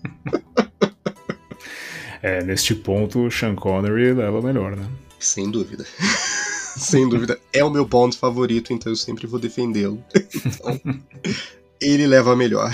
é, 2.23 2.41
neste 2.45 2.73
ponto, 2.73 3.25
o 3.25 3.29
Sean 3.29 3.55
Connery 3.55 4.13
leva 4.13 4.41
melhor, 4.41 4.77
né? 4.77 4.87
Sem 5.19 5.51
dúvida. 5.51 5.85
Sem 6.77 7.07
dúvida. 7.07 7.39
É 7.53 7.63
o 7.63 7.69
meu 7.69 7.87
ponto 7.87 8.17
favorito, 8.17 8.73
então 8.73 8.91
eu 8.91 8.95
sempre 8.95 9.27
vou 9.27 9.39
defendê-lo. 9.39 10.03
Então, 10.13 10.79
ele 11.81 12.07
leva 12.07 12.35
melhor. 12.35 12.71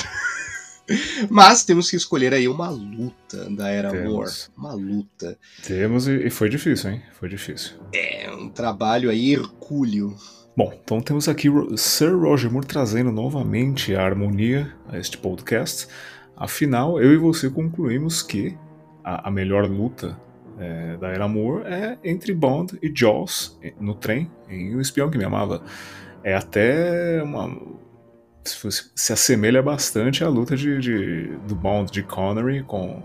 Mas 1.29 1.65
temos 1.65 1.89
que 1.89 1.97
escolher 1.97 2.33
aí 2.33 2.47
uma 2.47 2.69
luta 2.69 3.49
da 3.49 3.69
Era 3.69 3.91
War. 4.09 4.29
Uma 4.57 4.73
luta. 4.73 5.37
Temos 5.65 6.07
e 6.07 6.29
foi 6.29 6.49
difícil, 6.49 6.91
hein? 6.91 7.01
Foi 7.19 7.27
difícil. 7.27 7.75
É, 7.93 8.31
um 8.31 8.49
trabalho 8.49 9.09
aí 9.09 9.33
hercúleo. 9.33 10.15
Bom, 10.55 10.73
então 10.83 11.01
temos 11.01 11.27
aqui 11.27 11.49
Sir 11.75 12.17
Roger 12.17 12.51
Moore 12.51 12.65
trazendo 12.65 13.11
novamente 13.11 13.93
a 13.93 14.03
harmonia 14.03 14.73
a 14.87 14.97
este 14.97 15.17
podcast. 15.17 15.87
Afinal, 16.35 17.01
eu 17.01 17.13
e 17.13 17.17
você 17.17 17.49
concluímos 17.49 18.23
que 18.23 18.57
a, 19.03 19.27
a 19.27 19.31
melhor 19.31 19.69
luta 19.69 20.19
é, 20.59 20.97
da 20.97 21.09
Era 21.09 21.27
Moore 21.27 21.65
é 21.65 21.97
entre 22.03 22.33
Bond 22.33 22.77
e 22.81 22.91
Jaws 22.93 23.59
no 23.79 23.95
trem, 23.95 24.29
em 24.49 24.75
O 24.75 24.81
Espião 24.81 25.09
que 25.09 25.17
Me 25.17 25.23
Amava. 25.23 25.63
É 26.23 26.35
até 26.35 27.21
uma, 27.23 27.55
se, 28.43 28.89
se 28.95 29.13
assemelha 29.13 29.61
bastante 29.61 30.23
à 30.23 30.29
luta 30.29 30.55
de, 30.55 30.79
de, 30.79 31.27
do 31.47 31.55
Bond 31.55 31.91
de 31.91 32.03
Connery 32.03 32.63
com 32.63 33.01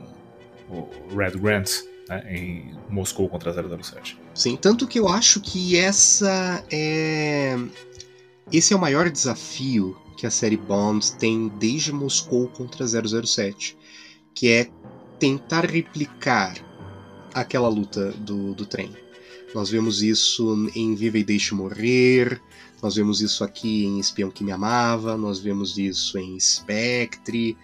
o 0.68 0.88
Red 1.16 1.32
Grant 1.32 1.70
né, 2.08 2.24
em 2.28 2.74
Moscou 2.88 3.28
contra 3.28 3.52
007. 3.52 4.18
Sim, 4.34 4.56
tanto 4.56 4.86
que 4.86 4.98
eu 4.98 5.08
acho 5.08 5.40
que 5.40 5.76
essa 5.76 6.64
é. 6.70 7.56
Esse 8.52 8.72
é 8.72 8.76
o 8.76 8.80
maior 8.80 9.08
desafio 9.08 9.96
que 10.16 10.26
a 10.26 10.30
série 10.30 10.56
Bond 10.56 11.12
tem 11.14 11.48
desde 11.58 11.92
Moscou 11.92 12.48
contra 12.48 12.86
007, 12.86 13.76
que 14.34 14.50
é 14.50 14.68
tentar 15.18 15.64
replicar 15.64 16.54
aquela 17.34 17.68
luta 17.68 18.12
do, 18.12 18.54
do 18.54 18.66
trem. 18.66 18.94
Nós 19.54 19.68
vemos 19.68 20.02
isso 20.02 20.70
em 20.74 20.94
Viva 20.94 21.18
e 21.18 21.24
Deixe 21.24 21.54
Morrer, 21.54 22.40
nós 22.82 22.96
vemos 22.96 23.20
isso 23.20 23.44
aqui 23.44 23.84
em 23.84 24.00
Espião 24.00 24.30
que 24.30 24.42
Me 24.42 24.50
Amava, 24.50 25.16
nós 25.16 25.38
vemos 25.38 25.78
isso 25.78 26.18
em 26.18 26.38
Spectre. 26.40 27.56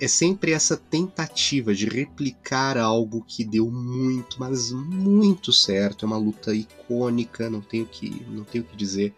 É 0.00 0.06
sempre 0.06 0.52
essa 0.52 0.76
tentativa 0.76 1.74
de 1.74 1.88
replicar 1.88 2.76
algo 2.76 3.24
que 3.26 3.44
deu 3.44 3.70
muito, 3.70 4.38
mas 4.38 4.70
muito 4.70 5.52
certo. 5.52 6.04
É 6.04 6.06
uma 6.06 6.18
luta 6.18 6.54
icônica, 6.54 7.48
não 7.48 7.60
tenho 7.60 7.86
que, 7.86 8.24
não 8.28 8.44
tenho 8.44 8.64
que 8.64 8.76
dizer. 8.76 9.14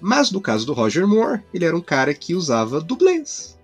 Mas 0.00 0.30
no 0.30 0.40
caso 0.40 0.64
do 0.64 0.72
Roger 0.72 1.06
Moore, 1.06 1.42
ele 1.52 1.64
era 1.64 1.76
um 1.76 1.82
cara 1.82 2.14
que 2.14 2.34
usava 2.34 2.80
dublês. 2.80 3.58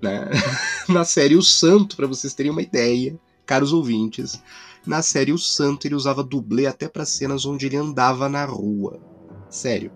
Né? 0.00 0.28
Na 0.88 1.04
série 1.04 1.36
O 1.36 1.42
Santo, 1.42 1.96
para 1.96 2.06
vocês 2.06 2.34
terem 2.34 2.50
uma 2.50 2.62
ideia, 2.62 3.18
caros 3.46 3.72
ouvintes, 3.72 4.42
na 4.86 5.02
série 5.02 5.32
O 5.32 5.38
Santo 5.38 5.86
ele 5.86 5.94
usava 5.94 6.22
dublê 6.22 6.66
até 6.66 6.88
para 6.88 7.04
cenas 7.04 7.44
onde 7.44 7.66
ele 7.66 7.76
andava 7.76 8.28
na 8.28 8.44
rua. 8.44 9.00
Sério 9.48 9.90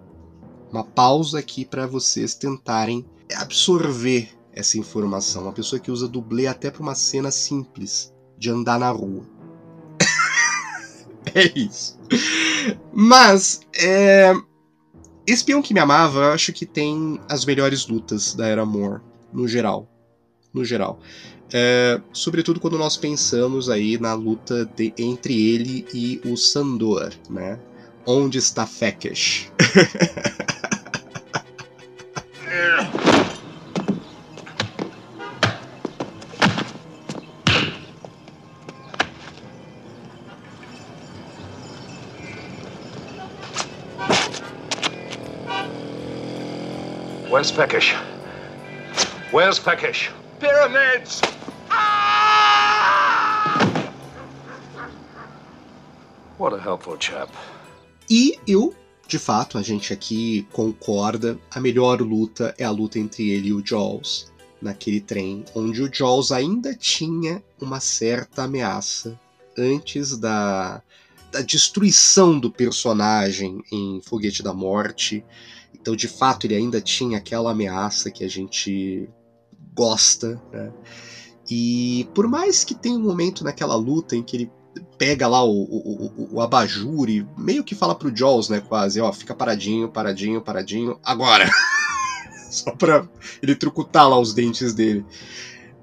uma 0.71 0.85
pausa 0.85 1.39
aqui 1.39 1.65
para 1.65 1.87
vocês 1.87 2.35
tentarem 2.35 3.05
absorver 3.35 4.29
essa 4.53 4.79
informação. 4.79 5.43
Uma 5.43 5.53
pessoa 5.53 5.81
que 5.81 5.91
usa 5.91 6.09
dublê 6.09 6.47
até 6.47 6.71
para 6.71 6.83
uma 6.83 6.95
cena 6.95 7.31
simples 7.31 8.13
de 8.39 8.51
andar 8.51 8.79
na 8.79 8.91
rua. 8.91 9.25
é 11.35 11.59
isso. 11.59 11.99
Mas, 12.93 13.61
é... 13.79 14.33
Espião 15.27 15.61
que 15.61 15.75
me 15.75 15.81
amava, 15.81 16.21
eu 16.21 16.33
acho 16.33 16.53
que 16.53 16.65
tem 16.65 17.21
as 17.29 17.45
melhores 17.45 17.87
lutas 17.87 18.35
da 18.35 18.47
Era 18.47 18.65
Moore, 18.65 19.01
no 19.33 19.49
geral. 19.49 19.89
No 20.55 20.65
geral. 20.65 21.01
É... 21.53 22.01
sobretudo 22.13 22.59
quando 22.61 22.77
nós 22.77 22.97
pensamos 22.97 23.71
aí 23.71 23.99
na 23.99 24.15
luta 24.15 24.69
de... 24.77 24.93
entre 24.99 25.33
ele 25.55 25.87
e 25.93 26.21
o 26.25 26.37
Sandor, 26.37 27.13
né? 27.31 27.59
Onde 28.05 28.39
está 28.39 28.67
Fekesh? 28.67 29.51
Where's 47.37 47.51
Peckish? 47.51 47.95
Where's 49.31 49.59
Peckish? 49.59 50.11
Pyramids! 50.41 51.21
What 56.39 56.55
a 56.55 56.59
helpful 56.59 56.97
chap. 57.01 57.33
E 58.11 58.39
eu, 58.47 58.75
de 59.09 59.19
fato, 59.19 59.59
a 59.59 59.63
gente 59.63 59.93
aqui 59.93 60.47
concorda, 60.53 61.39
a 61.51 61.61
melhor 61.61 62.01
luta 62.01 62.55
é 62.59 62.65
a 62.65 62.71
luta 62.71 62.99
entre 62.99 63.31
ele 63.31 63.49
e 63.49 63.53
o 63.53 63.65
Jaws, 63.65 64.33
naquele 64.61 65.01
trem, 65.01 65.45
onde 65.55 65.83
o 65.83 65.93
Jaws 65.93 66.33
ainda 66.33 66.75
tinha 66.75 67.43
uma 67.61 67.81
certa 67.81 68.45
ameaça 68.45 69.19
antes 69.57 70.17
da, 70.19 70.83
da 71.33 71.41
destruição 71.41 72.39
do 72.39 72.51
personagem 72.51 73.63
em 73.73 74.01
Foguete 74.03 74.43
da 74.43 74.53
Morte. 74.53 75.25
Então, 75.75 75.97
de 75.97 76.09
fato, 76.09 76.47
ele 76.47 76.57
ainda 76.57 76.81
tinha 76.81 77.19
aquela 77.19 77.53
ameaça 77.53 78.11
que 78.11 78.23
a 78.25 78.29
gente 78.29 79.09
gosta, 79.75 80.41
né? 80.53 80.73
E 81.49 82.09
por 82.13 82.27
mais 82.27 82.65
que 82.65 82.75
tenha 82.75 82.97
um 82.97 83.03
momento 83.03 83.45
naquela 83.45 83.77
luta 83.77 84.17
em 84.17 84.23
que 84.23 84.37
ele 84.37 84.51
pega 84.99 85.29
lá 85.29 85.45
o, 85.45 85.51
o, 85.51 86.29
o, 86.33 86.41
abajur 86.41 87.09
e 87.09 87.27
meio 87.37 87.65
que 87.65 87.75
fala 87.75 87.95
pro 87.95 88.15
Jaws, 88.15 88.49
né, 88.49 88.61
quase, 88.61 89.01
ó, 89.01 89.13
fica 89.13 89.35
paradinho, 89.35 89.89
paradinho, 89.89 90.41
paradinho, 90.41 90.99
agora! 91.05 91.51
Só 92.51 92.71
pra 92.73 93.07
ele 93.43 93.55
trucutar 93.55 94.09
lá 94.09 94.19
os 94.19 94.33
dentes 94.33 94.73
dele. 94.73 95.05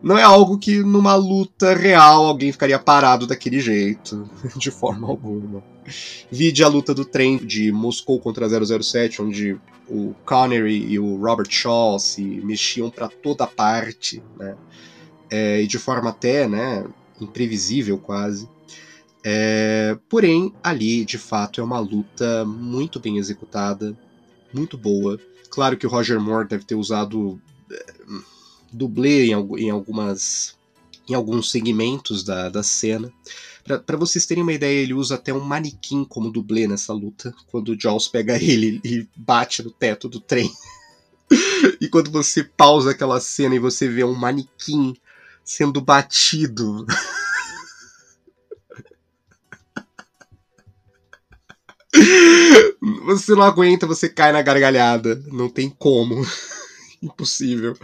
Não 0.01 0.18
é 0.18 0.24
algo 0.24 0.57
que 0.57 0.84
numa 0.84 1.16
luta 1.16 1.74
real 1.74 2.26
alguém 2.26 2.51
ficaria 2.51 2.78
parado 2.78 3.26
daquele 3.26 3.59
jeito, 3.59 4.30
de 4.57 4.70
forma 4.70 5.07
alguma. 5.07 5.64
Vide 6.30 6.64
a 6.64 6.68
luta 6.68 6.93
do 6.93 7.05
trem 7.05 7.38
de 7.38 7.72
Moscou 7.72 8.20
contra 8.20 8.47
007, 8.49 9.22
onde 9.22 9.57
o 9.88 10.14
Connery 10.26 10.91
e 10.91 10.99
o 10.99 11.16
Robert 11.18 11.49
Shaw 11.49 11.99
se 11.99 12.22
mexiam 12.22 12.89
para 12.89 13.07
toda 13.07 13.47
parte, 13.47 14.22
né? 14.38 14.55
É, 15.30 15.61
e 15.61 15.68
de 15.68 15.80
forma 15.80 16.09
até, 16.09 16.47
né, 16.47 16.86
imprevisível 17.20 17.97
quase. 17.97 18.47
É, 19.24 19.98
porém, 20.10 20.54
ali, 20.62 21.06
de 21.06 21.18
fato, 21.18 21.62
é 21.62 21.64
uma 21.64 21.80
luta 21.80 22.44
muito 22.46 23.00
bem 23.00 23.18
executada, 23.18 23.98
muito 24.54 24.78
boa. 24.78 25.20
Claro 25.50 25.78
que 25.78 25.88
o 25.88 25.90
Roger 25.90 26.20
Moore 26.20 26.48
deve 26.48 26.66
ter 26.66 26.76
usado 26.76 27.40
é, 27.72 27.94
dublê 28.72 29.28
em, 29.28 29.32
em, 29.32 29.70
algumas 29.70 30.58
em 31.08 31.14
alguns 31.14 31.52
segmentos 31.52 32.24
da, 32.24 32.50
da 32.50 32.64
cena. 32.64 33.12
Para 33.86 33.96
vocês 33.98 34.26
terem 34.26 34.44
uma 34.44 34.52
ideia, 34.52 34.82
ele 34.82 34.94
usa 34.94 35.16
até 35.16 35.34
um 35.34 35.40
manequim 35.40 36.04
como 36.04 36.30
dublê 36.30 36.68
nessa 36.68 36.92
luta, 36.92 37.34
quando 37.48 37.70
o 37.70 37.80
Jaws 37.80 38.10
pega 38.10 38.36
ele 38.36 38.82
e 38.84 39.08
bate 39.16 39.64
no 39.64 39.72
teto 39.72 40.10
do 40.10 40.20
trem. 40.20 40.52
e 41.80 41.88
quando 41.88 42.12
você 42.12 42.44
pausa 42.44 42.92
aquela 42.92 43.22
cena 43.22 43.56
e 43.56 43.60
você 43.60 43.88
vê 43.88 44.04
um 44.04 44.16
manequim 44.16 44.94
sendo 45.46 45.80
batido. 45.80 46.86
você 53.06 53.34
não 53.34 53.43
aguenta, 53.43 53.88
você 53.88 54.10
cai 54.10 54.32
na 54.32 54.41
gargalhada. 54.41 55.22
Não 55.32 55.49
tem 55.49 55.70
como. 55.70 56.26
Impossível. 57.01 57.78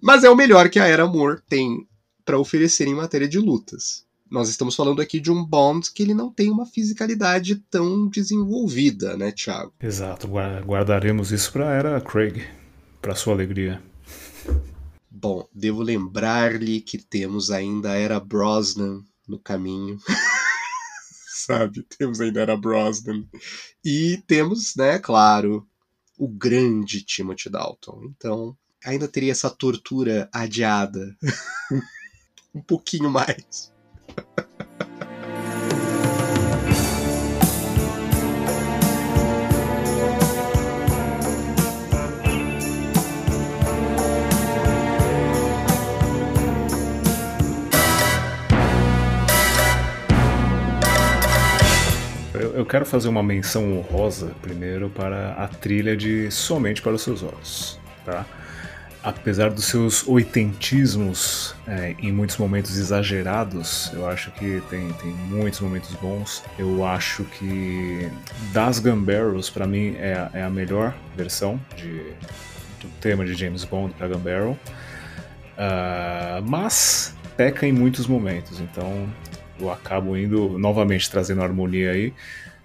Mas 0.00 0.24
é 0.24 0.30
o 0.30 0.36
melhor 0.36 0.68
que 0.68 0.78
a 0.78 0.86
Era 0.86 1.06
Moore 1.06 1.40
tem 1.48 1.86
para 2.24 2.38
oferecer 2.38 2.86
em 2.86 2.94
matéria 2.94 3.28
de 3.28 3.38
lutas. 3.38 4.04
Nós 4.30 4.48
estamos 4.48 4.74
falando 4.74 5.02
aqui 5.02 5.20
de 5.20 5.30
um 5.30 5.44
Bond 5.44 5.90
que 5.92 6.02
ele 6.02 6.14
não 6.14 6.30
tem 6.30 6.50
uma 6.50 6.64
fisicalidade 6.64 7.56
tão 7.70 8.08
desenvolvida, 8.08 9.14
né, 9.16 9.30
Thiago? 9.30 9.74
Exato, 9.78 10.26
guardaremos 10.26 11.32
isso 11.32 11.52
para 11.52 11.70
era 11.74 12.00
Craig, 12.00 12.42
para 13.02 13.14
sua 13.14 13.34
alegria. 13.34 13.82
Bom, 15.10 15.46
devo 15.54 15.82
lembrar-lhe 15.82 16.80
que 16.80 16.96
temos 16.96 17.50
ainda 17.50 17.90
a 17.90 17.96
era 17.96 18.18
Brosnan 18.18 19.02
no 19.28 19.38
caminho. 19.38 19.98
Sabe? 21.46 21.82
Temos 21.98 22.20
ainda 22.20 22.50
a 22.50 22.56
Brosnan. 22.56 23.24
E 23.84 24.22
temos, 24.26 24.74
né, 24.76 24.98
claro, 24.98 25.66
o 26.16 26.28
grande 26.28 27.02
Timothy 27.02 27.50
Dalton. 27.50 28.12
Então, 28.16 28.56
ainda 28.84 29.08
teria 29.08 29.32
essa 29.32 29.50
tortura 29.50 30.28
adiada. 30.32 31.16
um 32.54 32.60
pouquinho 32.60 33.10
mais. 33.10 33.71
Eu 52.62 52.66
quero 52.66 52.86
fazer 52.86 53.08
uma 53.08 53.22
menção 53.22 53.76
honrosa 53.76 54.32
primeiro 54.40 54.88
para 54.88 55.32
a 55.32 55.48
trilha 55.48 55.96
de 55.96 56.30
Somente 56.30 56.80
para 56.80 56.92
os 56.92 57.02
Seus 57.02 57.22
Olhos. 57.22 57.80
Tá? 58.04 58.24
apesar 59.02 59.50
dos 59.50 59.64
seus 59.64 60.06
oitentismos 60.06 61.56
é, 61.66 61.96
em 61.98 62.12
muitos 62.12 62.36
momentos 62.36 62.78
exagerados, 62.78 63.90
eu 63.92 64.06
acho 64.06 64.30
que 64.32 64.62
tem, 64.70 64.92
tem 64.92 65.10
muitos 65.10 65.60
momentos 65.60 65.92
bons. 65.94 66.44
Eu 66.56 66.86
acho 66.86 67.24
que 67.24 68.08
das 68.52 68.78
Gun 68.78 69.02
Barrels, 69.02 69.50
para 69.50 69.66
mim, 69.66 69.96
é, 69.98 70.28
é, 70.32 70.42
a 70.42 70.50
melhor 70.50 70.94
versão 71.16 71.60
de, 71.76 72.12
do 72.80 72.88
tema 73.00 73.24
de 73.24 73.34
James 73.34 73.64
Bond 73.64 73.92
para 73.94 74.06
Gun 74.06 74.20
Barrel. 74.20 74.58
Uh, 75.52 76.42
mas 76.46 77.14
peca 77.36 77.66
em 77.66 77.72
muitos 77.72 78.06
momentos, 78.06 78.60
então 78.60 79.08
eu 79.60 79.70
acabo 79.70 80.16
indo 80.16 80.58
novamente 80.58 81.10
trazendo 81.10 81.42
harmonia 81.42 81.90
aí. 81.90 82.14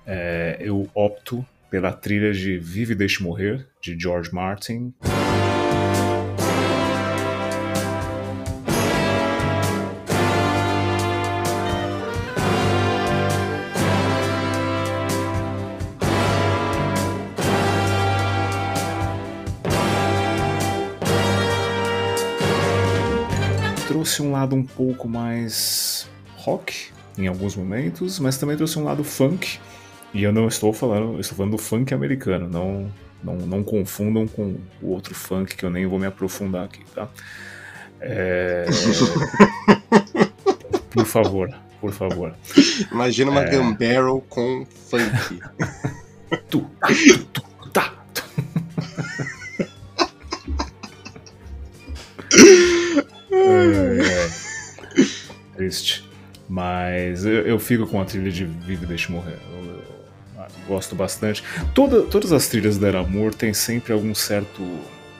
É, 0.07 0.57
eu 0.61 0.89
opto 0.95 1.45
pela 1.69 1.91
trilha 1.91 2.31
de 2.31 2.57
Vive 2.57 2.93
e 2.93 2.95
Deixe 2.95 3.21
Morrer, 3.21 3.67
de 3.81 3.99
George 3.99 4.33
Martin. 4.33 4.93
trouxe 23.87 24.21
um 24.21 24.31
lado 24.31 24.55
um 24.55 24.63
pouco 24.63 25.07
mais 25.07 26.07
rock 26.37 26.91
em 27.17 27.27
alguns 27.27 27.55
momentos, 27.55 28.19
mas 28.19 28.37
também 28.37 28.55
trouxe 28.55 28.77
um 28.79 28.83
lado 28.83 29.03
funk. 29.03 29.59
E 30.13 30.23
eu 30.23 30.31
não 30.31 30.47
estou 30.47 30.73
falando, 30.73 31.13
eu 31.13 31.19
estou 31.19 31.37
falando 31.37 31.51
do 31.51 31.57
funk 31.57 31.93
americano, 31.93 32.47
não, 32.47 32.91
não, 33.23 33.35
não 33.45 33.63
confundam 33.63 34.27
com 34.27 34.57
o 34.81 34.89
outro 34.89 35.13
funk 35.13 35.55
que 35.55 35.63
eu 35.63 35.69
nem 35.69 35.85
vou 35.85 35.99
me 35.99 36.05
aprofundar 36.05 36.65
aqui, 36.65 36.83
tá? 36.93 37.09
É... 37.99 38.65
por 40.91 41.05
favor, 41.05 41.53
por 41.81 41.91
favor. 41.91 42.33
Imagina 42.91 43.31
uma 43.31 43.43
é... 43.43 43.49
gun 43.49 43.73
barrel 43.73 44.23
com 44.29 44.65
funk. 44.89 45.39
tu, 46.49 46.69
tu, 47.33 47.41
tu, 47.61 47.69
tá. 47.69 47.93
é, 53.31 53.97
é. 54.01 54.29
Triste. 55.57 56.07
Mas 56.49 57.25
eu, 57.25 57.41
eu, 57.45 57.59
fico 57.59 57.85
com 57.87 57.99
a 57.99 58.05
trilha 58.05 58.31
de 58.31 58.45
Vive 58.45 58.85
Deixe 58.85 59.11
Morrer. 59.11 59.37
Eu 59.51 59.76
gosto 60.67 60.95
bastante. 60.95 61.43
Toda, 61.73 62.03
todas 62.03 62.31
as 62.31 62.47
trilhas 62.47 62.77
da 62.77 62.87
Era 62.87 62.99
Amor 62.99 63.33
tem 63.33 63.53
sempre 63.53 63.93
algum 63.93 64.13
certo 64.13 64.61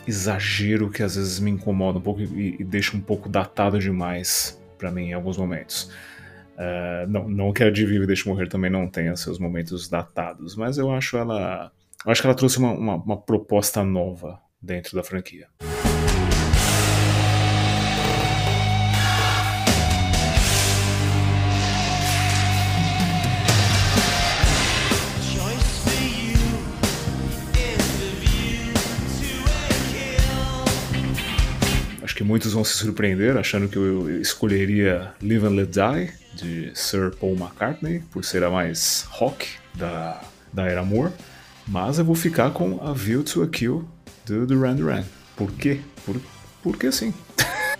exagero 0.07 0.89
que 0.89 1.03
às 1.03 1.15
vezes 1.15 1.39
me 1.39 1.51
incomoda 1.51 1.99
um 1.99 2.01
pouco 2.01 2.21
e, 2.21 2.55
e 2.59 2.63
deixa 2.63 2.95
um 2.95 3.01
pouco 3.01 3.27
datado 3.27 3.77
demais 3.77 4.59
para 4.77 4.91
mim 4.91 5.09
em 5.09 5.13
alguns 5.13 5.37
momentos. 5.37 5.91
Uh, 6.57 7.07
não, 7.07 7.29
não 7.29 7.53
que 7.53 7.63
a 7.63 7.69
de 7.69 7.85
Vive 7.85 8.07
Deixe 8.07 8.27
Morrer 8.27 8.47
também 8.47 8.71
não 8.71 8.87
tenha 8.87 9.15
seus 9.15 9.37
momentos 9.37 9.87
datados, 9.87 10.55
mas 10.55 10.77
eu 10.77 10.91
acho 10.91 11.17
ela. 11.17 11.71
Eu 12.05 12.11
acho 12.11 12.21
que 12.21 12.27
ela 12.27 12.35
trouxe 12.35 12.57
uma, 12.57 12.71
uma, 12.71 12.95
uma 12.95 13.17
proposta 13.17 13.83
nova 13.83 14.39
dentro 14.61 14.95
da 14.95 15.03
franquia. 15.03 15.47
Que 32.17 32.23
muitos 32.23 32.53
vão 32.53 32.63
se 32.63 32.73
surpreender 32.73 33.37
achando 33.37 33.69
que 33.69 33.75
eu 33.75 34.19
escolheria 34.19 35.13
Live 35.21 35.45
and 35.45 35.49
Let 35.51 35.69
Die, 35.69 36.11
de 36.33 36.71
Sir 36.73 37.15
Paul 37.15 37.35
McCartney, 37.35 37.99
por 38.11 38.25
ser 38.25 38.43
a 38.43 38.49
mais 38.49 39.05
rock 39.11 39.47
da, 39.75 40.19
da 40.51 40.65
era 40.65 40.83
Moore. 40.83 41.13
Mas 41.67 41.99
eu 41.99 42.05
vou 42.05 42.15
ficar 42.15 42.49
com 42.49 42.81
A 42.81 42.91
View 42.91 43.23
to 43.23 43.43
a 43.43 43.47
Kill, 43.47 43.87
do 44.25 44.47
Duran 44.47 44.75
Duran. 44.75 45.03
Por 45.35 45.51
quê? 45.51 45.79
Por, 46.03 46.19
porque 46.63 46.91
sim. 46.91 47.13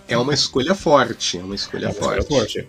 É 0.08 0.16
uma 0.16 0.36
escolha 0.36 0.76
forte, 0.76 1.40
é 1.40 1.44
uma 1.44 1.56
escolha 1.56 1.86
é 1.86 1.90
uma 1.90 1.96
forte. 1.96 2.20
Escolha 2.20 2.40
forte. 2.40 2.68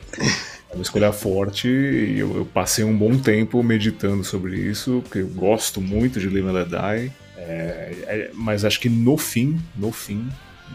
É 0.71 0.75
uma 0.75 0.83
escolha 0.83 1.13
forte 1.13 1.69
e 1.69 2.19
eu, 2.19 2.35
eu, 2.35 2.47
passei 2.47 2.83
um 2.83 2.97
bom 2.97 3.19
tempo 3.19 3.63
meditando 3.63 4.25
sobre 4.25 4.57
isso, 4.57 5.03
porque 5.03 5.19
eu 5.19 5.29
gosto 5.29 5.83
muito 5.83 6.19
de 6.19 6.31
Live 6.31 6.49
and 6.49 6.53
Let 6.53 6.69
Die. 6.69 7.13
É, 7.37 7.95
é, 8.07 8.31
mas 8.33 8.65
acho 8.65 8.81
que 8.81 8.89
no 8.89 9.19
fim, 9.19 9.61
no 9.77 9.93
fim, 9.93 10.29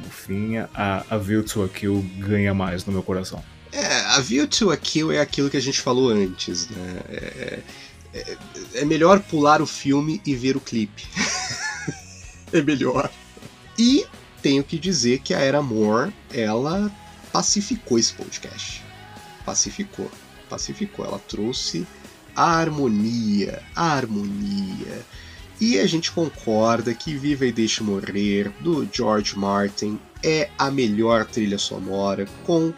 no 0.03 0.09
fim, 0.09 0.57
a, 0.57 1.05
a 1.09 1.17
View 1.17 1.43
to 1.43 1.63
a 1.63 1.69
Kill 1.69 2.01
ganha 2.19 2.53
mais 2.53 2.85
no 2.85 2.93
meu 2.93 3.03
coração. 3.03 3.43
É, 3.71 3.85
a 3.85 4.19
View 4.19 4.47
to 4.47 4.71
a 4.71 4.77
Kill 4.77 5.11
é 5.11 5.19
aquilo 5.19 5.49
que 5.49 5.57
a 5.57 5.61
gente 5.61 5.81
falou 5.81 6.09
antes, 6.09 6.69
né? 6.69 7.01
É, 7.09 7.59
é, 8.13 8.37
é 8.75 8.85
melhor 8.85 9.19
pular 9.19 9.61
o 9.61 9.65
filme 9.65 10.21
e 10.25 10.35
ver 10.35 10.55
o 10.55 10.61
clipe. 10.61 11.03
é 12.53 12.61
melhor. 12.61 13.09
E 13.77 14.05
tenho 14.41 14.63
que 14.63 14.77
dizer 14.77 15.19
que 15.19 15.33
a 15.33 15.39
Era 15.39 15.61
Moore, 15.61 16.13
ela 16.31 16.91
pacificou 17.31 17.97
esse 17.97 18.13
podcast. 18.13 18.83
Pacificou. 19.43 20.11
Pacificou. 20.49 21.05
Ela 21.05 21.19
trouxe 21.19 21.87
a 22.35 22.57
harmonia, 22.57 23.63
a 23.75 23.93
harmonia. 23.93 25.03
E 25.65 25.79
a 25.79 25.87
gente 25.87 26.11
concorda 26.11 26.93
que 26.93 27.15
Viva 27.15 27.45
e 27.45 27.51
Deixe 27.53 27.81
Morrer, 27.81 28.51
do 28.59 28.85
George 28.91 29.39
Martin, 29.39 29.97
é 30.21 30.49
a 30.57 30.69
melhor 30.69 31.25
trilha 31.25 31.57
sonora, 31.57 32.27
com 32.45 32.73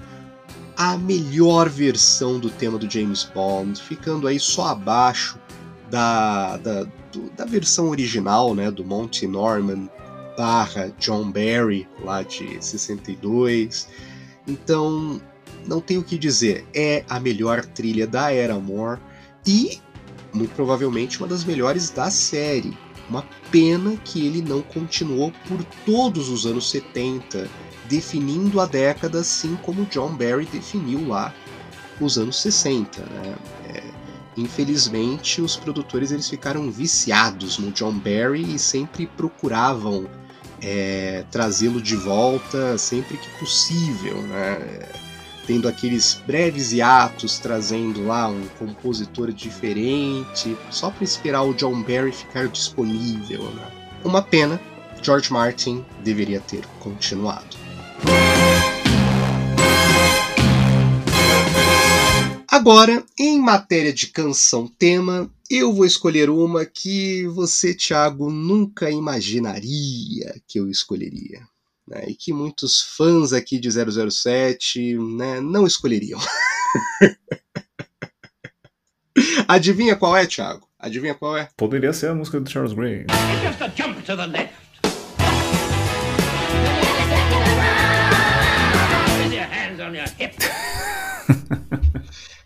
a 0.78 0.96
melhor 0.96 1.68
versão 1.68 2.40
do 2.40 2.48
tema 2.48 2.78
do 2.78 2.88
James 2.88 3.24
Bond, 3.24 3.82
ficando 3.82 4.28
aí 4.28 4.40
só 4.40 4.68
abaixo 4.68 5.40
da, 5.90 6.58
da, 6.58 6.84
do, 7.12 7.32
da 7.36 7.44
versão 7.44 7.90
original, 7.90 8.54
né, 8.54 8.70
do 8.70 8.86
Monty 8.86 9.26
Norman 9.26 9.90
barra 10.38 10.94
John 11.00 11.32
Barry, 11.32 11.88
lá 12.04 12.22
de 12.22 12.64
62. 12.64 13.90
Então, 14.46 15.20
não 15.66 15.82
tenho 15.82 16.02
o 16.02 16.04
que 16.04 16.20
dizer, 16.20 16.68
é 16.72 17.04
a 17.10 17.20
melhor 17.20 17.66
trilha 17.66 18.06
da 18.06 18.32
Era 18.32 18.60
Moore 18.60 19.02
e 19.44 19.80
muito 20.36 20.54
provavelmente 20.54 21.18
uma 21.20 21.28
das 21.28 21.44
melhores 21.44 21.90
da 21.90 22.12
série. 22.12 22.78
Uma 23.10 23.24
pena 23.52 23.96
que 24.04 24.26
ele 24.26 24.42
não 24.42 24.62
continuou 24.62 25.32
por 25.48 25.64
todos 25.86 26.30
os 26.30 26.46
anos 26.46 26.70
70, 26.72 27.48
definindo 27.88 28.60
a 28.60 28.66
década 28.66 29.20
assim 29.20 29.56
como 29.62 29.86
John 29.86 30.16
Barry 30.16 30.46
definiu 30.46 31.08
lá 31.08 31.34
os 32.02 32.18
anos 32.18 32.42
60. 32.42 33.02
Né? 33.02 33.36
É, 33.70 33.84
infelizmente, 34.36 35.42
os 35.42 35.56
produtores 35.56 36.12
eles 36.12 36.28
ficaram 36.28 36.72
viciados 36.72 37.58
no 37.60 37.72
John 37.72 37.94
Barry 37.94 38.56
e 38.56 38.60
sempre 38.60 39.06
procuravam 39.06 40.08
é, 40.62 41.24
trazê-lo 41.30 41.80
de 41.80 41.96
volta 41.96 42.78
sempre 42.78 43.18
que 43.18 43.30
possível. 43.38 44.20
Né? 44.24 45.05
Tendo 45.46 45.68
aqueles 45.68 46.22
breves 46.26 46.72
hiatos, 46.72 47.40
trazendo 47.40 48.06
lá 48.06 48.28
um 48.28 48.48
compositor 48.60 49.32
diferente, 49.32 50.58
só 50.70 50.90
para 50.90 51.04
esperar 51.04 51.44
o 51.44 51.54
John 51.54 51.82
Barry 51.84 52.12
ficar 52.12 52.48
disponível. 52.48 53.44
Né? 53.44 53.72
Uma 54.04 54.22
pena 54.22 54.60
George 55.02 55.32
Martin 55.32 55.86
deveria 56.04 56.40
ter 56.40 56.66
continuado. 56.80 57.58
Agora, 62.48 63.04
em 63.20 63.40
matéria 63.40 63.94
de 63.94 64.08
canção-tema, 64.08 65.30
eu 65.50 65.72
vou 65.72 65.86
escolher 65.86 66.30
uma 66.30 66.66
que 66.66 67.28
você, 67.28 67.76
Thiago, 67.76 68.32
nunca 68.32 68.90
imaginaria 68.90 70.42
que 70.48 70.60
eu 70.60 70.70
escolheria. 70.70 71.46
Né? 71.88 72.06
E 72.08 72.16
que 72.16 72.34
muitos 72.34 72.82
fãs 72.82 73.32
aqui 73.32 73.60
de 73.60 73.70
007 73.72 74.98
né, 75.18 75.40
não 75.40 75.68
escolheriam. 75.68 76.20
Adivinha 79.48 79.96
qual 79.96 80.18
é, 80.18 80.26
Thiago? 80.26 80.68
Adivinha 80.80 81.16
qual 81.16 81.38
é? 81.38 81.48
Poderia 81.56 81.94
ser 81.94 82.10
a 82.10 82.16
música 82.16 82.40
do 82.40 82.50
Charles 82.50 82.74
Gray. 82.74 83.06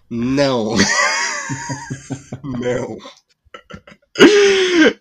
Não. 0.09 0.75
Não. 2.43 2.97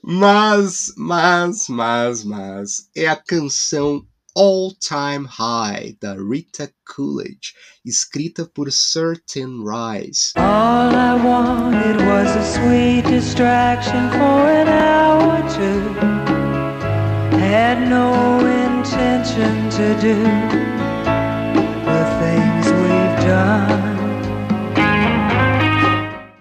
Mas, 0.02 0.92
mas, 0.96 1.68
mas, 1.68 2.24
mas, 2.24 2.90
é 2.94 3.08
a 3.08 3.16
canção 3.16 4.06
All 4.40 4.70
Time 4.70 5.26
High, 5.26 5.96
da 6.00 6.14
Rita 6.14 6.70
Coolidge, 6.84 7.54
escrita 7.84 8.46
por 8.46 8.68
Tim 9.26 9.64
Rice. 9.64 10.32
All 10.36 10.94
I 10.94 11.16
wanted 11.16 11.96
was 12.06 12.36
a 12.36 12.44
sweet 12.44 13.02
distraction 13.10 14.08
for 14.12 14.46
an 14.46 14.68
hour 14.68 15.38
or 15.38 15.42
two. 15.50 15.82
Had 17.36 17.88
no 17.90 18.38
intention 18.46 19.70
to 19.70 19.94
do 20.00 20.14
the 21.82 22.04
things 22.20 22.66
we've 22.78 23.18
done. 23.26 23.98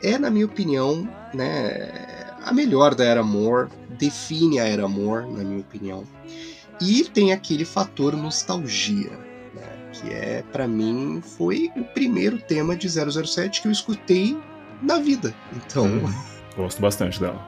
É, 0.03 0.19
na 0.19 0.29
minha 0.29 0.45
opinião, 0.45 1.09
né, 1.33 2.35
a 2.45 2.53
melhor 2.53 2.93
da 2.93 3.03
Era 3.03 3.23
Moore, 3.23 3.69
define 3.97 4.59
a 4.59 4.67
Era 4.67 4.87
Moore, 4.87 5.25
na 5.31 5.43
minha 5.43 5.61
opinião. 5.61 6.05
E 6.81 7.03
tem 7.05 7.33
aquele 7.33 7.65
fator 7.65 8.15
nostalgia, 8.15 9.11
né, 9.53 9.89
que 9.93 10.09
é, 10.11 10.43
para 10.51 10.67
mim, 10.67 11.21
foi 11.37 11.71
o 11.75 11.83
primeiro 11.83 12.37
tema 12.39 12.75
de 12.75 12.87
007 12.89 13.61
que 13.61 13.67
eu 13.67 13.71
escutei 13.71 14.37
na 14.81 14.99
vida. 14.99 15.33
Então, 15.55 15.85
Hum, 15.85 16.13
gosto 16.55 16.81
bastante 16.81 17.19
dela. 17.19 17.41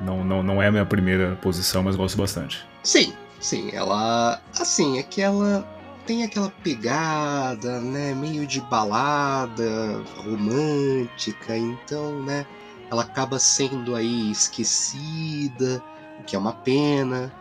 Não, 0.00 0.24
não, 0.24 0.42
não 0.42 0.60
é 0.60 0.66
a 0.66 0.72
minha 0.72 0.84
primeira 0.86 1.36
posição, 1.40 1.82
mas 1.82 1.94
gosto 1.94 2.16
bastante. 2.18 2.66
Sim, 2.82 3.12
sim, 3.38 3.70
ela. 3.72 4.40
Assim, 4.58 4.98
é 4.98 5.02
que 5.04 5.22
ela 5.22 5.64
tem 6.06 6.24
aquela 6.24 6.50
pegada, 6.64 7.80
né? 7.80 8.12
Meio 8.14 8.44
de 8.44 8.60
balada 8.62 10.02
romântica, 10.16 11.56
então, 11.56 12.20
né? 12.24 12.44
Ela 12.90 13.02
acaba 13.02 13.38
sendo 13.38 13.94
aí 13.94 14.32
esquecida, 14.32 15.82
o 16.20 16.24
que 16.24 16.34
é 16.34 16.38
uma 16.38 16.52
pena. 16.52 17.32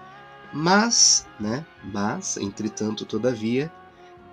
Mas, 0.54 1.26
né? 1.39 1.66
Mas, 1.84 2.38
entretanto, 2.38 3.06
todavia, 3.06 3.72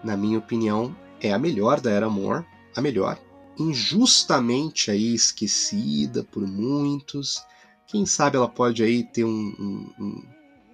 na 0.02 0.16
minha 0.16 0.38
opinião, 0.38 0.96
é 1.20 1.32
a 1.32 1.38
melhor 1.38 1.80
da 1.80 1.90
Era 1.90 2.08
Moore, 2.08 2.44
a 2.74 2.80
melhor. 2.80 3.20
Injustamente 3.58 4.90
aí 4.90 5.14
esquecida 5.14 6.24
por 6.24 6.46
muitos. 6.46 7.42
Quem 7.86 8.04
sabe 8.04 8.36
ela 8.36 8.48
pode 8.48 8.82
aí 8.82 9.04
ter 9.04 9.24
um, 9.24 9.92
um, 9.98 10.24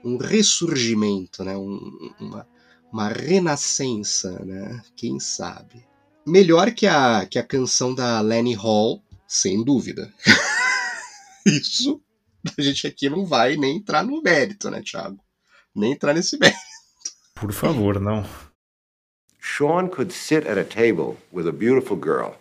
um, 0.05 0.16
ressurgimento, 0.16 1.45
né? 1.45 1.57
Um, 1.57 2.12
uma, 2.18 2.49
uma 2.92 3.09
renascença, 3.09 4.30
né? 4.45 4.82
Quem 4.97 5.20
sabe? 5.20 5.86
Melhor 6.26 6.72
que 6.72 6.86
a, 6.86 7.26
que 7.26 7.38
a 7.38 7.47
canção 7.47 7.95
da 7.95 8.20
Lenny 8.20 8.55
Hall, 8.55 9.03
sem 9.28 9.62
dúvida. 9.62 10.12
Isso 11.47 12.03
a 12.59 12.62
gente 12.62 12.86
aqui 12.86 13.09
não 13.09 13.24
vai 13.24 13.57
nem 13.57 13.78
entrar 13.78 14.05
no 14.05 14.20
mérito, 14.20 14.70
né, 14.70 14.82
Thiago? 14.82 15.24
Nem 15.75 15.93
entrar 15.93 16.14
nesse 16.14 16.39
mérito. 16.39 16.57
Por 17.35 17.53
favor, 17.53 17.99
não. 17.99 18.25
Sean 19.41 19.89
could 19.89 20.12
sit 20.12 20.47
at 20.47 20.57
a 20.57 20.64
table 20.64 21.16
with 21.31 21.47
a 21.47 21.53
beautiful 21.53 21.97
girl, 21.97 22.37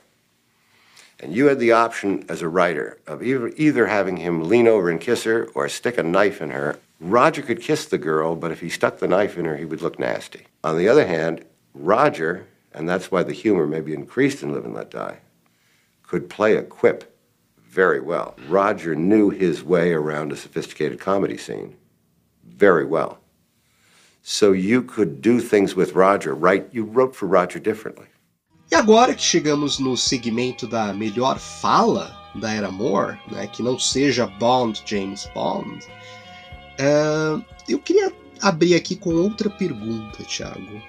and 1.19 1.33
you 1.33 1.47
had 1.47 1.59
the 1.59 1.71
option 1.71 2.23
as 2.29 2.41
a 2.41 2.47
writer 2.47 2.97
of 3.05 3.21
either, 3.21 3.51
either 3.57 3.87
having 3.87 4.17
him 4.17 4.47
lean 4.47 4.67
over 4.67 4.89
and 4.89 5.01
kiss 5.01 5.23
her 5.23 5.49
or 5.53 5.67
stick 5.67 5.97
a 5.97 6.03
knife 6.03 6.41
in 6.41 6.51
her. 6.51 6.77
Roger 6.99 7.41
could 7.41 7.59
kiss 7.59 7.85
the 7.85 7.97
girl, 7.97 8.35
but 8.35 8.51
if 8.51 8.61
he 8.61 8.69
stuck 8.69 8.99
the 8.99 9.07
knife 9.07 9.37
in 9.37 9.45
her, 9.45 9.57
he 9.57 9.65
would 9.65 9.81
look 9.81 9.99
nasty. 9.99 10.47
On 10.63 10.77
the 10.77 10.87
other 10.87 11.05
hand, 11.05 11.43
Roger, 11.73 12.47
and 12.71 12.87
that's 12.87 13.11
why 13.11 13.23
the 13.23 13.33
humor 13.33 13.67
may 13.67 13.81
be 13.81 13.93
increased 13.93 14.41
in 14.41 14.53
Live 14.53 14.63
and 14.63 14.73
Let 14.73 14.91
Die, 14.91 15.17
could 16.03 16.29
play 16.29 16.55
a 16.55 16.63
quip 16.63 17.17
very 17.57 17.99
well. 17.99 18.35
Roger 18.47 18.95
knew 18.95 19.29
his 19.31 19.63
way 19.63 19.91
around 19.91 20.31
a 20.31 20.37
sophisticated 20.37 20.99
comedy 20.99 21.37
scene 21.37 21.75
very 22.45 22.85
well. 22.85 23.19
So 24.25 24.53
you 24.53 24.83
could 24.83 25.21
do 25.21 25.41
things 25.41 25.75
with 25.75 25.93
Roger, 25.93 26.33
right? 26.33 26.65
You 26.71 26.85
wrote 26.85 27.13
for 27.13 27.27
Roger 27.27 27.59
differently. 27.59 28.07
E 28.71 28.75
agora 28.75 29.13
que 29.13 29.21
chegamos 29.21 29.79
no 29.79 29.97
segmento 29.97 30.65
da 30.65 30.93
melhor 30.93 31.37
fala 31.37 32.15
da 32.33 32.51
Era 32.53 32.71
Moore, 32.71 33.19
né, 33.29 33.47
que 33.47 33.61
não 33.61 33.77
seja 33.77 34.25
Bond, 34.25 34.81
James 34.85 35.29
Bond, 35.35 35.85
é, 36.79 37.37
eu 37.67 37.77
queria 37.79 38.13
abrir 38.41 38.75
aqui 38.75 38.95
com 38.95 39.09
outra 39.13 39.49
pergunta, 39.49 40.23
Thiago. 40.23 40.81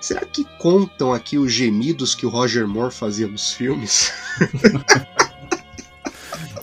Será 0.00 0.24
que 0.24 0.44
contam 0.58 1.12
aqui 1.12 1.36
os 1.36 1.52
gemidos 1.52 2.14
que 2.14 2.24
o 2.24 2.28
Roger 2.28 2.66
Moore 2.66 2.94
fazia 2.94 3.26
nos 3.26 3.52
filmes? 3.52 4.12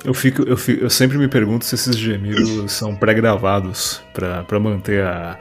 Eu, 0.06 0.14
fico, 0.14 0.44
eu, 0.44 0.56
fico, 0.56 0.82
eu 0.82 0.90
sempre 0.90 1.18
me 1.18 1.28
pergunto 1.28 1.66
se 1.66 1.76
esses 1.76 1.98
gemidos 1.98 2.72
são 2.72 2.96
pré-gravados 2.96 4.02
pra 4.14 4.58
manter 4.58 5.04
a, 5.04 5.38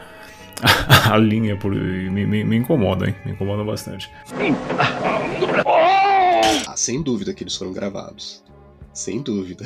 a, 1.11 1.17
linha. 1.17 1.57
Por, 1.57 1.75
me, 1.75 2.27
me, 2.27 2.45
me 2.45 2.57
incomodam, 2.57 3.09
hein? 3.09 3.15
Me 3.25 3.33
incomodam 3.33 3.65
bastante. 3.65 4.11
Ah, 6.67 6.77
sem 6.77 7.03
dúvida 7.03 7.33
que 7.33 7.45
eles 7.45 7.57
foram 7.57 7.73
gravados. 7.73 8.43
Sem 8.93 9.23
dúvida. 9.23 9.65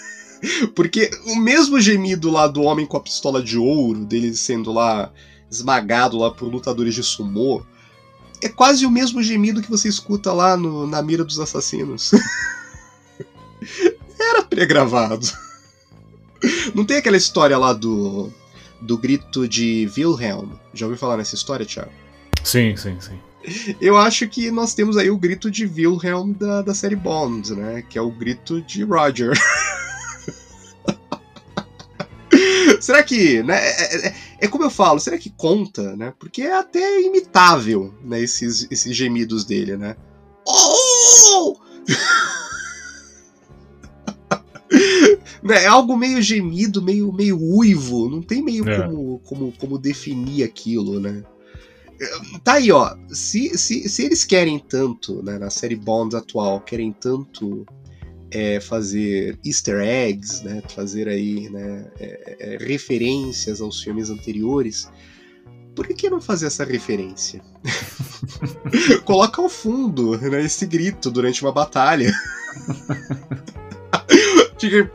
Porque 0.74 1.10
o 1.26 1.36
mesmo 1.36 1.80
gemido 1.80 2.30
lá 2.30 2.46
do 2.46 2.62
homem 2.62 2.86
com 2.86 2.96
a 2.96 3.00
pistola 3.00 3.42
de 3.42 3.58
ouro, 3.58 4.04
dele 4.04 4.34
sendo 4.34 4.72
lá 4.72 5.12
esmagado 5.50 6.18
lá 6.18 6.30
por 6.30 6.46
lutadores 6.46 6.94
de 6.94 7.02
sumô, 7.02 7.62
é 8.42 8.48
quase 8.48 8.86
o 8.86 8.90
mesmo 8.90 9.22
gemido 9.22 9.62
que 9.62 9.70
você 9.70 9.88
escuta 9.88 10.32
lá 10.32 10.56
no, 10.56 10.86
na 10.86 11.02
mira 11.02 11.24
dos 11.24 11.40
assassinos. 11.40 12.12
Era 14.20 14.42
pré-gravado. 14.44 15.26
Não 16.74 16.84
tem 16.84 16.98
aquela 16.98 17.16
história 17.16 17.58
lá 17.58 17.72
do, 17.72 18.32
do 18.80 18.96
grito 18.96 19.48
de 19.48 19.90
Wilhelm? 19.96 20.52
Já 20.74 20.86
ouviu 20.86 20.98
falar 20.98 21.16
nessa 21.16 21.34
história, 21.34 21.66
Thiago? 21.66 21.90
Sim, 22.44 22.76
sim, 22.76 22.96
sim. 23.00 23.18
Eu 23.80 23.96
acho 23.96 24.28
que 24.28 24.50
nós 24.50 24.74
temos 24.74 24.96
aí 24.96 25.10
o 25.10 25.16
grito 25.16 25.50
de 25.50 25.66
Wilhelm 25.66 26.32
da, 26.32 26.62
da 26.62 26.74
série 26.74 26.96
Bond, 26.96 27.54
né? 27.54 27.82
Que 27.88 27.98
é 27.98 28.02
o 28.02 28.10
grito 28.10 28.60
de 28.62 28.84
Roger. 28.84 29.32
será 32.80 33.02
que, 33.02 33.42
né? 33.42 33.56
É, 33.56 34.08
é, 34.08 34.14
é, 34.40 34.48
como 34.48 34.64
eu 34.64 34.70
falo, 34.70 35.00
será 35.00 35.18
que 35.18 35.30
conta, 35.30 35.96
né? 35.96 36.12
Porque 36.18 36.42
é 36.42 36.54
até 36.54 37.00
imitável, 37.00 37.94
né? 38.02 38.20
Esses, 38.20 38.66
esses 38.70 38.96
gemidos 38.96 39.44
dele, 39.44 39.76
né? 39.76 39.96
Oh! 40.46 41.56
né, 45.42 45.64
é 45.64 45.66
algo 45.66 45.96
meio 45.96 46.20
gemido, 46.20 46.82
meio, 46.82 47.12
meio 47.12 47.38
uivo. 47.40 48.08
Não 48.08 48.22
tem 48.22 48.42
meio 48.42 48.68
É. 48.68 48.82
como, 48.82 49.18
como, 49.20 49.52
como 49.52 49.78
definir 49.78 50.44
aquilo, 50.44 51.00
né? 51.00 51.22
Tá 52.44 52.54
aí, 52.54 52.70
ó. 52.70 52.96
Se, 53.08 53.58
se, 53.58 53.88
se 53.88 54.04
eles 54.04 54.24
querem 54.24 54.58
tanto, 54.58 55.22
né, 55.22 55.38
na 55.38 55.50
série 55.50 55.76
Bond 55.76 56.14
atual, 56.16 56.60
querem 56.60 56.92
tanto 56.92 57.66
é, 58.30 58.60
fazer 58.60 59.38
easter 59.44 59.80
eggs, 59.80 60.44
né, 60.44 60.62
fazer 60.68 61.08
aí 61.08 61.48
né, 61.50 61.90
é, 61.98 62.36
é, 62.38 62.64
referências 62.64 63.60
aos 63.60 63.82
filmes 63.82 64.10
anteriores, 64.10 64.88
por 65.74 65.86
que, 65.86 65.94
que 65.94 66.10
não 66.10 66.20
fazer 66.20 66.46
essa 66.46 66.64
referência? 66.64 67.40
Coloca 69.04 69.40
ao 69.40 69.48
fundo 69.48 70.16
né, 70.18 70.44
esse 70.44 70.66
grito 70.66 71.10
durante 71.10 71.42
uma 71.42 71.52
batalha. 71.52 72.12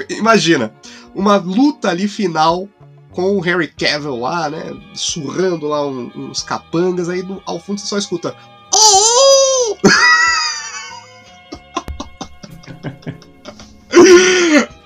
Imagina, 0.09 0.73
uma 1.15 1.37
luta 1.37 1.89
ali 1.89 2.07
final 2.07 2.67
com 3.11 3.37
o 3.37 3.39
Harry 3.39 3.67
Cavill 3.67 4.17
lá, 4.19 4.49
né? 4.49 4.63
Surrando 4.93 5.67
lá 5.67 5.85
um- 5.85 6.11
uns 6.15 6.41
capangas, 6.41 7.09
aí 7.09 7.21
do- 7.21 7.41
ao 7.45 7.59
fundo 7.59 7.79
você 7.79 7.87
só 7.87 7.97
escuta. 7.97 8.35
"Oh!" 8.73 9.77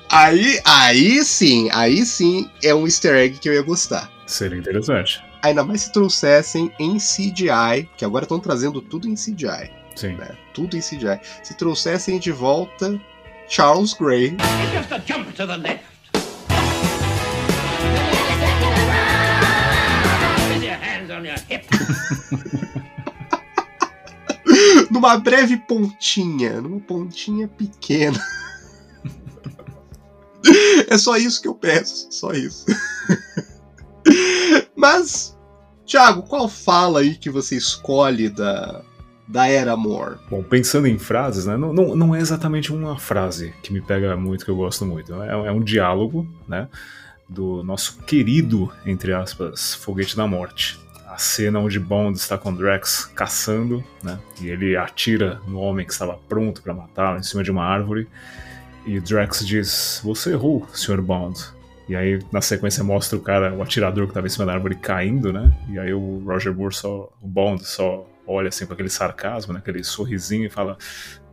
aí, 0.10 0.60
aí 0.66 1.24
sim, 1.24 1.70
aí 1.72 2.06
sim 2.06 2.50
é 2.64 2.74
um 2.74 2.86
easter 2.86 3.16
egg 3.16 3.38
que 3.40 3.50
eu 3.50 3.54
ia 3.54 3.62
gostar. 3.62 4.12
Seria 4.26 4.58
interessante. 4.58 5.24
Ainda 5.42 5.64
mais 5.64 5.82
se 5.82 5.92
trouxessem 5.94 6.72
em 6.80 6.98
CGI, 6.98 7.88
que 7.96 8.04
agora 8.04 8.26
estão 8.26 8.40
trazendo 8.40 8.82
tudo 8.82 9.08
em 9.08 9.16
CGI. 9.16 9.72
Sim. 9.96 10.16
Né? 10.16 10.30
Tudo 10.54 10.76
em 10.76 10.82
CGI. 10.82 11.20
Se 11.44 11.56
trouxessem 11.56 12.20
de 12.20 12.32
volta 12.32 13.00
Charles 13.48 13.94
Gray. 13.94 14.36
Numa 24.92 25.18
breve 25.18 25.58
pontinha, 25.58 26.62
numa 26.62 26.80
pontinha 26.80 27.48
pequena. 27.48 28.20
é 30.90 30.98
só 30.98 31.18
isso 31.18 31.42
que 31.42 31.48
eu 31.48 31.56
peço, 31.56 32.08
só 32.12 32.32
isso. 32.32 32.66
Mas, 34.76 35.38
Thiago, 35.86 36.24
qual 36.24 36.48
fala 36.48 37.02
aí 37.02 37.16
que 37.16 37.30
você 37.30 37.56
escolhe 37.56 38.30
da, 38.30 38.84
da 39.28 39.48
Era 39.48 39.76
Moore? 39.76 40.18
Bom, 40.30 40.42
pensando 40.42 40.88
em 40.88 40.98
frases, 40.98 41.46
né? 41.46 41.58
Não, 41.58 41.74
não, 41.74 41.96
não 41.96 42.16
é 42.16 42.20
exatamente 42.20 42.72
uma 42.72 42.98
frase 42.98 43.54
que 43.62 43.74
me 43.74 43.82
pega 43.82 44.16
muito, 44.16 44.46
que 44.46 44.52
eu 44.52 44.56
gosto 44.56 44.86
muito. 44.86 45.22
É, 45.22 45.48
é 45.48 45.52
um 45.52 45.60
diálogo, 45.60 46.28
né? 46.48 46.70
Do 47.28 47.62
nosso 47.62 47.98
querido, 48.04 48.72
entre 48.86 49.14
aspas, 49.14 49.76
Foguete 49.76 50.16
da 50.16 50.26
Morte. 50.26 50.80
A 51.08 51.18
cena 51.18 51.60
onde 51.60 51.80
Bond 51.80 52.18
está 52.18 52.38
com 52.38 52.54
Drax 52.54 53.12
caçando, 53.14 53.84
né? 54.02 54.18
E 54.42 54.48
ele 54.48 54.78
atira 54.78 55.42
no 55.48 55.60
homem 55.60 55.86
que 55.86 55.92
estava 55.92 56.18
pronto 56.30 56.62
para 56.62 56.74
matá-lo 56.74 57.18
em 57.18 57.24
cima 57.24 57.44
de 57.44 57.52
uma 57.52 57.66
árvore. 57.66 58.08
E 58.86 59.00
Drax 59.02 59.46
diz: 59.46 60.00
Você 60.04 60.32
errou, 60.32 60.66
Sr. 60.74 61.02
Bond. 61.02 61.38
E 61.90 61.96
aí, 61.96 62.20
na 62.32 62.42
sequência, 62.42 62.84
mostra 62.84 63.18
o 63.18 63.22
cara, 63.22 63.54
o 63.54 63.62
atirador 63.62 64.06
que 64.06 64.12
estava 64.12 64.28
em 64.28 64.30
cima 64.30 64.46
da 64.46 64.54
árvore 64.54 64.76
caindo, 64.76 65.34
né? 65.34 65.52
E 65.70 65.80
aí 65.80 65.94
o 65.94 66.22
Roger 66.26 66.54
Moore 66.54 66.76
só. 66.76 67.10
O 67.22 67.28
Bond 67.28 67.66
só 67.66 68.06
olha 68.28 68.50
assim 68.50 68.66
com 68.66 68.74
aquele 68.74 68.90
sarcasmo, 68.90 69.54
né? 69.54 69.60
aquele 69.60 69.84
sorrisinho 69.84 70.46
e 70.46 70.50
fala: 70.50 70.78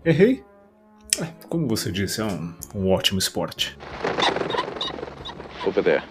Errei? 0.04 0.44
É, 1.20 1.26
como 1.48 1.68
você 1.68 1.92
disse, 1.92 2.20
é 2.20 2.24
um, 2.24 2.54
um 2.74 2.90
ótimo 2.90 3.18
esporte. 3.18 3.76
Over 5.66 5.82
there. 5.82 6.02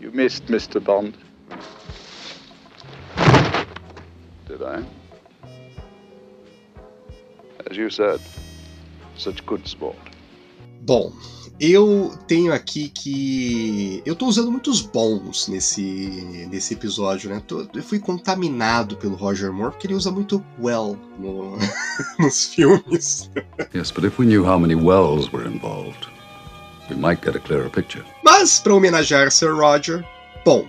You 0.00 0.10
missed, 0.12 0.48
Mr. 0.50 0.80
Bond. 0.80 1.16
Did 4.46 4.62
I? 4.62 4.84
As 7.70 7.76
you 7.76 7.90
said, 7.90 8.20
such 9.16 9.44
good 9.46 9.66
sport. 9.68 9.96
Bom, 10.82 11.12
eu 11.60 12.16
tenho 12.26 12.52
aqui 12.52 12.88
que. 12.88 14.02
Eu 14.06 14.16
tô 14.16 14.26
usando 14.26 14.50
muitos 14.50 14.80
bons 14.80 15.46
nesse, 15.48 16.46
nesse 16.50 16.74
episódio, 16.74 17.28
né? 17.28 17.42
Eu 17.74 17.82
fui 17.82 17.98
contaminado 17.98 18.96
pelo 18.96 19.14
Roger 19.14 19.52
Moore 19.52 19.72
porque 19.72 19.86
ele 19.86 19.94
usa 19.94 20.10
muito 20.10 20.44
well 20.58 20.96
no- 21.18 21.58
nos 22.18 22.46
filmes. 22.54 23.30
Yes, 23.74 23.90
but 23.90 24.04
if 24.04 24.18
we 24.18 24.24
knew 24.26 24.44
how 24.44 24.58
many 24.58 24.74
wells 24.74 25.30
were 25.32 25.46
involved, 25.46 26.08
we 26.88 26.96
might 26.96 27.22
get 27.24 27.36
a 27.36 27.40
clearer 27.40 27.68
picture. 27.68 28.04
Mas, 28.24 28.58
para 28.58 28.74
homenagear 28.74 29.30
Sir 29.30 29.54
Roger, 29.54 30.04
bom, 30.44 30.66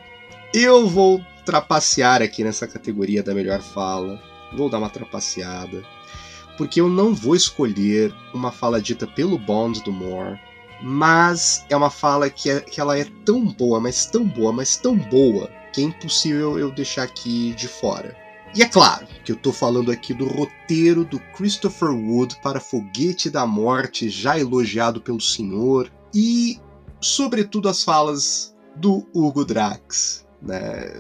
eu 0.54 0.88
vou 0.88 1.24
trapacear 1.46 2.22
aqui 2.22 2.44
nessa 2.44 2.68
categoria 2.68 3.24
da 3.24 3.34
melhor 3.34 3.62
fala. 3.62 4.22
Vou 4.58 4.70
dar 4.70 4.80
uma 4.80 4.90
trapaceada. 4.90 5.82
Porque 6.58 6.82
eu 6.82 6.90
não 6.90 7.16
vou 7.16 7.34
escolher 7.36 8.14
uma 8.34 8.52
fala 8.52 8.82
dita 8.82 9.08
pelo 9.08 9.38
Bond 9.40 9.82
do 9.84 9.92
Moore, 9.92 10.38
mas 10.82 11.66
é 11.70 11.76
uma 11.76 11.90
fala 11.90 12.30
que, 12.30 12.50
é, 12.50 12.60
que 12.60 12.82
ela 12.82 12.98
é 12.98 13.06
tão 13.26 13.46
boa, 13.46 13.80
mas 13.80 14.06
tão 14.06 14.26
boa, 14.26 14.52
mas 14.52 14.78
tão 14.78 14.98
boa, 14.98 15.50
que 15.72 15.82
é 15.82 15.84
impossível 15.84 16.58
eu 16.58 16.72
deixar 16.72 17.04
aqui 17.04 17.54
de 17.54 17.68
fora. 17.68 18.16
E 18.54 18.62
é 18.62 18.68
claro 18.68 19.08
que 19.24 19.32
eu 19.32 19.36
tô 19.36 19.54
falando 19.54 19.92
aqui 19.92 20.14
do 20.14 20.28
roteiro 20.28 21.06
do 21.06 21.20
Christopher 21.36 21.90
Wood 21.90 22.38
para 22.42 22.60
Foguete 22.60 23.30
da 23.30 23.46
Morte, 23.46 24.10
já 24.10 24.38
elogiado 24.38 25.00
pelo 25.00 25.22
senhor, 25.22 25.90
e 26.14 26.60
sobretudo 27.00 27.70
as 27.70 27.84
falas 27.84 28.54
do 28.76 29.08
Hugo 29.14 29.46
Drax. 29.46 30.26
Né? 30.42 30.92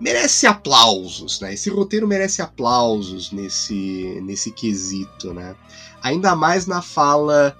Merece 0.00 0.46
aplausos, 0.46 1.40
né? 1.40 1.54
Esse 1.54 1.70
roteiro 1.70 2.08
merece 2.08 2.40
aplausos 2.40 3.30
nesse, 3.30 4.20
nesse 4.22 4.50
quesito, 4.50 5.34
né? 5.34 5.54
Ainda 6.02 6.34
mais 6.34 6.66
na 6.66 6.80
fala 6.80 7.56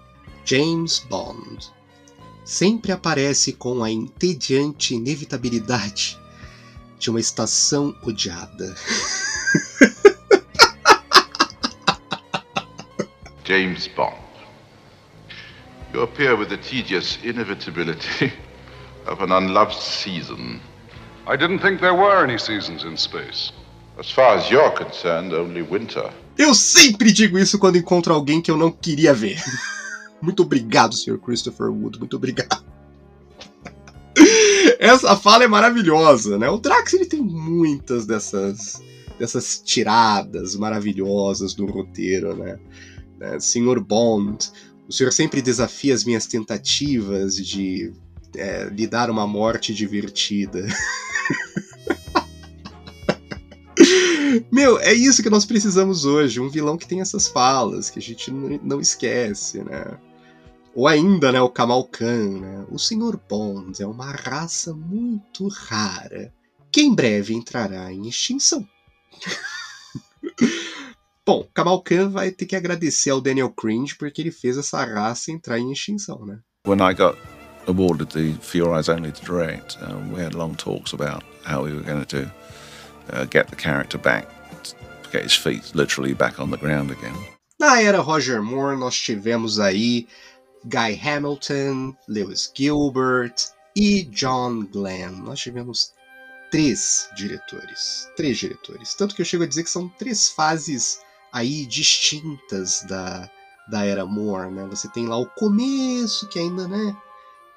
James 0.50 1.04
Bond. 1.10 1.70
Sempre 2.42 2.90
aparece 2.90 3.52
com 3.52 3.84
a 3.84 3.90
entediante 3.90 4.94
inevitabilidade 4.94 6.18
de 6.98 7.10
uma 7.10 7.20
estação 7.20 7.94
odiada. 8.02 8.74
James 13.44 13.88
Bond. 13.88 14.16
You 15.92 16.00
appear 16.00 16.34
with 16.34 16.48
the 16.48 16.56
tedious 16.56 17.18
inevitability 17.22 18.32
of 19.06 19.22
an 19.22 19.30
unloved 19.30 19.78
season. 19.78 20.62
I 21.26 21.36
didn't 21.36 21.58
think 21.58 21.80
there 21.80 21.92
were 21.92 22.24
any 22.24 22.38
seasons 22.38 22.84
in 22.84 22.96
space. 22.96 23.52
As 23.98 24.10
far 24.10 24.38
as 24.38 24.48
you're 24.50 24.70
concerned, 24.70 25.34
only 25.34 25.60
winter. 25.60 26.10
Eu 26.38 26.54
sempre 26.54 27.12
digo 27.12 27.38
isso 27.38 27.58
quando 27.58 27.76
encontro 27.76 28.14
alguém 28.14 28.40
que 28.40 28.50
eu 28.50 28.56
não 28.56 28.70
queria 28.70 29.12
ver. 29.12 29.38
Muito 30.20 30.42
obrigado, 30.42 30.94
Sr. 30.94 31.18
Christopher 31.18 31.70
Wood. 31.70 31.98
Muito 31.98 32.16
obrigado. 32.16 32.64
Essa 34.78 35.16
fala 35.16 35.44
é 35.44 35.48
maravilhosa, 35.48 36.38
né? 36.38 36.48
O 36.48 36.58
Drax 36.58 36.94
ele 36.94 37.06
tem 37.06 37.20
muitas 37.20 38.06
dessas 38.06 38.82
dessas 39.18 39.60
tiradas 39.64 40.54
maravilhosas 40.54 41.52
do 41.52 41.66
roteiro, 41.66 42.36
né? 42.36 42.58
né? 43.18 43.40
Sr. 43.40 43.80
Bond, 43.80 44.50
o 44.88 44.92
senhor 44.92 45.12
sempre 45.12 45.42
desafia 45.42 45.92
as 45.92 46.04
minhas 46.04 46.26
tentativas 46.26 47.34
de 47.34 47.92
é, 48.36 48.68
lhe 48.70 48.86
dar 48.86 49.10
uma 49.10 49.26
morte 49.26 49.74
divertida. 49.74 50.64
Meu, 54.52 54.78
é 54.78 54.92
isso 54.92 55.22
que 55.22 55.30
nós 55.30 55.44
precisamos 55.44 56.04
hoje. 56.04 56.40
Um 56.40 56.48
vilão 56.48 56.76
que 56.76 56.86
tem 56.86 57.00
essas 57.00 57.26
falas, 57.28 57.90
que 57.90 57.98
a 57.98 58.02
gente 58.02 58.30
não 58.30 58.80
esquece, 58.80 59.64
né? 59.64 59.98
Ou 60.78 60.86
ainda, 60.86 61.32
né, 61.32 61.40
o 61.40 61.50
Kamal 61.50 61.82
Khan, 61.86 62.38
né? 62.38 62.64
O 62.70 62.78
Sr. 62.78 63.18
Bond 63.28 63.82
é 63.82 63.84
uma 63.84 64.12
raça 64.12 64.72
muito 64.72 65.48
rara, 65.48 66.32
que 66.70 66.80
em 66.80 66.94
breve 66.94 67.34
entrará 67.34 67.92
em 67.92 68.06
extinção. 68.06 68.64
Bom, 71.26 71.44
Kamal 71.52 71.82
Khan 71.82 72.10
vai 72.10 72.30
ter 72.30 72.46
que 72.46 72.54
agradecer 72.54 73.10
ao 73.10 73.20
Daniel 73.20 73.50
Cringe 73.50 73.96
porque 73.96 74.22
ele 74.22 74.30
fez 74.30 74.56
essa 74.56 74.84
raça 74.84 75.32
entrar 75.32 75.58
em 75.58 75.72
extinção, 75.72 76.24
né? 76.24 76.38
When 76.64 76.80
I 76.80 76.94
got 76.94 77.18
awarded 77.66 78.12
the 78.12 78.40
For 78.40 78.58
Your 78.58 78.76
Eyes 78.76 78.88
Only 78.88 79.10
to 79.10 79.24
direct, 79.24 79.76
um, 79.82 80.12
we 80.12 80.24
had 80.24 80.36
long 80.36 80.54
talks 80.54 80.92
about 80.92 81.24
how 81.44 81.64
we 81.64 81.72
were 81.72 81.82
going 81.82 82.04
to 82.04 82.30
uh, 83.12 83.24
get 83.28 83.48
the 83.48 83.56
character 83.56 83.98
back, 83.98 84.28
get 85.10 85.24
his 85.24 85.34
feet 85.34 85.74
literally 85.74 86.14
back 86.14 86.38
on 86.38 86.52
the 86.52 86.56
ground 86.56 86.92
again. 86.92 87.16
Na 87.60 87.80
era 87.80 88.00
Roger 88.00 88.40
Moore, 88.40 88.76
nós 88.76 88.94
tivemos 88.94 89.58
aí 89.58 90.06
Guy 90.64 91.00
Hamilton, 91.00 91.94
Lewis 92.08 92.50
Gilbert 92.54 93.34
e 93.76 94.04
John 94.04 94.66
Glenn. 94.66 95.12
Nós 95.22 95.40
tivemos 95.40 95.92
três 96.50 97.08
diretores. 97.14 98.08
Três 98.16 98.38
diretores. 98.38 98.94
Tanto 98.94 99.14
que 99.14 99.22
eu 99.22 99.26
chego 99.26 99.44
a 99.44 99.46
dizer 99.46 99.64
que 99.64 99.70
são 99.70 99.88
três 99.88 100.28
fases 100.28 101.00
aí 101.32 101.66
distintas 101.66 102.82
da, 102.88 103.30
da 103.68 103.84
era 103.84 104.04
Moore, 104.04 104.50
né? 104.50 104.66
Você 104.70 104.88
tem 104.88 105.06
lá 105.06 105.16
o 105.16 105.26
começo, 105.26 106.28
que 106.28 106.38
ainda, 106.38 106.66
né? 106.66 106.96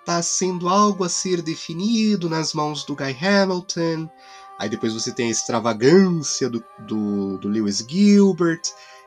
Tá 0.05 0.21
sendo 0.21 0.67
algo 0.67 1.03
a 1.03 1.09
ser 1.09 1.41
definido 1.41 2.29
nas 2.29 2.53
mãos 2.53 2.83
do 2.83 2.95
Guy 2.95 3.15
Hamilton. 3.19 4.09
Aí 4.59 4.69
depois 4.69 4.93
você 4.93 5.11
tem 5.11 5.27
a 5.27 5.31
extravagância 5.31 6.49
do, 6.49 6.63
do, 6.79 7.37
do 7.37 7.47
Lewis 7.47 7.85
Gilbert. 7.87 8.61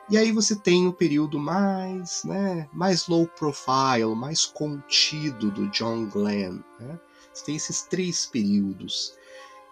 E 0.09 0.17
aí 0.17 0.31
você 0.31 0.55
tem 0.55 0.87
o 0.87 0.93
período 0.93 1.39
mais, 1.39 2.23
né, 2.23 2.69
mais 2.71 3.07
low 3.07 3.27
profile, 3.27 4.15
mais 4.15 4.45
contido 4.45 5.49
do 5.49 5.67
John 5.69 6.05
Glenn. 6.07 6.59
Né? 6.79 6.99
Você 7.33 7.45
tem 7.45 7.55
esses 7.55 7.81
três 7.81 8.25
períodos. 8.27 9.13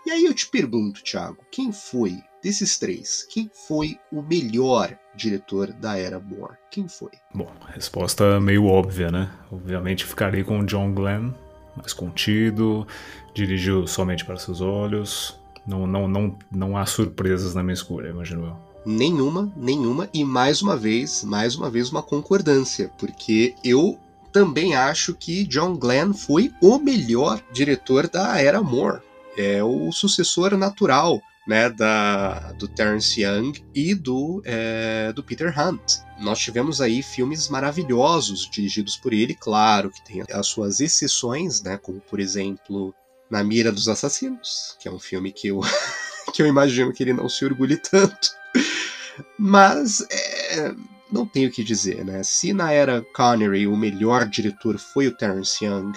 E 0.06 0.12
aí 0.12 0.26
eu 0.26 0.34
te 0.34 0.48
pergunto, 0.48 1.04
Thiago, 1.04 1.38
quem 1.52 1.72
foi 1.72 2.18
desses 2.42 2.78
três? 2.78 3.26
Quem 3.30 3.50
foi 3.68 3.98
o 4.12 4.22
melhor 4.22 4.98
diretor 5.16 5.72
da 5.72 5.98
era 5.98 6.20
Moore? 6.20 6.58
Quem 6.72 6.88
foi? 6.88 7.12
Bom, 7.34 7.50
resposta 7.68 8.40
meio 8.40 8.66
óbvia, 8.66 9.10
né? 9.10 9.32
Obviamente 9.52 10.04
ficarei 10.04 10.44
com 10.44 10.60
o 10.60 10.66
John 10.66 10.94
Glenn, 10.94 11.32
mais 11.78 11.94
contido, 11.94 12.86
dirigiu 13.34 13.88
somente 13.88 14.26
para 14.26 14.36
seus 14.38 14.62
olhos. 14.62 15.40
Não, 15.66 15.88
não, 15.88 16.08
não, 16.08 16.38
não 16.52 16.76
há 16.76 16.86
surpresas 16.86 17.56
na 17.56 17.64
minha 17.64 17.76
escolha, 17.76 18.10
imagino 18.10 18.48
eu. 18.48 18.73
Nenhuma, 18.86 19.52
nenhuma. 19.56 20.10
E 20.14 20.24
mais 20.24 20.62
uma 20.62 20.76
vez, 20.76 21.24
mais 21.24 21.56
uma 21.56 21.70
vez, 21.70 21.90
uma 21.90 22.04
concordância, 22.04 22.92
porque 22.98 23.56
eu 23.64 23.98
também 24.32 24.76
acho 24.76 25.14
que 25.14 25.46
John 25.46 25.76
Glenn 25.76 26.14
foi 26.14 26.52
o 26.62 26.80
melhor 26.80 27.42
diretor 27.52 28.10
da 28.10 28.42
era 28.42 28.62
Moore. 28.62 29.02
É 29.38 29.64
o 29.64 29.92
sucessor 29.92 30.58
natural 30.58 31.22
né, 31.48 31.70
da, 31.70 32.52
do 32.54 32.68
Terence 32.68 33.22
Young 33.22 33.54
e 33.74 33.94
do, 33.94 34.42
é, 34.46 35.12
do 35.14 35.24
Peter 35.24 35.54
Hunt. 35.58 36.00
Nós 36.20 36.40
tivemos 36.40 36.82
aí 36.82 37.04
filmes 37.04 37.50
maravilhosos 37.50 38.50
dirigidos 38.50 38.96
por 38.96 39.14
ele, 39.14 39.34
claro 39.34 39.92
que 39.92 40.04
tem 40.04 40.24
as 40.32 40.48
suas 40.48 40.80
exceções, 40.80 41.62
né, 41.62 41.78
como 41.78 42.00
por 42.00 42.20
exemplo 42.20 42.94
Na 43.30 43.44
Mira 43.44 43.72
dos 43.72 43.88
Assassinos, 43.88 44.78
que 44.80 44.88
é 44.88 44.92
um 44.92 45.00
filme 45.00 45.32
que 45.32 45.50
eu, 45.50 45.62
que 46.34 46.42
eu 46.42 46.48
imagino 46.48 46.94
que 46.94 47.04
ele 47.04 47.14
não 47.14 47.28
se 47.28 47.44
orgulhe 47.44 47.78
tanto. 47.78 48.32
Mas 49.38 50.02
é, 50.12 50.74
não 51.12 51.26
tenho 51.26 51.50
o 51.50 51.52
que 51.52 51.64
dizer, 51.64 52.04
né? 52.04 52.24
Se 52.24 52.54
na 52.54 52.72
era 52.72 53.06
Connery 53.16 53.68
o 53.68 53.78
melhor 53.78 54.28
diretor 54.28 54.78
foi 54.78 55.08
o 55.08 55.16
Terence 55.16 55.64
Young, 55.64 55.94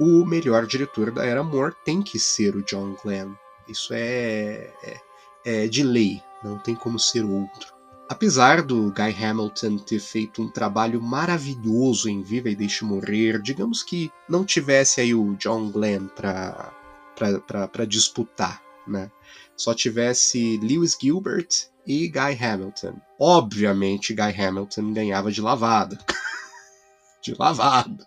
o 0.00 0.24
melhor 0.24 0.66
diretor 0.66 1.10
da 1.10 1.24
era 1.24 1.42
Moore 1.42 1.74
tem 1.84 2.02
que 2.02 2.18
ser 2.18 2.54
o 2.56 2.62
John 2.64 2.96
Glenn. 3.02 3.34
Isso 3.68 3.92
é, 3.92 4.72
é, 4.82 5.00
é 5.44 5.66
de 5.66 5.82
lei, 5.82 6.22
não 6.42 6.58
tem 6.58 6.74
como 6.74 6.98
ser 6.98 7.24
outro. 7.24 7.74
Apesar 8.08 8.62
do 8.62 8.92
Guy 8.92 9.24
Hamilton 9.24 9.78
ter 9.78 9.98
feito 9.98 10.40
um 10.40 10.48
trabalho 10.48 11.02
maravilhoso 11.02 12.08
em 12.08 12.22
Viva 12.22 12.48
e 12.48 12.54
Deixe 12.54 12.84
Morrer, 12.84 13.42
digamos 13.42 13.82
que 13.82 14.12
não 14.28 14.44
tivesse 14.44 15.00
aí 15.00 15.12
o 15.12 15.34
John 15.34 15.70
Glenn 15.72 16.06
para 16.14 17.84
disputar, 17.84 18.62
né? 18.86 19.10
Só 19.56 19.74
tivesse 19.74 20.58
Lewis 20.58 20.96
Gilbert 21.00 21.68
e 21.86 22.08
Guy 22.08 22.36
Hamilton. 22.40 22.96
Obviamente, 23.18 24.14
Guy 24.14 24.34
Hamilton 24.38 24.92
ganhava 24.92 25.32
de 25.32 25.40
lavada. 25.40 25.98
de 27.22 27.34
lavada. 27.38 28.06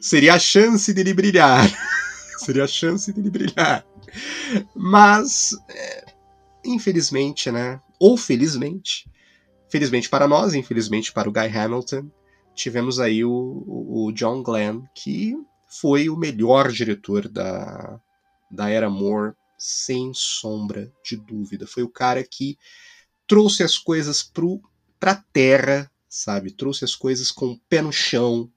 Seria 0.00 0.34
a 0.34 0.38
chance 0.38 0.92
dele 0.92 1.14
brilhar. 1.14 1.70
Seria 2.38 2.64
a 2.64 2.68
chance 2.68 3.12
dele 3.12 3.30
brilhar. 3.30 3.84
Mas, 4.74 5.50
é, 5.68 6.04
infelizmente, 6.64 7.50
né? 7.50 7.80
Ou 7.98 8.16
felizmente, 8.16 9.08
felizmente 9.68 10.08
para 10.08 10.26
nós, 10.26 10.54
infelizmente 10.54 11.12
para 11.12 11.28
o 11.28 11.32
Guy 11.32 11.46
Hamilton, 11.46 12.10
tivemos 12.54 12.98
aí 12.98 13.24
o, 13.24 13.64
o 13.66 14.12
John 14.12 14.42
Glenn, 14.42 14.82
que 14.94 15.36
foi 15.66 16.08
o 16.08 16.16
melhor 16.16 16.72
diretor 16.72 17.28
da, 17.28 18.00
da 18.50 18.68
era 18.68 18.90
Moore, 18.90 19.34
sem 19.60 20.12
sombra 20.14 20.92
de 21.04 21.16
dúvida. 21.16 21.66
Foi 21.66 21.82
o 21.82 21.88
cara 21.88 22.24
que 22.24 22.58
trouxe 23.26 23.62
as 23.62 23.78
coisas 23.78 24.22
para 24.98 25.12
a 25.12 25.24
terra, 25.32 25.90
sabe? 26.08 26.50
Trouxe 26.50 26.84
as 26.84 26.96
coisas 26.96 27.30
com 27.30 27.52
o 27.52 27.60
pé 27.68 27.82
no 27.82 27.92
chão, 27.92 28.50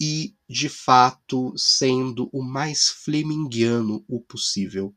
e, 0.00 0.34
de 0.48 0.68
fato, 0.68 1.52
sendo 1.56 2.28
o 2.32 2.42
mais 2.42 2.88
fleminguiano 2.88 4.04
o 4.08 4.20
possível. 4.20 4.94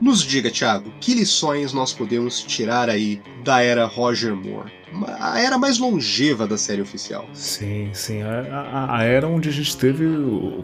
Nos 0.00 0.22
diga, 0.22 0.50
Thiago, 0.50 0.92
que 1.00 1.14
lições 1.14 1.72
nós 1.72 1.92
podemos 1.92 2.40
tirar 2.40 2.88
aí 2.88 3.22
da 3.42 3.62
era 3.62 3.86
Roger 3.86 4.36
Moore? 4.36 4.81
A 5.22 5.40
era 5.40 5.56
mais 5.56 5.78
longeva 5.78 6.48
da 6.48 6.58
série 6.58 6.82
oficial. 6.82 7.28
Sim, 7.32 7.90
sim. 7.92 8.22
A, 8.22 8.40
a, 8.50 8.98
a 8.98 9.04
era 9.04 9.28
onde 9.28 9.48
a 9.48 9.52
gente 9.52 9.76
teve, 9.76 10.04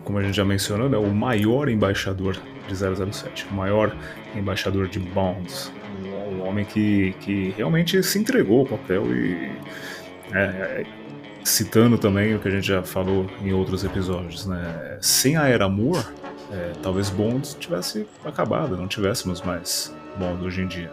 como 0.03 0.19
a 0.19 0.23
gente 0.25 0.37
já 0.37 0.45
mencionou, 0.45 0.89
né, 0.89 0.99
o 0.99 1.15
maior 1.15 1.69
embaixador 1.69 2.37
de 2.67 2.75
007, 2.75 3.47
o 3.53 3.55
maior 3.55 3.97
embaixador 4.35 4.89
de 4.89 4.99
Bonds. 4.99 5.73
Um 6.33 6.43
homem 6.43 6.65
que, 6.65 7.15
que 7.21 7.55
realmente 7.57 8.03
se 8.03 8.19
entregou 8.19 8.61
ao 8.61 8.67
papel 8.67 9.07
e. 9.15 9.49
É, 10.33 10.41
é, 10.41 10.87
citando 11.45 11.97
também 11.97 12.35
o 12.35 12.41
que 12.41 12.49
a 12.49 12.51
gente 12.51 12.67
já 12.67 12.83
falou 12.83 13.31
em 13.41 13.53
outros 13.53 13.85
episódios, 13.85 14.45
né? 14.45 14.99
Sem 15.01 15.37
a 15.37 15.47
era 15.47 15.69
Moore, 15.69 16.05
é, 16.53 16.73
talvez 16.83 17.11
Bond 17.11 17.57
tivesse 17.59 18.07
acabado, 18.25 18.77
não 18.77 18.89
tivéssemos 18.89 19.41
mais 19.41 19.95
Bond 20.19 20.45
hoje 20.45 20.63
em 20.63 20.67
dia. 20.67 20.91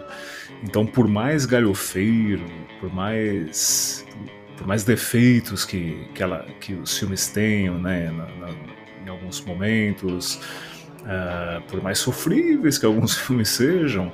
Então, 0.64 0.86
por 0.86 1.08
mais 1.08 1.46
galhofeiro, 1.46 2.46
por 2.80 2.94
mais 2.94 4.06
por 4.58 4.66
mais 4.66 4.84
defeitos 4.84 5.66
que, 5.66 6.08
que, 6.14 6.24
ela, 6.24 6.46
que 6.60 6.74
os 6.74 6.98
filmes 6.98 7.28
tenham, 7.28 7.78
né, 7.78 8.10
na, 8.10 8.26
na, 8.26 8.54
em 9.06 9.10
alguns 9.10 9.42
momentos, 9.42 10.40
uh, 11.02 11.62
por 11.68 11.82
mais 11.82 12.00
sofríveis 12.00 12.78
que 12.78 12.86
alguns 12.86 13.18
filmes 13.20 13.50
sejam, 13.50 14.12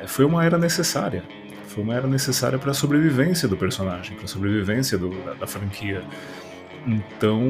é, 0.00 0.06
foi 0.06 0.24
uma 0.24 0.44
era 0.44 0.58
necessária. 0.58 1.22
Foi 1.68 1.82
uma 1.82 1.94
era 1.94 2.06
necessária 2.06 2.58
para 2.58 2.70
a 2.70 2.74
sobrevivência 2.74 3.48
do 3.48 3.56
personagem, 3.56 4.16
para 4.16 4.26
a 4.26 4.28
sobrevivência 4.28 4.96
do, 4.96 5.10
da, 5.24 5.34
da, 5.34 5.46
franquia. 5.46 6.02
Então, 6.86 7.40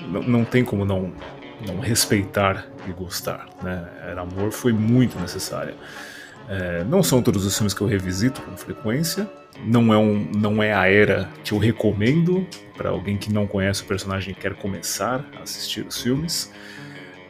não, 0.00 0.22
não 0.22 0.44
tem 0.44 0.64
como 0.64 0.84
não, 0.84 1.12
não 1.66 1.80
respeitar 1.80 2.66
e 2.88 2.92
gostar. 2.92 3.46
Né? 3.62 3.88
Era 4.06 4.20
Amor 4.20 4.52
foi 4.52 4.72
muito 4.72 5.18
necessária. 5.18 5.74
É, 6.48 6.84
não 6.84 7.02
são 7.02 7.22
todos 7.22 7.44
os 7.44 7.56
filmes 7.56 7.74
que 7.74 7.80
eu 7.80 7.86
revisito 7.86 8.40
com 8.42 8.56
frequência. 8.56 9.28
Não 9.64 9.92
é, 9.92 9.98
um, 9.98 10.30
não 10.34 10.62
é 10.62 10.72
a 10.72 10.88
era 10.88 11.28
que 11.44 11.52
eu 11.52 11.58
recomendo 11.58 12.46
para 12.76 12.90
alguém 12.90 13.16
que 13.16 13.32
não 13.32 13.46
conhece 13.46 13.82
o 13.82 13.86
personagem 13.86 14.32
e 14.32 14.34
quer 14.34 14.54
começar 14.54 15.24
a 15.38 15.42
assistir 15.42 15.86
os 15.86 16.00
filmes. 16.00 16.52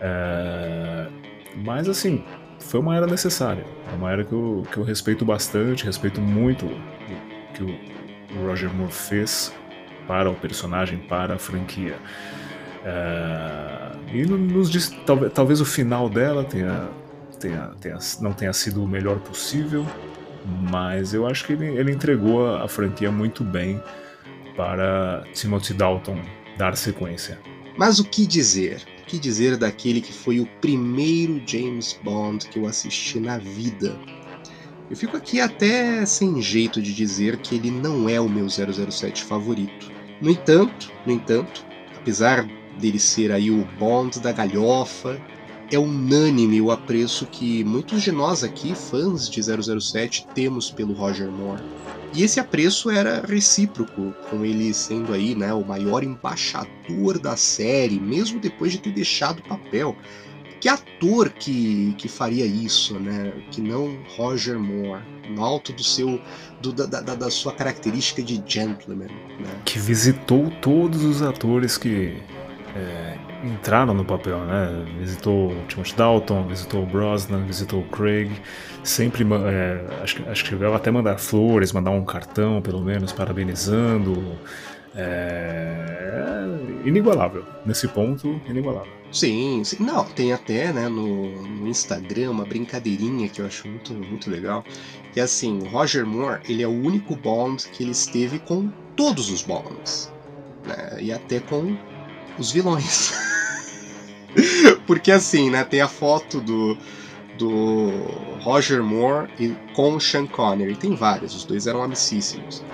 É, 0.01 1.09
mas 1.57 1.89
assim, 1.89 2.25
foi 2.59 2.81
uma 2.81 2.97
era 2.97 3.07
necessária. 3.07 3.65
É 3.93 3.95
uma 3.95 4.11
era 4.11 4.25
que 4.25 4.33
eu, 4.33 4.65
que 4.71 4.79
eu 4.79 4.85
respeito 4.85 5.25
bastante, 5.25 5.85
respeito 5.85 6.21
muito 6.21 6.67
o 6.67 6.77
que 7.53 7.63
o 7.63 8.47
Roger 8.47 8.73
Moore 8.73 8.93
fez 8.93 9.53
para 10.07 10.31
o 10.31 10.35
personagem, 10.35 10.99
para 10.99 11.35
a 11.35 11.39
franquia. 11.39 11.97
É, 12.85 13.93
e 14.13 14.27
nos 14.27 14.71
diz, 14.71 14.91
talvez, 15.07 15.33
talvez 15.33 15.61
o 15.61 15.65
final 15.65 16.09
dela 16.09 16.45
tenha, 16.45 16.89
tenha, 17.39 17.71
tenha, 17.81 17.99
não 18.21 18.33
tenha 18.33 18.53
sido 18.53 18.83
o 18.83 18.89
melhor 18.89 19.19
possível, 19.21 19.87
mas 20.71 21.15
eu 21.15 21.27
acho 21.27 21.47
que 21.47 21.53
ele, 21.53 21.67
ele 21.67 21.93
entregou 21.93 22.47
a, 22.47 22.69
franquia 22.69 23.11
muito 23.11 23.45
bem 23.45 23.81
para 24.57 25.25
Timothy 25.33 25.75
Dalton 25.75 26.21
dar 26.57 26.77
sequência. 26.77 27.39
Mas 27.77 27.99
o 27.99 28.05
que 28.05 28.27
dizer? 28.27 28.83
O 29.03 29.07
que 29.07 29.19
dizer 29.19 29.57
daquele 29.57 30.01
que 30.01 30.13
foi 30.13 30.41
o 30.41 30.47
primeiro 30.61 31.43
James 31.47 31.99
Bond 32.03 32.47
que 32.49 32.59
eu 32.59 32.67
assisti 32.67 33.19
na 33.19 33.39
vida? 33.39 33.97
Eu 34.91 34.97
fico 34.97 35.17
aqui 35.17 35.41
até 35.41 36.05
sem 36.05 36.41
jeito 36.43 36.83
de 36.83 36.93
dizer 36.93 37.39
que 37.39 37.55
ele 37.55 37.71
não 37.71 38.09
é 38.09 38.21
o 38.21 38.29
meu 38.29 38.47
007 38.49 39.25
favorito. 39.25 39.91
No 40.21 40.31
entanto, 40.31 40.93
no 41.07 41.13
entanto, 41.13 41.65
apesar 41.97 42.47
dele 42.79 42.99
ser 42.99 43.33
aí 43.33 43.51
o 43.51 43.67
Bond 43.79 44.21
da 44.21 44.33
galhofa, 44.33 45.19
é 45.73 45.79
unânime 45.79 46.61
o 46.61 46.71
apreço 46.71 47.27
que 47.27 47.65
muitos 47.65 48.03
de 48.03 48.13
nós 48.13 48.45
aqui, 48.45 48.75
fãs 48.75 49.29
de 49.29 49.41
007, 49.43 50.27
temos 50.35 50.71
pelo 50.71 50.93
Roger 50.93 51.31
Moore. 51.31 51.63
E 52.15 52.23
esse 52.23 52.39
apreço 52.39 52.91
era 52.91 53.25
recíproco, 53.27 54.15
com 54.29 54.45
ele 54.45 54.75
sendo 54.75 55.15
aí, 55.15 55.35
né, 55.35 55.53
o 55.55 55.65
maior 55.65 56.05
embaixador 56.05 57.19
da 57.19 57.37
série, 57.37 57.99
mesmo 57.99 58.39
depois 58.39 58.73
de 58.73 58.79
ter 58.79 58.93
deixado 58.93 59.41
o 59.41 59.49
papel. 59.49 59.97
Que 60.61 60.69
ator 60.69 61.31
que, 61.31 61.95
que 61.99 62.07
faria 62.07 62.47
isso, 62.47 62.97
né? 63.01 63.33
Que 63.51 63.61
não 63.61 63.99
Roger 64.17 64.57
Moore, 64.61 65.03
no 65.29 65.43
alto 65.43 65.73
do 65.73 65.83
seu 65.83 66.21
do, 66.61 66.73
da, 66.73 66.87
da, 66.87 67.17
da 67.17 67.31
sua 67.31 67.53
característica 67.53 68.23
de 68.23 68.41
gentleman, 68.47 69.09
né? 69.41 69.51
Que 69.65 69.81
visitou 69.81 70.53
todos 70.61 71.03
os 71.03 71.21
atores 71.21 71.77
que 71.77 72.17
é, 72.77 73.19
entraram 73.43 73.95
no 73.95 74.05
papel, 74.05 74.39
né? 74.41 74.85
Visitou 74.99 75.55
Timothy 75.69 75.95
Dalton, 75.97 76.47
visitou 76.47 76.87
Brosnan, 76.87 77.45
visitou 77.45 77.83
Craig, 77.85 78.31
sempre 78.83 79.25
é, 79.25 79.85
acho, 80.03 80.23
acho 80.29 80.45
que 80.45 80.51
chegava 80.51 80.77
até 80.77 80.91
mandar 80.91 81.19
flores, 81.19 81.73
mandar 81.73 81.91
um 81.91 82.05
cartão 82.05 82.63
pelo 82.63 82.81
menos 82.81 83.13
parabenizando. 83.13 84.39
É 84.95 86.13
inigualável 86.85 87.45
nesse 87.65 87.89
ponto, 87.89 88.41
inigualável. 88.49 88.93
Sim, 89.11 89.63
sim, 89.65 89.83
não, 89.83 90.05
tem 90.05 90.33
até 90.33 90.73
né, 90.73 90.89
no, 90.89 91.43
no, 91.43 91.69
Instagram 91.69 92.31
uma 92.31 92.45
brincadeirinha 92.45 93.29
que 93.29 93.41
eu 93.41 93.47
acho 93.47 93.69
muito, 93.69 93.93
muito 93.93 94.31
legal. 94.31 94.65
Que 95.13 95.21
é 95.21 95.23
assim, 95.23 95.59
o 95.59 95.69
Roger 95.69 96.07
Moore 96.07 96.41
ele 96.49 96.63
é 96.63 96.67
o 96.67 96.71
único 96.71 97.15
Bond 97.15 97.69
que 97.69 97.83
ele 97.83 97.93
esteve 97.93 98.39
com 98.39 98.69
todos 98.97 99.31
os 99.31 99.43
Bonds. 99.43 100.13
Né, 100.67 100.99
e 101.01 101.13
até 101.13 101.41
com 101.41 101.77
os 102.39 102.51
vilões. 102.51 103.13
Porque 104.87 105.11
assim, 105.11 105.51
né, 105.51 105.65
tem 105.65 105.81
a 105.81 105.89
foto 105.89 106.41
do, 106.41 106.77
do 107.39 107.91
Roger 108.41 108.83
Moore 108.83 109.29
e, 109.39 109.55
com 109.75 109.95
o 109.95 110.01
Sean 110.01 110.27
Connery. 110.27 110.77
Tem 110.77 110.95
várias, 110.95 111.35
os 111.35 111.45
dois 111.45 111.67
eram 111.67 111.83
amicíssimos. 111.83 112.65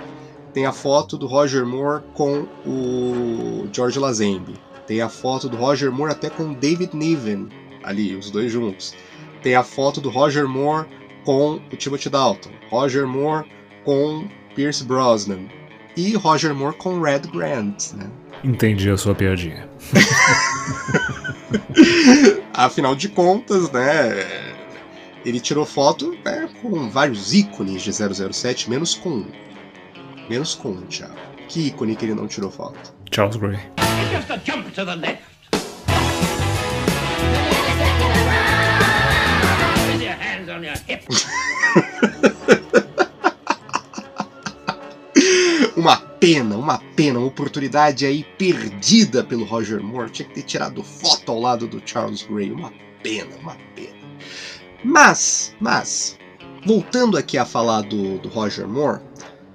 Tem 0.52 0.66
a 0.66 0.72
foto 0.72 1.16
do 1.16 1.26
Roger 1.26 1.64
Moore 1.64 2.02
com 2.14 2.46
o 2.66 3.68
George 3.72 3.98
Lazenby. 3.98 4.54
Tem 4.86 5.00
a 5.02 5.08
foto 5.08 5.48
do 5.48 5.56
Roger 5.56 5.92
Moore 5.92 6.12
até 6.12 6.30
com 6.30 6.54
David 6.54 6.96
Niven 6.96 7.48
ali, 7.82 8.16
os 8.16 8.30
dois 8.30 8.50
juntos. 8.50 8.94
Tem 9.42 9.54
a 9.54 9.62
foto 9.62 10.00
do 10.00 10.08
Roger 10.08 10.48
Moore 10.48 10.86
com 11.24 11.60
o 11.72 11.76
Timothy 11.76 12.08
Dalton. 12.08 12.50
Roger 12.70 13.06
Moore 13.06 13.46
com 13.84 14.28
Pierce 14.54 14.84
Brosnan. 14.84 15.46
E 15.96 16.14
Roger 16.14 16.54
Moore 16.54 16.76
com 16.76 17.00
Red 17.00 17.20
Grant, 17.32 17.92
né? 17.94 18.10
Entendi 18.42 18.88
a 18.90 18.96
sua 18.96 19.14
piadinha. 19.14 19.68
Afinal 22.52 22.94
de 22.94 23.08
contas, 23.08 23.70
né? 23.70 24.26
Ele 25.24 25.40
tirou 25.40 25.66
foto 25.66 26.16
né, 26.24 26.48
com 26.62 26.88
vários 26.88 27.34
ícones 27.34 27.82
de 27.82 27.92
007, 27.92 28.70
menos 28.70 28.94
com 28.94 29.10
um. 29.10 29.26
Menos 30.28 30.54
com 30.54 30.70
um, 30.70 30.82
Thiago. 30.82 31.16
Que 31.48 31.68
ícone 31.68 31.96
que 31.96 32.04
ele 32.04 32.14
não 32.14 32.26
tirou 32.26 32.50
foto? 32.50 32.94
Charles 33.10 33.36
Gray. 33.36 33.58
Just 34.12 34.30
a 34.30 34.38
jump 34.44 34.70
to 34.74 34.84
the 34.84 34.94
left. 34.96 35.22
With 39.86 40.02
your 40.02 40.14
hands 40.14 40.48
on 40.54 40.62
your 40.62 40.76
hips. 40.86 41.26
Pena, 46.20 46.56
uma 46.56 46.78
pena, 46.96 47.18
uma 47.18 47.28
oportunidade 47.28 48.04
aí 48.04 48.24
perdida 48.36 49.24
pelo 49.24 49.44
Roger 49.44 49.82
Moore. 49.82 50.10
Tinha 50.10 50.28
que 50.28 50.34
ter 50.34 50.42
tirado 50.42 50.82
foto 50.82 51.32
ao 51.32 51.40
lado 51.40 51.66
do 51.66 51.82
Charles 51.84 52.22
Gray. 52.22 52.50
Uma 52.52 52.72
pena, 53.02 53.36
uma 53.40 53.56
pena. 53.74 53.96
Mas, 54.84 55.54
mas, 55.60 56.18
voltando 56.64 57.16
aqui 57.16 57.36
a 57.36 57.44
falar 57.44 57.82
do, 57.82 58.18
do 58.18 58.28
Roger 58.28 58.66
Moore, 58.66 59.00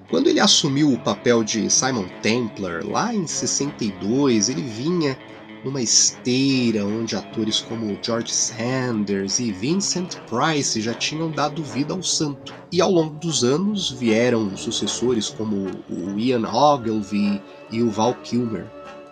quando 0.10 0.28
ele 0.28 0.40
assumiu 0.40 0.92
o 0.92 1.00
papel 1.00 1.44
de 1.44 1.70
Simon 1.70 2.06
Templar 2.22 2.86
lá 2.86 3.14
em 3.14 3.26
62, 3.26 4.50
ele 4.50 4.62
vinha 4.62 5.18
numa 5.64 5.82
esteira 5.82 6.86
onde 6.86 7.16
atores 7.16 7.62
como 7.62 7.98
George 8.02 8.34
Sanders 8.34 9.40
e 9.40 9.52
Vincent 9.52 10.16
Price 10.28 10.82
já 10.82 10.94
tinham 10.94 11.32
dado 11.32 11.64
vida 11.64 11.94
ao 11.94 12.04
santo. 12.04 12.54
E 12.72 12.82
ao 12.82 12.92
longo 12.92 13.16
dos 13.16 13.44
anos 13.44 13.92
vieram 13.92 14.56
sucessores 14.58 15.30
como 15.30 15.68
o 15.90 16.20
Ian 16.20 16.48
Ogilvy 16.50 17.42
e 17.72 17.82
o 17.82 17.90
Val 17.90 18.16
Kilmer. 18.24 18.66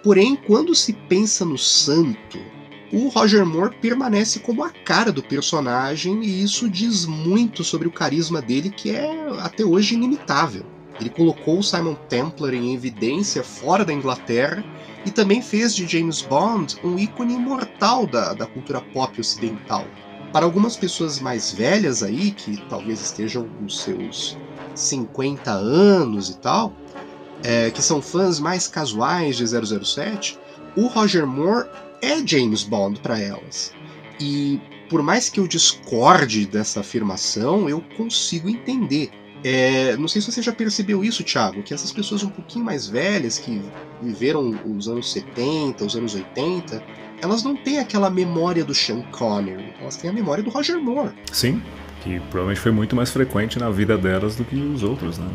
Porém, 0.03 0.35
quando 0.35 0.73
se 0.75 0.93
pensa 0.93 1.45
no 1.45 1.57
santo, 1.57 2.39
o 2.91 3.07
Roger 3.07 3.45
Moore 3.45 3.77
permanece 3.77 4.39
como 4.39 4.63
a 4.63 4.69
cara 4.69 5.11
do 5.11 5.23
personagem 5.23 6.21
e 6.23 6.43
isso 6.43 6.69
diz 6.69 7.05
muito 7.05 7.63
sobre 7.63 7.87
o 7.87 7.91
carisma 7.91 8.41
dele 8.41 8.69
que 8.69 8.89
é 8.89 9.29
até 9.39 9.63
hoje 9.63 9.95
inimitável. 9.95 10.65
Ele 10.99 11.09
colocou 11.09 11.59
o 11.59 11.63
Simon 11.63 11.95
Templar 11.95 12.53
em 12.53 12.73
evidência 12.73 13.43
fora 13.43 13.85
da 13.85 13.93
Inglaterra 13.93 14.63
e 15.05 15.11
também 15.11 15.41
fez 15.41 15.75
de 15.75 15.87
James 15.87 16.21
Bond 16.21 16.77
um 16.83 16.97
ícone 16.97 17.33
imortal 17.33 18.05
da, 18.05 18.33
da 18.33 18.45
cultura 18.45 18.81
pop 18.81 19.19
ocidental. 19.19 19.85
Para 20.31 20.45
algumas 20.45 20.77
pessoas 20.77 21.19
mais 21.19 21.51
velhas 21.51 22.03
aí, 22.03 22.31
que 22.31 22.57
talvez 22.69 23.01
estejam 23.01 23.47
nos 23.59 23.81
seus 23.81 24.37
50 24.75 25.51
anos 25.51 26.29
e 26.29 26.37
tal, 26.37 26.73
é, 27.43 27.69
que 27.71 27.81
são 27.81 28.01
fãs 28.01 28.39
mais 28.39 28.67
casuais 28.67 29.35
de 29.35 29.45
007, 29.45 30.39
o 30.75 30.87
Roger 30.87 31.27
Moore 31.27 31.67
é 32.01 32.25
James 32.25 32.63
Bond 32.63 32.99
para 33.01 33.19
elas. 33.19 33.73
E 34.19 34.61
por 34.89 35.01
mais 35.01 35.29
que 35.29 35.39
eu 35.39 35.47
discorde 35.47 36.45
dessa 36.45 36.81
afirmação, 36.81 37.67
eu 37.67 37.81
consigo 37.97 38.49
entender. 38.49 39.09
É, 39.43 39.97
não 39.97 40.07
sei 40.07 40.21
se 40.21 40.31
você 40.31 40.41
já 40.41 40.51
percebeu 40.51 41.03
isso, 41.03 41.23
Thiago, 41.23 41.63
que 41.63 41.73
essas 41.73 41.91
pessoas 41.91 42.23
um 42.23 42.29
pouquinho 42.29 42.63
mais 42.63 42.87
velhas, 42.87 43.39
que 43.39 43.61
viveram 44.01 44.59
os 44.65 44.87
anos 44.87 45.11
70, 45.11 45.83
os 45.85 45.95
anos 45.95 46.13
80, 46.13 46.83
elas 47.21 47.43
não 47.43 47.55
têm 47.55 47.79
aquela 47.79 48.09
memória 48.09 48.63
do 48.63 48.73
Sean 48.73 49.01
Connery, 49.11 49.73
elas 49.79 49.95
têm 49.97 50.09
a 50.09 50.13
memória 50.13 50.43
do 50.43 50.49
Roger 50.49 50.79
Moore. 50.79 51.11
Sim, 51.31 51.61
que 52.03 52.19
provavelmente 52.19 52.59
foi 52.59 52.71
muito 52.71 52.95
mais 52.95 53.11
frequente 53.11 53.59
na 53.59 53.69
vida 53.69 53.97
delas 53.97 54.35
do 54.35 54.43
que 54.43 54.55
os 54.55 54.83
outros, 54.83 55.17
né? 55.17 55.27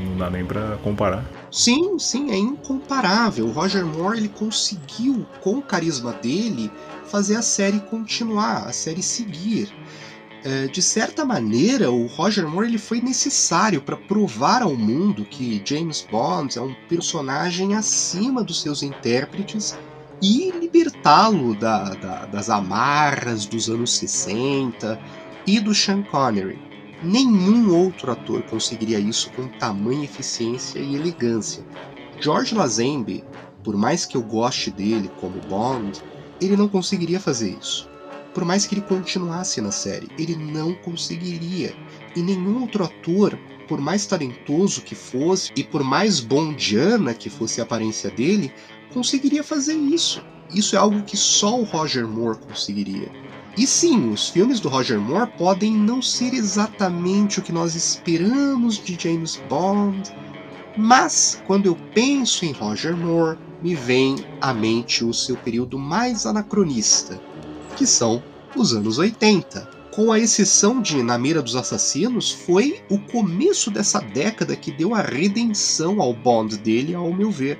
Não 0.00 0.16
dá 0.16 0.30
nem 0.30 0.44
pra 0.44 0.76
comparar. 0.82 1.24
Sim, 1.50 1.98
sim, 1.98 2.30
é 2.30 2.36
incomparável. 2.36 3.46
O 3.46 3.50
Roger 3.52 3.84
Moore 3.84 4.18
ele 4.18 4.28
conseguiu, 4.28 5.26
com 5.40 5.58
o 5.58 5.62
carisma 5.62 6.12
dele, 6.12 6.70
fazer 7.06 7.36
a 7.36 7.42
série 7.42 7.80
continuar, 7.80 8.66
a 8.66 8.72
série 8.72 9.02
seguir. 9.02 9.72
É, 10.44 10.68
de 10.68 10.80
certa 10.80 11.24
maneira, 11.24 11.90
o 11.90 12.06
Roger 12.06 12.48
Moore 12.48 12.68
ele 12.68 12.78
foi 12.78 13.00
necessário 13.00 13.82
para 13.82 13.96
provar 13.96 14.62
ao 14.62 14.76
mundo 14.76 15.24
que 15.24 15.60
James 15.64 16.06
Bond 16.08 16.56
é 16.56 16.62
um 16.62 16.74
personagem 16.88 17.74
acima 17.74 18.44
dos 18.44 18.62
seus 18.62 18.82
intérpretes 18.82 19.76
e 20.22 20.52
libertá-lo 20.52 21.54
da, 21.54 21.94
da, 21.94 22.26
das 22.26 22.50
amarras 22.50 23.46
dos 23.46 23.68
anos 23.68 23.92
60 23.96 24.98
e 25.46 25.58
do 25.58 25.74
Sean 25.74 26.02
Connery. 26.02 26.58
Nenhum 27.02 27.74
outro 27.74 28.12
ator 28.12 28.42
conseguiria 28.42 28.98
isso 28.98 29.30
com 29.32 29.48
tamanha 29.48 30.04
eficiência 30.04 30.78
e 30.78 30.94
elegância. 30.94 31.64
George 32.20 32.54
Lazenby, 32.54 33.24
por 33.64 33.76
mais 33.76 34.04
que 34.04 34.16
eu 34.16 34.22
goste 34.22 34.70
dele 34.70 35.10
como 35.20 35.40
Bond, 35.40 36.00
ele 36.40 36.56
não 36.56 36.68
conseguiria 36.68 37.20
fazer 37.20 37.56
isso. 37.60 37.88
Por 38.38 38.44
mais 38.44 38.64
que 38.64 38.76
ele 38.76 38.82
continuasse 38.82 39.60
na 39.60 39.72
série, 39.72 40.08
ele 40.16 40.36
não 40.36 40.72
conseguiria. 40.72 41.74
E 42.14 42.22
nenhum 42.22 42.60
outro 42.60 42.84
ator, 42.84 43.36
por 43.66 43.80
mais 43.80 44.06
talentoso 44.06 44.82
que 44.82 44.94
fosse 44.94 45.50
e 45.56 45.64
por 45.64 45.82
mais 45.82 46.20
bondiana 46.20 47.14
que 47.14 47.28
fosse 47.28 47.60
a 47.60 47.64
aparência 47.64 48.12
dele, 48.12 48.52
conseguiria 48.94 49.42
fazer 49.42 49.74
isso. 49.74 50.22
Isso 50.54 50.76
é 50.76 50.78
algo 50.78 51.02
que 51.02 51.16
só 51.16 51.58
o 51.58 51.64
Roger 51.64 52.06
Moore 52.06 52.38
conseguiria. 52.38 53.10
E 53.56 53.66
sim, 53.66 54.08
os 54.08 54.28
filmes 54.28 54.60
do 54.60 54.68
Roger 54.68 55.00
Moore 55.00 55.32
podem 55.36 55.72
não 55.72 56.00
ser 56.00 56.32
exatamente 56.32 57.40
o 57.40 57.42
que 57.42 57.50
nós 57.50 57.74
esperamos 57.74 58.78
de 58.78 58.96
James 59.02 59.42
Bond, 59.48 60.12
mas 60.76 61.42
quando 61.44 61.66
eu 61.66 61.76
penso 61.92 62.44
em 62.44 62.52
Roger 62.52 62.96
Moore, 62.96 63.36
me 63.60 63.74
vem 63.74 64.14
à 64.40 64.54
mente 64.54 65.04
o 65.04 65.12
seu 65.12 65.36
período 65.36 65.76
mais 65.76 66.24
anacronista, 66.24 67.20
que 67.78 67.86
são 67.86 68.20
os 68.56 68.74
anos 68.74 68.98
80. 68.98 69.70
Com 69.92 70.10
a 70.10 70.18
exceção 70.18 70.82
de 70.82 71.00
Na 71.00 71.16
Mira 71.16 71.40
dos 71.40 71.54
Assassinos, 71.54 72.32
foi 72.32 72.80
o 72.90 72.98
começo 72.98 73.70
dessa 73.70 74.00
década 74.00 74.56
que 74.56 74.72
deu 74.72 74.96
a 74.96 75.00
redenção 75.00 76.02
ao 76.02 76.12
Bond 76.12 76.58
dele, 76.58 76.92
ao 76.92 77.12
meu 77.12 77.30
ver, 77.30 77.56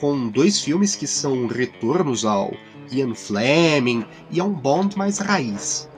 com 0.00 0.28
dois 0.28 0.60
filmes 0.60 0.96
que 0.96 1.06
são 1.06 1.46
retornos 1.46 2.24
ao 2.24 2.52
Ian 2.90 3.14
Fleming 3.14 4.04
e 4.32 4.40
a 4.40 4.44
um 4.44 4.52
Bond 4.52 4.98
mais 4.98 5.18
raiz. 5.18 5.88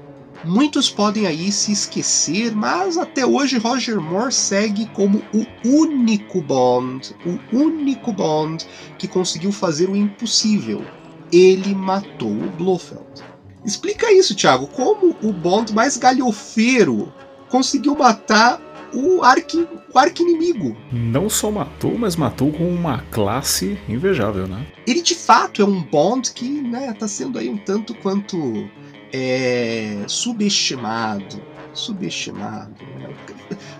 Muitos 0.44 0.90
podem 0.90 1.26
aí 1.26 1.50
se 1.50 1.72
esquecer, 1.72 2.54
mas 2.54 2.98
até 2.98 3.24
hoje 3.24 3.56
Roger 3.56 3.98
Moore 3.98 4.30
segue 4.30 4.84
como 4.90 5.22
o 5.32 5.46
único 5.66 6.42
Bond, 6.42 7.16
o 7.24 7.56
único 7.56 8.12
Bond 8.12 8.66
que 8.98 9.08
conseguiu 9.08 9.50
fazer 9.50 9.88
o 9.88 9.96
impossível. 9.96 10.84
Ele 11.32 11.74
matou 11.74 12.30
o 12.30 12.50
Blofeld. 12.50 13.33
Explica 13.64 14.12
isso, 14.12 14.34
Thiago. 14.34 14.66
Como 14.68 15.16
o 15.22 15.32
Bond 15.32 15.72
mais 15.72 15.96
galhofeiro 15.96 17.12
conseguiu 17.48 17.94
matar 17.96 18.60
o 18.92 19.22
arqui, 19.22 19.66
o 19.92 19.98
arqui-inimigo? 19.98 20.76
Não 20.92 21.28
só 21.28 21.50
matou, 21.50 21.98
mas 21.98 22.16
matou 22.16 22.52
com 22.52 22.68
uma 22.68 22.98
classe 23.10 23.78
invejável, 23.88 24.46
né? 24.46 24.66
Ele 24.86 25.02
de 25.02 25.14
fato 25.14 25.62
é 25.62 25.64
um 25.64 25.82
Bond 25.82 26.32
que 26.32 26.48
né, 26.48 26.92
tá 26.92 27.08
sendo 27.08 27.38
aí 27.38 27.48
um 27.48 27.56
tanto 27.56 27.94
quanto 27.94 28.68
é, 29.12 30.04
subestimado. 30.06 31.40
Subestimado. 31.72 32.74
Né? 32.98 33.14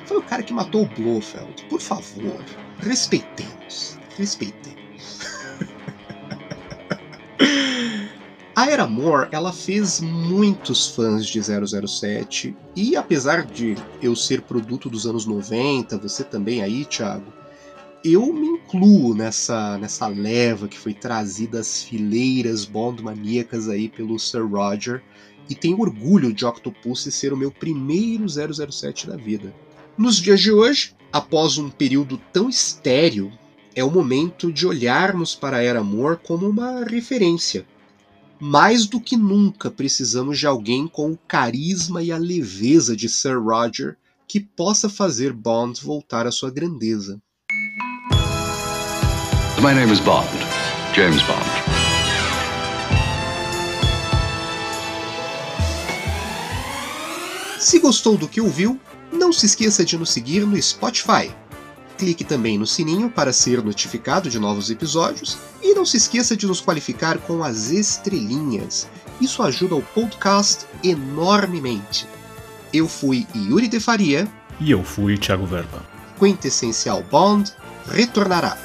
Foi 0.04 0.18
o 0.18 0.22
cara 0.22 0.42
que 0.42 0.52
matou 0.52 0.82
o 0.82 0.86
Blofeld. 0.86 1.64
Por 1.68 1.80
favor, 1.80 2.42
respeitemos. 2.80 3.98
Respeitemos. 4.16 4.74
A 8.56 8.70
Era 8.70 8.86
Moore, 8.86 9.30
ela 9.32 9.52
fez 9.52 10.00
muitos 10.00 10.86
fãs 10.86 11.26
de 11.26 11.40
007 11.42 12.56
e 12.76 12.94
apesar 12.94 13.44
de 13.44 13.74
eu 14.00 14.14
ser 14.14 14.42
produto 14.42 14.88
dos 14.88 15.08
anos 15.08 15.26
90, 15.26 15.98
você 15.98 16.22
também 16.22 16.62
aí, 16.62 16.84
Thiago, 16.84 17.32
eu 18.04 18.32
me 18.32 18.46
incluo 18.46 19.12
nessa, 19.12 19.76
nessa 19.78 20.06
leva 20.06 20.68
que 20.68 20.78
foi 20.78 20.94
trazida 20.94 21.58
às 21.58 21.82
fileiras 21.82 22.64
Bond 22.64 23.02
maníacas 23.02 23.68
aí 23.68 23.88
pelo 23.88 24.20
Sir 24.20 24.46
Roger 24.46 25.02
e 25.50 25.54
tenho 25.56 25.80
orgulho 25.80 26.32
de 26.32 26.46
Octopus 26.46 27.02
ser 27.10 27.32
o 27.32 27.36
meu 27.36 27.50
primeiro 27.50 28.24
007 28.28 29.08
da 29.08 29.16
vida. 29.16 29.52
Nos 29.98 30.18
dias 30.18 30.40
de 30.40 30.52
hoje, 30.52 30.94
após 31.12 31.58
um 31.58 31.68
período 31.68 32.20
tão 32.32 32.48
estéril, 32.48 33.32
é 33.74 33.82
o 33.82 33.90
momento 33.90 34.52
de 34.52 34.64
olharmos 34.64 35.34
para 35.34 35.56
a 35.56 35.62
Era 35.62 35.82
Moore 35.82 36.20
como 36.22 36.48
uma 36.48 36.84
referência 36.84 37.66
mais 38.40 38.86
do 38.86 39.00
que 39.00 39.16
nunca 39.16 39.70
precisamos 39.70 40.38
de 40.38 40.46
alguém 40.46 40.86
com 40.86 41.12
o 41.12 41.18
carisma 41.28 42.02
e 42.02 42.10
a 42.10 42.18
leveza 42.18 42.96
de 42.96 43.08
Sir 43.08 43.40
Roger 43.40 43.96
que 44.26 44.40
possa 44.40 44.88
fazer 44.88 45.32
Bond 45.32 45.80
voltar 45.82 46.26
à 46.26 46.32
sua 46.32 46.50
grandeza. 46.50 47.20
My 49.60 49.72
name 49.72 49.92
is 49.92 50.00
Bond, 50.00 50.28
James 50.94 51.22
Bond. 51.22 51.44
Se 57.60 57.78
gostou 57.78 58.18
do 58.18 58.28
que 58.28 58.40
ouviu, 58.40 58.78
não 59.10 59.32
se 59.32 59.46
esqueça 59.46 59.84
de 59.84 59.96
nos 59.96 60.10
seguir 60.10 60.46
no 60.46 60.60
Spotify 60.60 61.34
Clique 61.98 62.24
também 62.24 62.58
no 62.58 62.66
sininho 62.66 63.08
para 63.08 63.32
ser 63.32 63.62
notificado 63.62 64.28
de 64.28 64.38
novos 64.38 64.70
episódios 64.70 65.38
e 65.62 65.74
não 65.74 65.86
se 65.86 65.96
esqueça 65.96 66.36
de 66.36 66.46
nos 66.46 66.60
qualificar 66.60 67.18
com 67.18 67.42
as 67.44 67.70
estrelinhas. 67.70 68.88
Isso 69.20 69.42
ajuda 69.42 69.76
o 69.76 69.82
podcast 69.82 70.66
enormemente. 70.82 72.06
Eu 72.72 72.88
fui 72.88 73.26
Yuri 73.34 73.68
de 73.68 73.78
Faria. 73.78 74.28
E 74.60 74.70
eu 74.70 74.82
fui 74.82 75.16
Thiago 75.16 75.46
Verba. 75.46 75.84
Quintessencial 76.18 77.02
Bond 77.10 77.52
retornará. 77.86 78.56